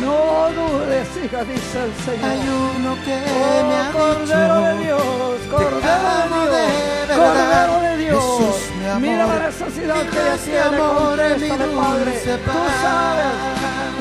No 0.00 0.48
dudes, 0.54 1.08
hija, 1.24 1.44
dice 1.44 1.84
el 1.84 1.94
Señor. 2.04 2.30
Hay 2.30 2.40
uno 2.48 2.94
que 3.04 3.14
Oh, 3.32 3.68
me 3.68 3.74
ha 3.76 3.92
Cordero 3.92 4.60
de 4.60 4.84
Dios, 4.84 5.02
Cordero 5.50 6.50
de 6.50 6.64
Dios. 7.06 7.18
Cordero 7.18 7.80
de 7.80 7.86
Dios. 7.88 7.91
Amor, 8.12 9.00
Mira 9.00 9.26
la 9.26 9.38
necesidad 9.46 10.02
que 10.10 10.20
ella 10.20 10.36
tiene, 10.44 10.70
mi 10.70 10.78
contéstale, 10.78 11.66
Padre. 11.74 12.12
Tú 12.44 12.52
sabes, 12.82 13.32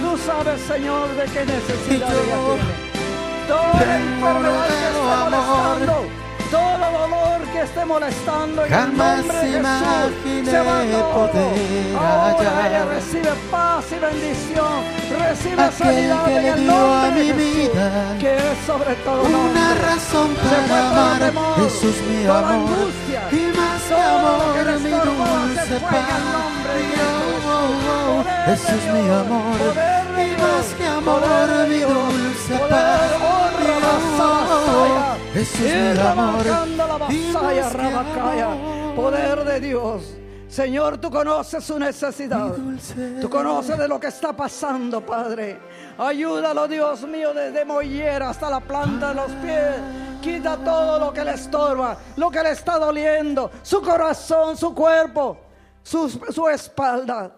tú 0.01 0.17
sabes, 0.25 0.61
Señor, 0.61 1.09
de 1.15 1.25
qué 1.25 1.45
necesidad 1.45 2.09
ella 2.09 2.37
tiene. 2.45 2.91
Toda 3.47 3.97
enfermedad 3.97 4.67
que 4.67 4.75
esté 4.75 4.99
molestando, 5.01 6.05
todo 6.51 6.85
dolor 6.99 7.41
que 7.51 7.61
esté 7.61 7.85
molestando, 7.85 8.65
en 8.65 8.73
el 8.73 8.97
nombre 8.97 9.37
de 9.37 9.51
Jesús, 9.51 10.49
se 10.49 10.59
va 10.59 10.81
todo. 10.83 11.13
poder 11.13 11.95
Ahora 11.97 12.67
ella 12.67 12.85
recibe 12.85 13.31
paz 13.49 13.85
y 13.91 13.99
bendición, 13.99 14.83
recibe 15.19 15.71
sanidad 15.71 16.25
que 16.25 16.37
en 16.37 16.45
el 16.45 16.67
nombre 16.67 17.23
de 17.23 17.33
Jesús, 17.33 17.71
que 18.19 18.35
es 18.35 18.57
sobre 18.65 18.95
todo 18.95 19.23
Una 19.23 19.75
razón 19.75 20.35
para 20.35 21.29
amar. 21.29 21.55
Jesús 21.57 21.95
mi 22.09 22.25
amor 22.25 22.91
lo 23.91 23.97
amor 23.97 24.53
que 24.53 24.73
mi 24.83 24.91
dulce 24.91 25.75
Poder 25.89 26.15
de 28.45 28.53
Jesús. 28.57 28.83
mi 28.93 29.03
amor. 29.09 29.59
Y 30.17 30.29
más 30.41 30.67
que 30.77 30.85
amor 30.87 31.21
mi 31.69 31.79
dulce 31.79 32.53
oh, 32.53 32.67
Jesús 35.33 35.59
Y 35.59 35.63
mi 35.63 35.99
amor 35.99 36.45
Y 37.09 37.33
más 37.33 37.63
que 37.63 38.41
amor. 38.41 38.95
Poder 38.95 39.43
de 39.45 39.59
Dios. 39.59 40.20
Señor, 40.51 40.97
tú 40.97 41.09
conoces 41.09 41.63
su 41.63 41.79
necesidad. 41.79 42.53
Tú 43.21 43.29
conoces 43.29 43.77
de 43.77 43.87
lo 43.87 43.97
que 43.97 44.07
está 44.07 44.35
pasando, 44.35 44.99
Padre. 44.99 45.57
Ayúdalo, 45.97 46.67
Dios 46.67 47.03
mío, 47.07 47.33
desde 47.33 47.63
mollera 47.63 48.31
hasta 48.31 48.49
la 48.49 48.59
planta 48.59 49.09
de 49.09 49.15
los 49.15 49.31
pies. 49.31 49.75
Quita 50.21 50.57
todo 50.57 50.99
lo 50.99 51.13
que 51.13 51.23
le 51.23 51.35
estorba, 51.35 51.97
lo 52.17 52.29
que 52.29 52.43
le 52.43 52.51
está 52.51 52.77
doliendo, 52.77 53.49
su 53.63 53.81
corazón, 53.81 54.57
su 54.57 54.75
cuerpo, 54.75 55.37
su, 55.81 56.09
su 56.09 56.49
espalda. 56.49 57.33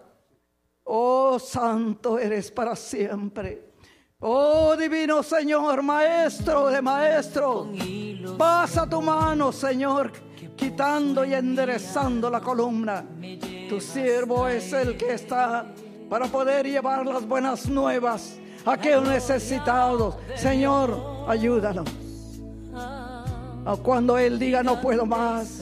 Oh, 0.82 1.38
santo 1.38 2.18
eres 2.18 2.50
para 2.50 2.74
siempre. 2.74 3.74
Oh, 4.18 4.74
divino 4.74 5.22
Señor, 5.22 5.82
maestro 5.82 6.66
de 6.68 6.82
maestro. 6.82 7.68
Pasa 8.36 8.88
tu 8.88 9.00
mano, 9.00 9.52
Señor, 9.52 10.10
quitando 10.64 11.24
y 11.26 11.34
enderezando 11.34 12.30
la 12.30 12.40
columna. 12.40 13.04
Tu 13.68 13.80
siervo 13.80 14.48
es 14.48 14.72
el 14.72 14.96
que 14.96 15.12
está 15.12 15.66
para 16.08 16.26
poder 16.26 16.66
llevar 16.66 17.04
las 17.06 17.26
buenas 17.26 17.68
nuevas 17.68 18.36
a 18.64 18.72
aquellos 18.72 19.06
necesitados. 19.06 20.16
Señor, 20.36 21.26
ayúdanos. 21.28 21.86
Cuando 23.82 24.16
Él 24.18 24.38
diga 24.38 24.62
no 24.62 24.80
puedo 24.80 25.04
más, 25.04 25.60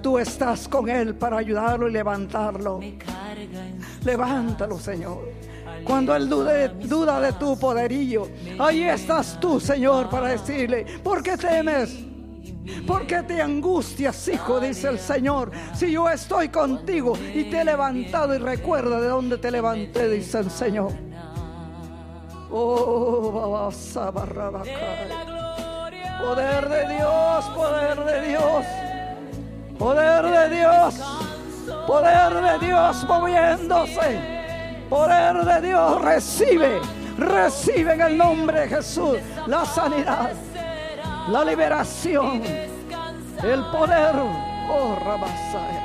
tú 0.00 0.18
estás 0.18 0.68
con 0.68 0.88
Él 0.88 1.14
para 1.16 1.38
ayudarlo 1.38 1.88
y 1.88 1.92
levantarlo. 1.92 2.80
Levántalo, 4.04 4.78
Señor. 4.78 5.28
Cuando 5.84 6.14
Él 6.14 6.28
dude- 6.28 6.68
duda 6.86 7.20
de 7.20 7.32
tu 7.32 7.58
poderío, 7.58 8.28
ahí 8.60 8.84
estás 8.84 9.38
tú, 9.40 9.58
Señor, 9.58 10.08
para 10.08 10.28
decirle, 10.28 10.86
¿por 11.02 11.22
qué 11.24 11.36
temes? 11.36 12.04
¿Por 12.86 13.06
qué 13.06 13.22
te 13.22 13.42
angustias, 13.42 14.28
hijo? 14.28 14.60
Dice 14.60 14.88
el 14.88 14.98
Señor. 14.98 15.50
Si 15.74 15.90
yo 15.90 16.08
estoy 16.08 16.48
contigo 16.48 17.14
y 17.34 17.44
te 17.44 17.60
he 17.60 17.64
levantado 17.64 18.34
y 18.34 18.38
recuerda 18.38 19.00
de 19.00 19.08
dónde 19.08 19.38
te 19.38 19.50
levanté, 19.50 20.08
dice 20.08 20.38
el 20.40 20.50
Señor. 20.50 20.92
Oh. 22.50 23.70
Poder 26.20 26.68
de 26.68 26.94
Dios, 26.94 27.44
poder 27.46 28.04
de 28.04 28.28
Dios. 28.28 28.66
Poder 29.78 30.24
de 30.24 30.56
Dios. 30.56 30.94
Poder 31.86 32.34
de 32.34 32.66
Dios 32.66 33.04
moviéndose. 33.04 34.20
Poder 34.88 35.44
de 35.44 35.68
Dios 35.68 36.02
recibe. 36.02 36.80
Recibe 37.18 37.94
en 37.94 38.00
el 38.00 38.16
nombre 38.16 38.60
de 38.60 38.68
Jesús 38.68 39.18
la 39.46 39.64
sanidad, 39.64 40.32
la 41.28 41.44
liberación, 41.44 42.42
el 43.42 43.64
poder. 43.66 44.14
Oh, 44.70 44.96
Rabasaya. 45.04 45.82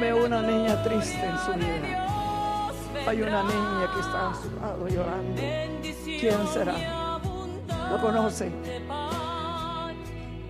Veo 0.00 0.26
una 0.26 0.42
niña 0.42 0.82
triste 0.82 1.24
en 1.24 1.38
su 1.38 1.52
vida. 1.52 2.72
Hay 3.06 3.22
una 3.22 3.42
niña 3.42 3.90
que 3.94 4.00
está 4.00 4.30
a 4.30 4.34
su 4.34 4.50
lado 4.60 4.88
llorando. 4.88 5.42
¿Quién 6.04 6.46
será? 6.52 7.18
¿Lo 7.90 8.00
conoce? 8.00 8.50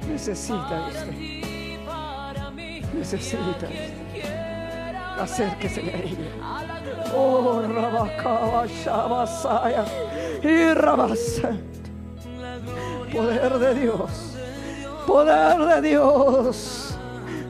Necesita 0.09 0.87
usted. 0.89 1.13
Necesita 2.95 3.51
usted. 3.51 3.95
Acérquese 5.19 5.81
a 5.81 5.99
ella. 5.99 7.13
Oh, 7.15 7.63
Rabacaba, 7.63 8.67
Shabasaya. 8.67 9.85
Y 10.43 10.75
Rabasa. 10.75 11.51
Poder 13.13 13.59
de 13.59 13.75
Dios. 13.75 14.37
Poder 15.07 15.83
de 15.83 15.89
Dios. 15.89 16.97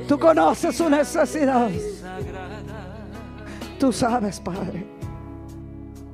Tú 0.08 0.18
conoces 0.18 0.76
su 0.76 0.88
necesidad. 0.90 1.70
Tú 3.78 3.92
sabes, 3.92 4.40
Padre. 4.40 4.86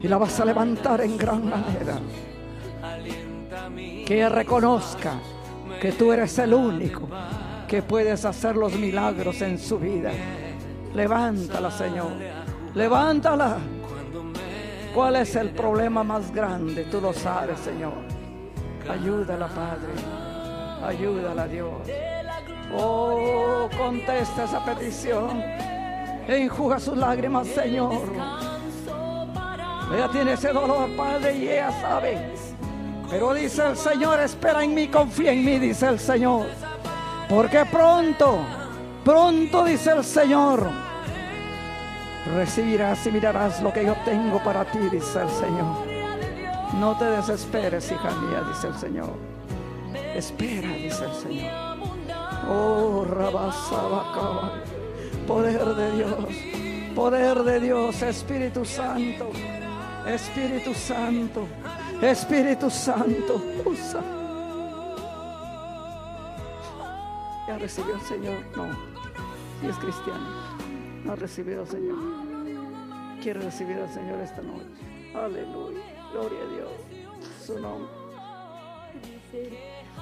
Y 0.00 0.08
la 0.08 0.18
vas 0.18 0.38
a 0.40 0.44
levantar 0.44 1.00
en 1.00 1.16
gran 1.16 1.48
manera. 1.48 1.98
Que 4.06 4.28
reconozca 4.28 5.14
que 5.80 5.92
tú 5.92 6.12
eres 6.12 6.38
el 6.38 6.54
único 6.54 7.08
que 7.66 7.82
puedes 7.82 8.24
hacer 8.24 8.56
los 8.56 8.72
milagros 8.74 9.40
en 9.42 9.58
su 9.58 9.78
vida. 9.78 10.10
Levántala, 10.94 11.70
Señor. 11.70 12.12
Levántala. 12.74 13.58
¿Cuál 14.94 15.16
es 15.16 15.36
el 15.36 15.50
problema 15.50 16.02
más 16.02 16.32
grande? 16.32 16.84
Tú 16.84 17.00
lo 17.00 17.12
sabes, 17.12 17.60
Señor. 17.60 18.07
Ayúdala, 18.90 19.48
Padre. 19.48 19.92
Ayúdala, 20.84 21.46
Dios. 21.46 21.72
Oh, 22.74 23.68
contesta 23.76 24.44
esa 24.44 24.64
petición. 24.64 25.42
Enjuga 26.26 26.78
sus 26.78 26.96
lágrimas, 26.96 27.46
Señor. 27.48 28.02
Ella 29.94 30.08
tiene 30.12 30.32
ese 30.32 30.52
dolor, 30.52 30.88
Padre, 30.96 31.36
y 31.36 31.48
ella 31.48 31.70
sabe. 31.80 32.34
Pero 33.10 33.32
dice 33.32 33.66
el 33.66 33.76
Señor, 33.76 34.20
espera 34.20 34.62
en 34.62 34.74
mí, 34.74 34.88
confía 34.88 35.32
en 35.32 35.44
mí, 35.44 35.58
dice 35.58 35.88
el 35.88 35.98
Señor. 35.98 36.46
Porque 37.28 37.64
pronto, 37.64 38.40
pronto, 39.04 39.64
dice 39.64 39.92
el 39.92 40.04
Señor, 40.04 40.68
recibirás 42.34 43.06
y 43.06 43.12
mirarás 43.12 43.62
lo 43.62 43.72
que 43.72 43.86
yo 43.86 43.94
tengo 44.04 44.42
para 44.42 44.64
ti, 44.66 44.78
dice 44.90 45.22
el 45.22 45.30
Señor. 45.30 45.87
No 46.74 46.96
te 46.98 47.04
desesperes, 47.06 47.90
hija 47.90 48.10
mía, 48.20 48.44
dice 48.48 48.68
el 48.68 48.74
Señor. 48.74 49.14
Espera, 50.14 50.68
dice 50.68 51.04
el 51.04 51.14
Señor. 51.14 51.78
Oh, 52.48 53.04
Rabasabacaba. 53.04 54.52
Poder 55.26 55.64
de 55.64 55.92
Dios. 55.92 56.94
Poder 56.94 57.38
de 57.42 57.60
Dios, 57.60 58.02
Espíritu 58.02 58.64
Santo. 58.64 59.30
Espíritu 60.06 60.74
Santo. 60.74 61.46
Espíritu 62.00 62.70
Santo. 62.70 63.42
Usa. 63.64 64.02
¿Ya 67.46 67.58
recibió 67.58 67.94
el 67.94 68.00
Señor? 68.02 68.44
No. 68.56 68.68
Si 69.60 69.66
es 69.66 69.76
cristiano. 69.76 70.58
No 71.04 71.12
ha 71.12 71.16
recibido 71.16 71.62
al 71.62 71.68
Señor. 71.68 71.98
Quiere 73.22 73.40
recibir 73.40 73.78
al 73.78 73.92
Señor 73.92 74.20
esta 74.20 74.42
noche. 74.42 74.66
Aleluya. 75.14 75.97
Gloria 76.12 76.42
a 76.42 76.46
Dios. 76.46 76.70
Su 77.44 77.58
nombre. 77.58 77.88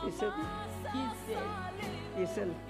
Giselle. 0.04 0.32
Giselle. 2.16 2.65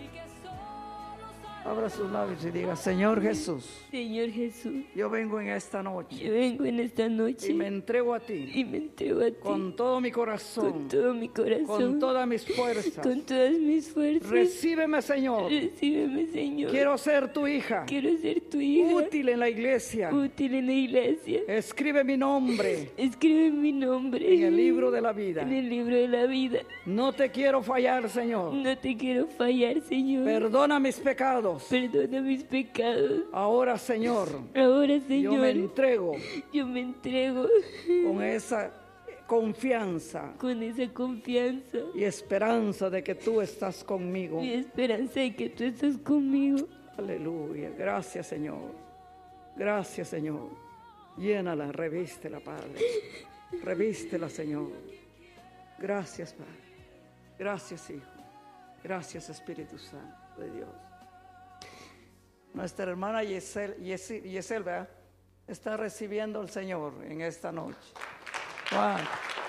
Abra 1.69 1.91
sus 1.91 2.09
labios 2.13 2.45
y 2.45 2.51
diga, 2.53 2.77
Señor 2.77 3.21
Jesús, 3.21 3.65
Señor 3.91 4.31
Jesús, 4.31 4.85
yo 4.95 5.11
vengo 5.11 5.41
en 5.41 5.49
esta 5.49 5.83
yo 5.83 5.91
noche 5.91 6.31
vengo 6.31 6.65
en 6.65 6.79
esta 6.79 7.09
noche 7.09 7.51
y 7.51 7.55
me 7.55 7.67
entrego 7.67 8.15
a 8.15 8.21
ti 8.21 8.53
y 8.55 8.65
me 8.65 8.79
entrego 8.79 9.21
a 9.21 9.27
ti 9.27 9.37
con 9.41 9.75
todo 9.75 10.01
mi 10.01 10.13
con 10.13 10.25
corazón, 10.27 10.87
todo 10.89 11.13
mi 11.13 11.29
corazón, 11.29 11.67
con 11.67 11.99
todas 11.99 12.29
mis 12.29 12.47
fuerzas. 12.47 13.03
con 13.05 13.23
todas 13.23 13.53
mis 13.53 13.89
fuerzas. 13.89 14.31
Recíbeme, 14.31 15.03
Señor. 15.03 15.51
Recíbeme, 15.51 16.27
Señor. 16.29 16.71
Quiero 16.71 16.97
ser 16.99 17.33
tu 17.33 17.49
hija, 17.49 17.85
Quiero 17.85 18.17
ser 18.19 18.43
tu 18.43 18.61
hija, 18.61 18.95
útil 18.95 19.29
en 19.29 19.41
la 19.41 19.49
iglesia. 19.49 20.11
útil 20.15 20.55
en 20.55 20.67
la 20.67 20.73
iglesia. 20.73 21.41
Escribe 21.49 22.05
mi 22.05 22.17
nombre 22.17 22.91
Escribe 22.97 23.51
mi 23.51 23.73
nombre 23.73 24.35
en 24.35 24.45
el 24.45 24.57
libro 24.57 24.93
de 24.93 25.01
la 25.01 25.13
vida. 25.13 25.43
en 25.43 25.53
el 25.53 25.69
libro 25.69 25.97
de 25.97 26.07
la 26.07 26.27
vida. 26.27 26.61
No 26.85 27.13
te 27.13 27.29
quiero 27.31 27.61
fallar, 27.61 28.09
Señor. 28.09 28.55
No 28.55 28.79
te 28.79 28.97
quiero 28.97 29.27
fallar, 29.27 29.81
Señor. 29.81 30.25
Perdona 30.25 30.79
mis 30.79 30.97
pecados. 31.01 31.56
Perdona 31.69 32.21
mis 32.21 32.45
pecados. 32.45 33.25
Ahora, 33.33 33.79
Señor, 33.79 34.29
Ahora, 34.55 34.97
yo 34.97 35.07
Señor, 35.07 35.39
me 35.41 35.51
entrego 35.51 36.13
yo 36.53 36.67
me 36.67 36.81
entrego 36.81 37.47
con 38.05 38.23
esa 38.23 38.71
confianza 39.27 40.33
con 40.39 40.63
esa 40.63 40.93
confianza 40.93 41.79
y 41.95 42.05
esperanza 42.05 42.89
de 42.91 43.03
que 43.03 43.15
tú 43.15 43.41
estás 43.41 43.83
conmigo. 43.83 44.43
y 44.43 44.53
esperanza 44.53 45.21
de 45.21 45.35
que 45.35 45.49
tú 45.51 45.65
estás 45.65 45.97
conmigo. 45.99 46.67
Aleluya. 46.97 47.71
Gracias, 47.77 48.27
Señor. 48.29 48.73
Gracias, 49.57 50.09
Señor. 50.09 50.49
Llénala, 51.19 51.73
revístela, 51.73 52.41
Padre. 52.41 52.81
Revístela, 53.63 54.29
Señor. 54.29 54.71
Gracias, 55.79 56.33
Padre. 56.33 56.53
Gracias, 57.39 57.91
Hijo. 57.91 58.07
Gracias, 58.83 59.29
Espíritu 59.29 59.79
Santo 59.79 60.41
de 60.41 60.51
Dios. 60.51 60.69
Nuestra 62.57 62.91
hermana 62.91 63.23
Yesel, 63.23 63.77
Yesel, 63.77 64.65
está 65.47 65.77
recibiendo 65.77 66.41
al 66.41 66.49
Señor 66.49 66.95
en 67.05 67.21
esta 67.21 67.53
noche. 67.53 67.77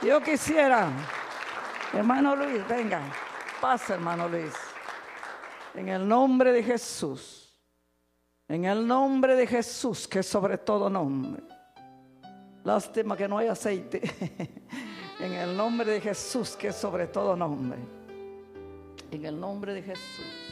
Yo 0.01 0.21
quisiera, 0.21 0.91
hermano 1.93 2.35
Luis, 2.35 2.67
venga, 2.67 3.01
pasa, 3.61 3.93
hermano 3.93 4.27
Luis. 4.27 4.53
En 5.73 5.87
el 5.87 6.05
nombre 6.05 6.51
de 6.51 6.61
Jesús. 6.61 7.57
En 8.49 8.65
el 8.65 8.85
nombre 8.85 9.37
de 9.37 9.47
Jesús, 9.47 10.05
que 10.05 10.19
es 10.19 10.27
sobre 10.27 10.57
todo 10.57 10.89
nombre. 10.89 11.43
Lástima 12.65 13.15
que 13.15 13.29
no 13.29 13.37
hay 13.37 13.47
aceite. 13.47 14.01
en 15.21 15.31
el 15.31 15.55
nombre 15.55 15.93
de 15.93 16.01
Jesús, 16.01 16.57
que 16.57 16.67
es 16.67 16.75
sobre 16.75 17.07
todo 17.07 17.37
nombre. 17.37 17.79
En 19.11 19.25
el 19.25 19.39
nombre 19.39 19.73
de 19.73 19.81
Jesús. 19.81 20.46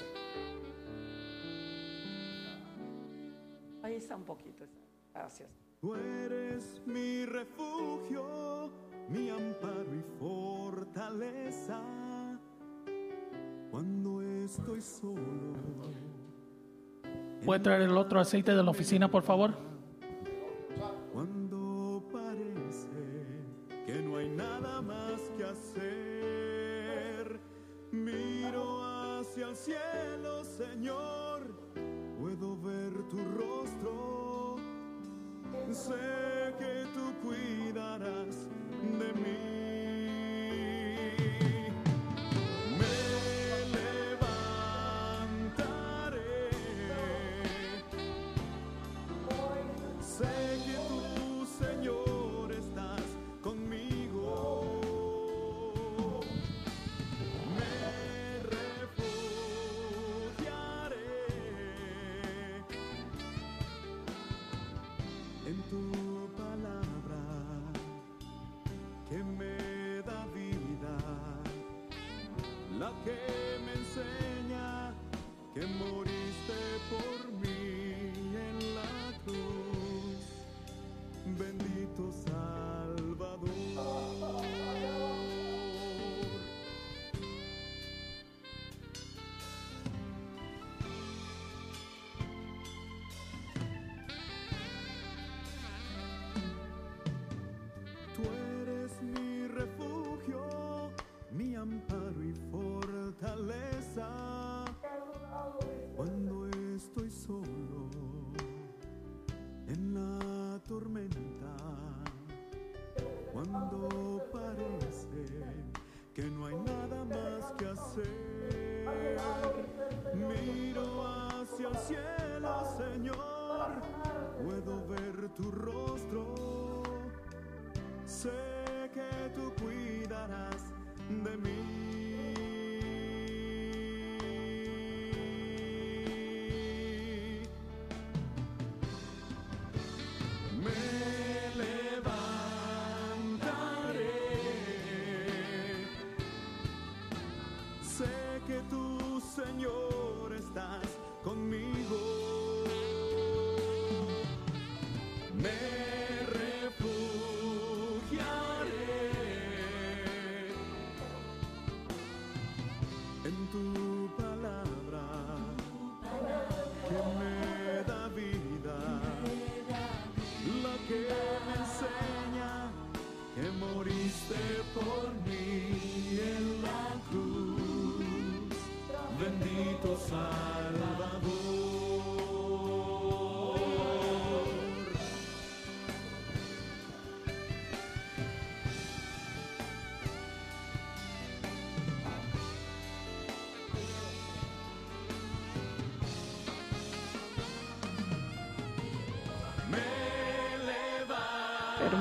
Ahí 3.86 3.95
está 3.97 4.15
un 4.15 4.23
poquito. 4.23 4.65
Gracias. 5.13 5.47
Tú 5.79 5.93
eres 5.93 6.81
mi 6.88 7.23
refugio, 7.23 8.71
mi 9.09 9.29
amparo 9.29 9.93
y 9.93 10.01
fortaleza. 10.17 11.79
Cuando 13.69 14.23
estoy 14.23 14.81
solo, 14.81 15.53
¿Puede 17.45 17.59
traer 17.59 17.83
el 17.83 17.95
otro 17.95 18.19
aceite 18.19 18.55
de 18.55 18.63
la 18.63 18.71
oficina, 18.71 19.07
por 19.11 19.21
favor? 19.21 19.53
cuando 21.13 22.03
parece 22.11 22.89
que 23.86 24.01
no 24.01 24.17
hay 24.17 24.29
nada 24.29 24.81
más 24.81 25.21
que 25.38 25.43
hacer, 25.43 27.39
miro 27.91 28.83
hacia 28.83 29.49
el 29.49 29.55
cielo, 29.55 30.43
Señor, 30.43 31.24
Sé 35.72 36.53
que 36.59 36.86
tú 36.93 37.28
cuidarás 37.28 38.47
de 38.82 39.13
mí. 39.13 39.55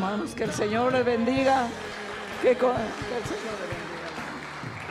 Hermanos, 0.05 0.35
que 0.35 0.45
el 0.45 0.53
Señor 0.53 0.93
les 0.93 1.03
bendiga. 1.03 1.67
Que, 2.43 2.51
el 2.51 2.59
Señor 2.59 2.75
les 2.77 3.71
bendiga. 3.73 4.03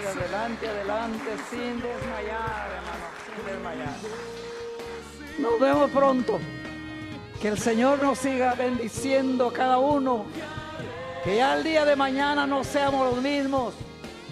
Y 0.01 0.05
adelante, 0.05 0.67
adelante, 0.67 1.29
sin 1.51 1.79
desmayar, 1.79 2.71
hermano, 2.71 3.05
sin 3.35 3.45
desmayar. 3.45 3.95
Nos 5.37 5.59
vemos 5.59 5.91
pronto. 5.91 6.39
Que 7.39 7.49
el 7.49 7.59
Señor 7.59 8.01
nos 8.01 8.17
siga 8.17 8.55
bendiciendo 8.55 9.49
a 9.49 9.53
cada 9.53 9.77
uno. 9.77 10.25
Que 11.23 11.35
ya 11.35 11.57
el 11.57 11.63
día 11.63 11.85
de 11.85 11.95
mañana 11.95 12.47
no 12.47 12.63
seamos 12.63 13.13
los 13.13 13.21
mismos. 13.21 13.75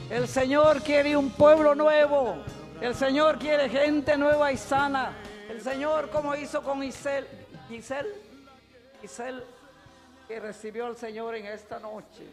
El 0.10 0.28
Señor 0.28 0.82
quiere 0.82 1.16
un 1.16 1.30
pueblo 1.30 1.76
nuevo. 1.76 2.38
El 2.82 2.96
Señor 2.96 3.38
quiere 3.38 3.70
gente 3.70 4.18
nueva 4.18 4.52
y 4.52 4.58
sana. 4.58 5.14
El 5.48 5.62
Señor, 5.62 6.10
como 6.10 6.34
hizo 6.34 6.64
con 6.64 6.82
Isel, 6.82 7.28
Giselle, 7.70 8.10
Giselle, 9.00 9.44
que 10.32 10.40
recibió 10.40 10.86
al 10.86 10.96
Señor 10.96 11.36
en 11.36 11.46
esta 11.46 11.78
noche. 11.78 12.26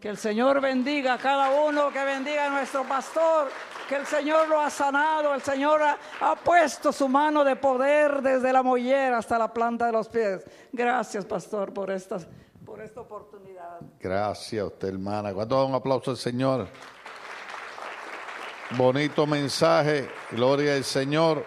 Que 0.00 0.08
el 0.08 0.16
Señor 0.16 0.62
bendiga 0.62 1.14
a 1.14 1.18
cada 1.18 1.50
uno, 1.50 1.92
que 1.92 2.02
bendiga 2.02 2.46
a 2.46 2.48
nuestro 2.48 2.84
pastor, 2.84 3.48
que 3.86 3.96
el 3.96 4.06
Señor 4.06 4.48
lo 4.48 4.58
ha 4.58 4.70
sanado, 4.70 5.34
el 5.34 5.42
Señor 5.42 5.82
ha, 5.82 6.36
puesto 6.36 6.90
su 6.90 7.06
mano 7.06 7.44
de 7.44 7.54
poder 7.56 8.22
desde 8.22 8.50
la 8.50 8.62
mollera 8.62 9.18
hasta 9.18 9.36
la 9.36 9.52
planta 9.52 9.84
de 9.86 9.92
los 9.92 10.08
pies. 10.08 10.42
Gracias, 10.72 11.26
pastor, 11.26 11.74
por 11.74 11.90
esta, 11.90 12.16
por 12.64 12.80
esta 12.80 13.02
oportunidad. 13.02 13.78
Gracias 14.00 14.62
a 14.62 14.66
usted, 14.66 14.88
hermana. 14.88 15.34
¿Cuánto 15.34 15.54
da 15.54 15.64
un 15.64 15.74
aplauso 15.74 16.12
al 16.12 16.16
Señor? 16.16 16.66
Bonito 18.70 19.26
mensaje, 19.26 20.08
gloria 20.30 20.76
al 20.76 20.84
Señor. 20.84 21.44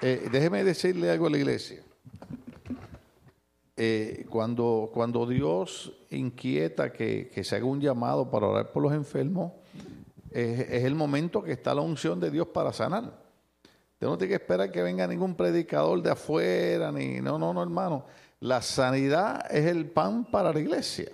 Eh, 0.00 0.26
déjeme 0.32 0.64
decirle 0.64 1.10
algo 1.10 1.26
a 1.26 1.30
la 1.30 1.36
iglesia. 1.36 1.82
Eh, 3.80 4.26
cuando, 4.28 4.90
cuando 4.92 5.24
Dios 5.24 5.92
inquieta 6.10 6.92
que, 6.92 7.30
que 7.32 7.44
se 7.44 7.54
haga 7.54 7.64
un 7.64 7.80
llamado 7.80 8.28
para 8.28 8.48
orar 8.48 8.72
por 8.72 8.82
los 8.82 8.92
enfermos, 8.92 9.52
es, 10.32 10.84
el 10.84 10.96
momento 10.96 11.44
que 11.44 11.52
está 11.52 11.74
la 11.76 11.82
unción 11.82 12.18
de 12.18 12.32
Dios 12.32 12.48
para 12.48 12.72
sanar. 12.72 13.04
Usted 13.04 14.06
no 14.06 14.18
tiene 14.18 14.30
que 14.30 14.42
esperar 14.42 14.72
que 14.72 14.82
venga 14.82 15.06
ningún 15.06 15.36
predicador 15.36 16.02
de 16.02 16.10
afuera, 16.10 16.90
ni 16.90 17.20
no, 17.20 17.38
no, 17.38 17.54
no, 17.54 17.62
hermano. 17.62 18.04
La 18.40 18.62
sanidad 18.62 19.46
es 19.48 19.66
el 19.66 19.86
pan 19.86 20.24
para 20.24 20.52
la 20.52 20.58
iglesia. 20.58 21.10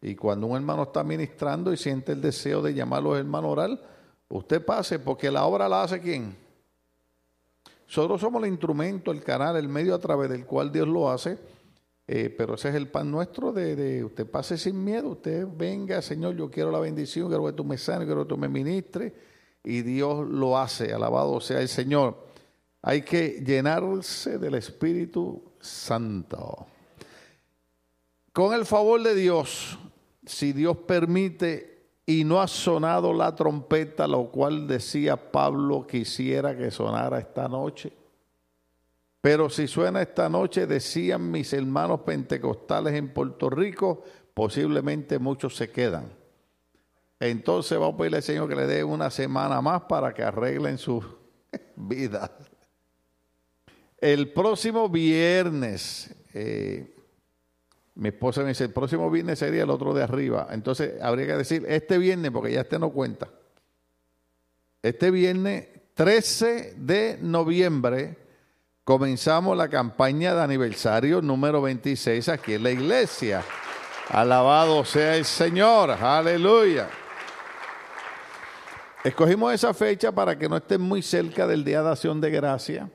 Y 0.00 0.14
cuando 0.14 0.46
un 0.46 0.56
hermano 0.56 0.84
está 0.84 1.02
ministrando 1.02 1.72
y 1.72 1.76
siente 1.76 2.12
el 2.12 2.20
deseo 2.20 2.62
de 2.62 2.74
llamar 2.74 3.00
a 3.00 3.02
los 3.02 3.18
hermanos 3.18 3.48
a 3.48 3.52
orar, 3.52 3.80
usted 4.28 4.64
pase, 4.64 5.00
porque 5.00 5.32
la 5.32 5.44
obra 5.44 5.68
la 5.68 5.82
hace 5.82 6.00
quién. 6.00 6.36
Nosotros 7.86 8.20
somos 8.20 8.42
el 8.42 8.50
instrumento, 8.50 9.12
el 9.12 9.22
canal, 9.22 9.56
el 9.56 9.68
medio 9.68 9.94
a 9.94 9.98
través 9.98 10.28
del 10.28 10.44
cual 10.44 10.72
Dios 10.72 10.88
lo 10.88 11.10
hace, 11.10 11.38
eh, 12.08 12.32
pero 12.36 12.54
ese 12.54 12.68
es 12.68 12.74
el 12.76 12.88
pan 12.88 13.10
nuestro 13.10 13.52
de, 13.52 14.04
usted 14.04 14.30
pase 14.30 14.56
sin 14.56 14.82
miedo, 14.82 15.08
usted 15.10 15.46
venga, 15.56 16.00
Señor, 16.00 16.36
yo 16.36 16.50
quiero 16.50 16.70
la 16.70 16.78
bendición, 16.78 17.28
quiero 17.28 17.44
que 17.46 17.52
tú 17.52 17.64
me 17.64 17.76
sanes, 17.78 18.06
quiero 18.06 18.22
que 18.22 18.28
tú 18.28 18.36
me 18.36 18.48
ministres, 18.48 19.12
y 19.64 19.82
Dios 19.82 20.26
lo 20.28 20.56
hace, 20.56 20.92
alabado 20.92 21.40
sea 21.40 21.60
el 21.60 21.68
Señor. 21.68 22.26
Hay 22.82 23.02
que 23.02 23.42
llenarse 23.44 24.38
del 24.38 24.54
Espíritu 24.54 25.42
Santo. 25.58 26.66
Con 28.32 28.54
el 28.54 28.64
favor 28.64 29.02
de 29.02 29.14
Dios, 29.16 29.76
si 30.24 30.52
Dios 30.52 30.76
permite 30.86 31.88
y 32.06 32.22
no 32.22 32.40
ha 32.40 32.46
sonado 32.46 33.12
la 33.12 33.34
trompeta, 33.34 34.06
lo 34.06 34.30
cual 34.30 34.68
decía 34.68 35.16
Pablo 35.16 35.84
quisiera 35.84 36.56
que 36.56 36.70
sonara 36.70 37.18
esta 37.18 37.48
noche. 37.48 37.92
Pero 39.26 39.50
si 39.50 39.66
suena 39.66 40.02
esta 40.02 40.28
noche, 40.28 40.68
decían 40.68 41.32
mis 41.32 41.52
hermanos 41.52 42.02
pentecostales 42.02 42.94
en 42.94 43.12
Puerto 43.12 43.50
Rico, 43.50 44.04
posiblemente 44.32 45.18
muchos 45.18 45.56
se 45.56 45.68
quedan. 45.68 46.12
Entonces 47.18 47.76
vamos 47.76 47.94
a 47.94 47.98
pedirle 47.98 48.18
al 48.18 48.22
Señor 48.22 48.48
que 48.48 48.54
le 48.54 48.68
dé 48.68 48.84
una 48.84 49.10
semana 49.10 49.60
más 49.60 49.82
para 49.88 50.14
que 50.14 50.22
arreglen 50.22 50.78
sus 50.78 51.04
vidas. 51.74 52.30
El 53.98 54.32
próximo 54.32 54.88
viernes, 54.88 56.14
eh, 56.32 56.94
mi 57.96 58.10
esposa 58.10 58.42
me 58.42 58.50
dice, 58.50 58.62
el 58.62 58.72
próximo 58.72 59.10
viernes 59.10 59.40
sería 59.40 59.64
el 59.64 59.70
otro 59.70 59.92
de 59.92 60.04
arriba. 60.04 60.46
Entonces 60.52 61.02
habría 61.02 61.26
que 61.26 61.36
decir 61.38 61.64
este 61.66 61.98
viernes, 61.98 62.30
porque 62.30 62.52
ya 62.52 62.60
este 62.60 62.78
no 62.78 62.90
cuenta. 62.90 63.28
Este 64.82 65.10
viernes 65.10 65.66
13 65.94 66.74
de 66.76 67.18
noviembre 67.20 68.24
comenzamos 68.86 69.56
la 69.56 69.68
campaña 69.68 70.32
de 70.32 70.42
aniversario 70.42 71.20
número 71.20 71.60
26 71.60 72.28
aquí 72.28 72.54
en 72.54 72.62
la 72.62 72.70
iglesia. 72.70 73.42
Alabado 74.10 74.84
sea 74.84 75.16
el 75.16 75.24
Señor, 75.24 75.90
aleluya. 75.90 76.88
Escogimos 79.02 79.52
esa 79.52 79.74
fecha 79.74 80.12
para 80.12 80.38
que 80.38 80.48
no 80.48 80.56
estén 80.56 80.80
muy 80.80 81.02
cerca 81.02 81.48
del 81.48 81.64
Día 81.64 81.82
de 81.82 81.90
Acción 81.90 82.20
de 82.20 82.30
Gracia. 82.30 82.88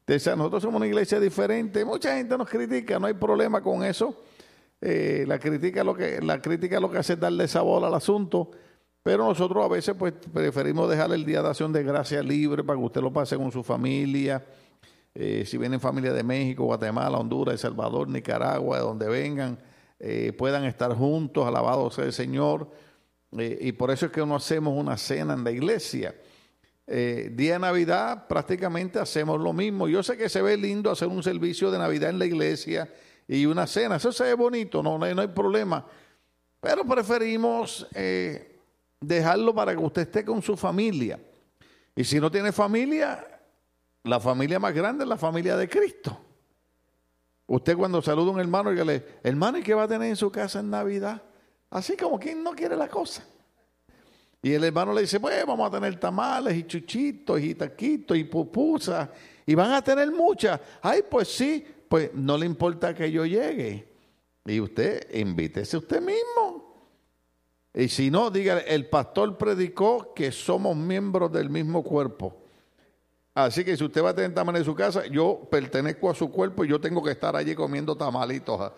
Entonces, 0.00 0.36
nosotros 0.36 0.64
somos 0.64 0.78
una 0.78 0.88
iglesia 0.88 1.20
diferente. 1.20 1.84
Mucha 1.84 2.16
gente 2.16 2.36
nos 2.36 2.48
critica, 2.48 2.98
no 2.98 3.06
hay 3.06 3.14
problema 3.14 3.60
con 3.62 3.84
eso. 3.84 4.24
Eh, 4.80 5.24
la, 5.28 5.38
crítica 5.38 5.84
lo 5.84 5.94
que, 5.94 6.20
la 6.20 6.42
crítica 6.42 6.80
lo 6.80 6.90
que 6.90 6.98
hace 6.98 7.12
es 7.12 7.20
darle 7.20 7.46
sabor 7.46 7.84
al 7.84 7.94
asunto. 7.94 8.50
Pero 9.04 9.26
nosotros 9.26 9.64
a 9.64 9.68
veces 9.68 9.94
pues 9.96 10.12
preferimos 10.32 10.90
dejar 10.90 11.12
el 11.12 11.24
Día 11.24 11.40
de 11.40 11.50
Acción 11.50 11.72
de 11.72 11.84
Gracia 11.84 12.20
libre 12.20 12.64
para 12.64 12.76
que 12.76 12.84
usted 12.84 13.00
lo 13.00 13.12
pase 13.12 13.36
con 13.36 13.52
su 13.52 13.62
familia. 13.62 14.44
Eh, 15.14 15.44
si 15.44 15.58
vienen 15.58 15.80
familia 15.80 16.12
de 16.12 16.22
México, 16.22 16.64
Guatemala, 16.64 17.18
Honduras, 17.18 17.54
El 17.54 17.58
Salvador, 17.58 18.08
Nicaragua, 18.08 18.78
de 18.78 18.82
donde 18.82 19.08
vengan, 19.08 19.58
eh, 19.98 20.32
puedan 20.36 20.64
estar 20.64 20.94
juntos, 20.94 21.46
alabado 21.46 21.90
sea 21.90 22.04
el 22.04 22.12
Señor. 22.12 22.70
Eh, 23.36 23.58
y 23.60 23.72
por 23.72 23.90
eso 23.90 24.06
es 24.06 24.12
que 24.12 24.24
no 24.24 24.36
hacemos 24.36 24.74
una 24.76 24.96
cena 24.96 25.34
en 25.34 25.44
la 25.44 25.50
iglesia. 25.50 26.14
Día 26.86 27.52
de 27.52 27.58
Navidad 27.60 28.26
prácticamente 28.26 28.98
hacemos 28.98 29.40
lo 29.40 29.52
mismo. 29.52 29.86
Yo 29.86 30.02
sé 30.02 30.16
que 30.16 30.28
se 30.28 30.42
ve 30.42 30.56
lindo 30.56 30.90
hacer 30.90 31.06
un 31.06 31.22
servicio 31.22 31.70
de 31.70 31.78
Navidad 31.78 32.10
en 32.10 32.18
la 32.18 32.26
iglesia 32.26 32.92
y 33.28 33.46
una 33.46 33.68
cena. 33.68 33.96
Eso 33.96 34.10
se 34.10 34.24
ve 34.24 34.34
bonito, 34.34 34.82
no, 34.82 35.00
hay, 35.04 35.14
no 35.14 35.22
hay 35.22 35.28
problema. 35.28 35.86
Pero 36.60 36.84
preferimos 36.84 37.86
dejarlo 39.00 39.54
para 39.54 39.70
que 39.70 39.80
usted 39.80 40.02
esté 40.02 40.24
con 40.24 40.42
su 40.42 40.56
familia. 40.56 41.20
Y 41.94 42.02
si 42.02 42.18
no 42.18 42.28
tiene 42.28 42.50
familia, 42.50 43.39
la 44.04 44.20
familia 44.20 44.58
más 44.58 44.74
grande 44.74 45.04
es 45.04 45.08
la 45.08 45.16
familia 45.16 45.56
de 45.56 45.68
Cristo. 45.68 46.18
Usted 47.46 47.76
cuando 47.76 48.00
saluda 48.00 48.28
a 48.28 48.34
un 48.34 48.40
hermano, 48.40 48.70
dígale, 48.70 49.04
hermano, 49.22 49.58
¿y 49.58 49.62
qué 49.62 49.74
va 49.74 49.82
a 49.82 49.88
tener 49.88 50.08
en 50.08 50.16
su 50.16 50.30
casa 50.30 50.60
en 50.60 50.70
Navidad? 50.70 51.20
Así 51.70 51.96
como 51.96 52.18
quien 52.18 52.42
no 52.42 52.52
quiere 52.52 52.76
la 52.76 52.88
cosa. 52.88 53.24
Y 54.42 54.52
el 54.52 54.64
hermano 54.64 54.92
le 54.92 55.02
dice, 55.02 55.20
pues 55.20 55.44
vamos 55.44 55.68
a 55.68 55.70
tener 55.70 55.98
tamales 56.00 56.56
y 56.56 56.64
chuchitos 56.64 57.40
y 57.40 57.54
taquitos 57.54 58.16
y 58.16 58.24
pupusas. 58.24 59.08
Y 59.44 59.54
van 59.54 59.72
a 59.72 59.82
tener 59.82 60.10
muchas. 60.10 60.60
Ay, 60.80 61.02
pues 61.08 61.28
sí, 61.28 61.66
pues 61.88 62.14
no 62.14 62.38
le 62.38 62.46
importa 62.46 62.94
que 62.94 63.10
yo 63.10 63.26
llegue. 63.26 63.88
Y 64.46 64.60
usted 64.60 65.14
invítese 65.14 65.76
usted 65.76 66.00
mismo. 66.00 66.70
Y 67.74 67.88
si 67.88 68.10
no, 68.10 68.30
dígale, 68.30 68.62
el 68.66 68.88
pastor 68.88 69.36
predicó 69.36 70.14
que 70.14 70.32
somos 70.32 70.76
miembros 70.76 71.30
del 71.30 71.50
mismo 71.50 71.82
cuerpo. 71.82 72.39
Así 73.34 73.64
que 73.64 73.76
si 73.76 73.84
usted 73.84 74.02
va 74.02 74.10
a 74.10 74.14
tener 74.14 74.34
tamales 74.34 74.60
en 74.60 74.64
su 74.64 74.74
casa, 74.74 75.06
yo 75.06 75.46
pertenezco 75.50 76.10
a 76.10 76.14
su 76.14 76.30
cuerpo 76.30 76.64
y 76.64 76.68
yo 76.68 76.80
tengo 76.80 77.02
que 77.02 77.12
estar 77.12 77.36
allí 77.36 77.54
comiendo 77.54 77.96
tamalitos. 77.96 78.72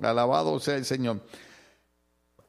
Alabado 0.00 0.58
sea 0.60 0.76
el 0.76 0.84
Señor. 0.84 1.20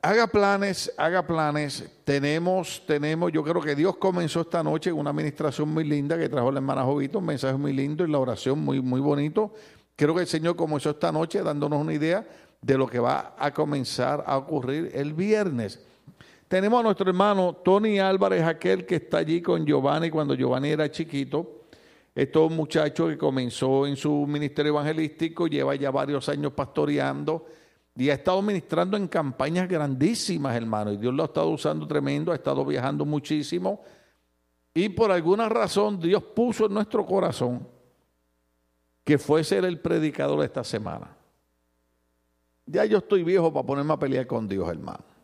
Haga 0.02 0.28
planes, 0.28 0.94
haga 0.98 1.26
planes. 1.26 1.84
Tenemos, 2.04 2.84
tenemos, 2.86 3.32
yo 3.32 3.44
creo 3.44 3.62
que 3.62 3.74
Dios 3.74 3.98
comenzó 3.98 4.42
esta 4.42 4.62
noche 4.62 4.92
una 4.92 5.10
administración 5.10 5.70
muy 5.70 5.84
linda 5.84 6.18
que 6.18 6.30
trajo 6.30 6.52
la 6.52 6.60
hermana 6.60 6.84
Jovito, 6.84 7.20
un 7.20 7.26
mensaje 7.26 7.56
muy 7.56 7.74
lindo 7.74 8.06
y 8.06 8.12
la 8.12 8.20
oración 8.20 8.60
muy, 8.60 8.82
muy 8.82 9.02
bonito. 9.02 9.54
Creo 9.96 10.14
que 10.14 10.22
el 10.22 10.28
Señor 10.28 10.56
comenzó 10.56 10.92
esta 10.92 11.12
noche 11.12 11.42
dándonos 11.42 11.82
una 11.82 11.94
idea 11.94 12.28
de 12.62 12.78
lo 12.78 12.86
que 12.86 13.00
va 13.00 13.36
a 13.40 13.52
comenzar 13.52 14.24
a 14.28 14.38
ocurrir 14.38 14.92
el 14.94 15.14
viernes. 15.14 15.80
Tenemos 16.48 16.80
a 16.80 16.84
nuestro 16.84 17.10
hermano 17.10 17.56
Tony 17.64 17.98
Álvarez, 17.98 18.44
aquel 18.44 18.86
que 18.86 18.96
está 18.96 19.18
allí 19.18 19.42
con 19.42 19.66
Giovanni 19.66 20.12
cuando 20.12 20.36
Giovanni 20.36 20.70
era 20.70 20.90
chiquito. 20.92 21.64
Estos 22.14 22.52
muchacho 22.52 23.08
que 23.08 23.18
comenzó 23.18 23.88
en 23.88 23.96
su 23.96 24.26
ministerio 24.28 24.72
evangelístico, 24.74 25.48
lleva 25.48 25.76
ya 25.76 25.90
varios 25.90 26.30
años 26.30 26.54
pastoreando 26.54 27.48
y 27.96 28.10
ha 28.10 28.14
estado 28.14 28.42
ministrando 28.42 28.96
en 28.96 29.08
campañas 29.08 29.68
grandísimas, 29.68 30.56
hermano. 30.56 30.94
Y 30.94 30.98
Dios 30.98 31.14
lo 31.14 31.24
ha 31.24 31.26
estado 31.26 31.50
usando 31.50 31.88
tremendo, 31.88 32.32
ha 32.32 32.36
estado 32.36 32.64
viajando 32.64 33.06
muchísimo. 33.06 33.84
y 34.74 34.90
por 34.90 35.10
alguna 35.10 35.48
razón 35.48 36.00
Dios 36.00 36.22
puso 36.22 36.66
en 36.66 36.74
nuestro 36.74 37.06
corazón 37.06 37.66
que 39.06 39.18
fuese 39.18 39.58
el 39.58 39.80
predicador 39.80 40.40
de 40.40 40.46
esta 40.46 40.64
semana. 40.64 41.16
Ya 42.66 42.84
yo 42.86 42.98
estoy 42.98 43.24
viejo 43.24 43.54
para 43.54 43.66
ponerme 43.66 43.94
a 43.94 44.00
pelear 44.00 44.28
con 44.28 44.48
Dios, 44.48 44.68
hermano. 44.68 45.15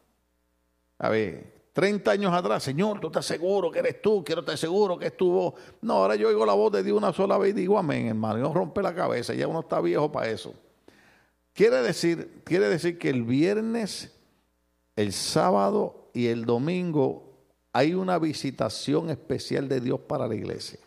A 1.04 1.10
ver, 1.10 1.52
30 1.74 2.12
años 2.12 2.32
atrás, 2.32 2.62
Señor, 2.62 3.00
tú 3.00 3.08
estás 3.08 3.26
seguro 3.26 3.72
que 3.72 3.80
eres 3.80 4.04
tú, 4.04 4.24
quiero 4.24 4.42
estar 4.42 4.56
seguro 4.56 5.00
que 5.00 5.08
es 5.08 5.18
tu 5.18 5.32
voz. 5.32 5.56
No, 5.82 5.94
ahora 5.96 6.16
yo 6.16 6.28
oigo 6.28 6.46
la 6.46 6.54
voz 6.54 6.72
de 6.74 6.84
Dios 6.84 6.96
una 6.96 7.12
sola 7.12 7.40
vez 7.40 7.50
y 7.50 7.54
digo 7.54 7.80
amén, 7.80 8.08
hermano. 8.08 8.38
Yo 8.38 8.54
rompe 8.54 8.84
la 8.84 8.94
cabeza, 8.94 9.34
ya 9.34 9.48
uno 9.48 9.62
está 9.62 9.82
viejo 9.82 10.12
para 10.12 10.30
eso. 10.30 10.54
Quiere 11.54 11.78
decir, 11.78 12.44
quiere 12.44 12.70
decir 12.70 13.00
que 13.00 13.10
el 13.10 13.24
viernes, 13.24 14.16
el 14.96 15.12
sábado 15.12 16.12
y 16.14 16.28
el 16.28 16.46
domingo 16.46 17.34
hay 17.74 17.96
una 17.96 18.20
visitación 18.20 19.10
especial 19.10 19.68
de 19.68 19.82
Dios 19.82 20.00
para 20.02 20.28
la 20.28 20.36
iglesia. 20.36 20.80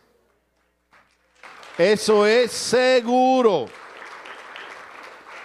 Eso 1.77 2.25
es 2.25 2.53
seguro. 2.53 3.65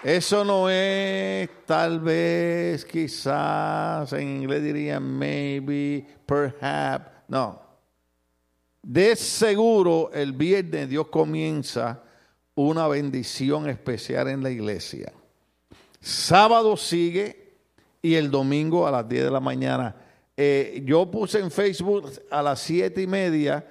Eso 0.03 0.45
no 0.45 0.71
es 0.71 1.49
tal 1.67 2.01
vez, 2.01 2.87
quizás, 2.87 4.11
en 4.15 4.43
inglés 4.43 4.63
dirían 4.63 5.03
maybe, 5.03 6.07
perhaps. 6.25 7.07
No. 7.29 7.61
De 8.83 9.15
seguro 9.15 10.11
el 10.15 10.33
viernes 10.33 10.89
Dios 10.89 11.09
comienza 11.09 12.03
una 12.55 12.89
bendición 12.89 13.69
especial 13.69 14.29
en 14.29 14.43
la 14.43 14.51
iglesia. 14.51 15.13
Sábado 16.01 16.79
sigue 16.79 17.57
y 18.01 18.15
el 18.15 18.31
domingo 18.31 18.87
a 18.87 18.91
las 18.91 19.07
10 19.07 19.25
de 19.25 19.31
la 19.31 19.41
mañana. 19.41 19.95
Eh, 20.35 20.83
yo 20.87 21.11
puse 21.11 21.41
en 21.41 21.51
Facebook 21.51 22.11
a 22.31 22.43
las 22.43 22.61
siete 22.61 23.03
y 23.03 23.07
media, 23.07 23.63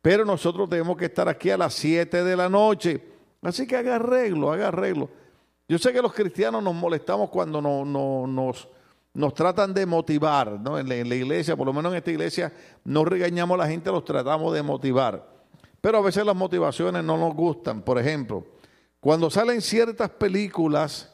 pero 0.00 0.24
nosotros 0.24 0.70
tenemos 0.70 0.96
que 0.96 1.04
estar 1.04 1.28
aquí 1.28 1.50
a 1.50 1.58
las 1.58 1.74
7 1.74 2.24
de 2.24 2.36
la 2.36 2.48
noche. 2.48 3.02
Así 3.42 3.66
que 3.66 3.76
haga 3.76 3.96
arreglo, 3.96 4.50
haga 4.50 4.68
arreglo. 4.68 5.10
Yo 5.66 5.78
sé 5.78 5.92
que 5.92 6.02
los 6.02 6.12
cristianos 6.12 6.62
nos 6.62 6.74
molestamos 6.74 7.30
cuando 7.30 7.62
no, 7.62 7.84
no, 7.84 8.26
nos, 8.26 9.34
tratan 9.34 9.72
de 9.72 9.86
motivar, 9.86 10.60
¿no? 10.60 10.78
En 10.78 10.88
la, 10.88 10.96
iglesia, 10.96 11.56
por 11.56 11.66
lo 11.66 11.72
menos 11.72 11.92
en 11.92 11.98
esta 11.98 12.10
iglesia, 12.10 12.52
no 12.84 13.04
regañamos 13.04 13.54
a 13.54 13.64
la 13.64 13.68
gente, 13.68 13.90
los 13.90 14.04
tratamos 14.04 14.52
de 14.52 14.62
motivar. 14.62 15.26
Pero 15.80 15.98
a 15.98 16.02
veces 16.02 16.24
las 16.26 16.36
motivaciones 16.36 17.02
no 17.02 17.16
nos 17.16 17.34
gustan. 17.34 17.80
Por 17.80 17.98
ejemplo, 17.98 18.44
cuando 19.00 19.30
salen 19.30 19.62
ciertas 19.62 20.10
películas 20.10 21.10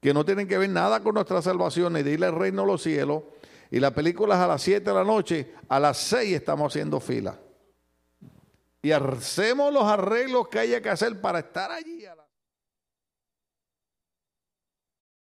que 0.00 0.12
no 0.12 0.24
tienen 0.24 0.46
que 0.46 0.58
ver 0.58 0.68
nada 0.68 1.00
con 1.00 1.14
nuestra 1.14 1.40
salvación 1.40 1.94
ni 1.94 2.02
de 2.02 2.12
ir 2.12 2.24
al 2.24 2.34
reino 2.34 2.62
de 2.62 2.68
los 2.68 2.82
cielos, 2.82 3.22
y 3.70 3.80
la 3.80 3.92
película 3.92 4.34
es 4.34 4.40
a 4.40 4.46
las 4.46 4.62
7 4.62 4.90
de 4.90 4.94
la 4.94 5.04
noche, 5.04 5.54
a 5.68 5.80
las 5.80 5.96
6 5.98 6.36
estamos 6.36 6.72
haciendo 6.72 7.00
fila. 7.00 7.38
Y 8.82 8.92
hacemos 8.92 9.72
los 9.72 9.84
arreglos 9.84 10.48
que 10.48 10.58
haya 10.58 10.80
que 10.82 10.90
hacer 10.90 11.20
para 11.20 11.40
estar 11.40 11.72
allí 11.72 12.04
a 12.04 12.14
la 12.14 12.25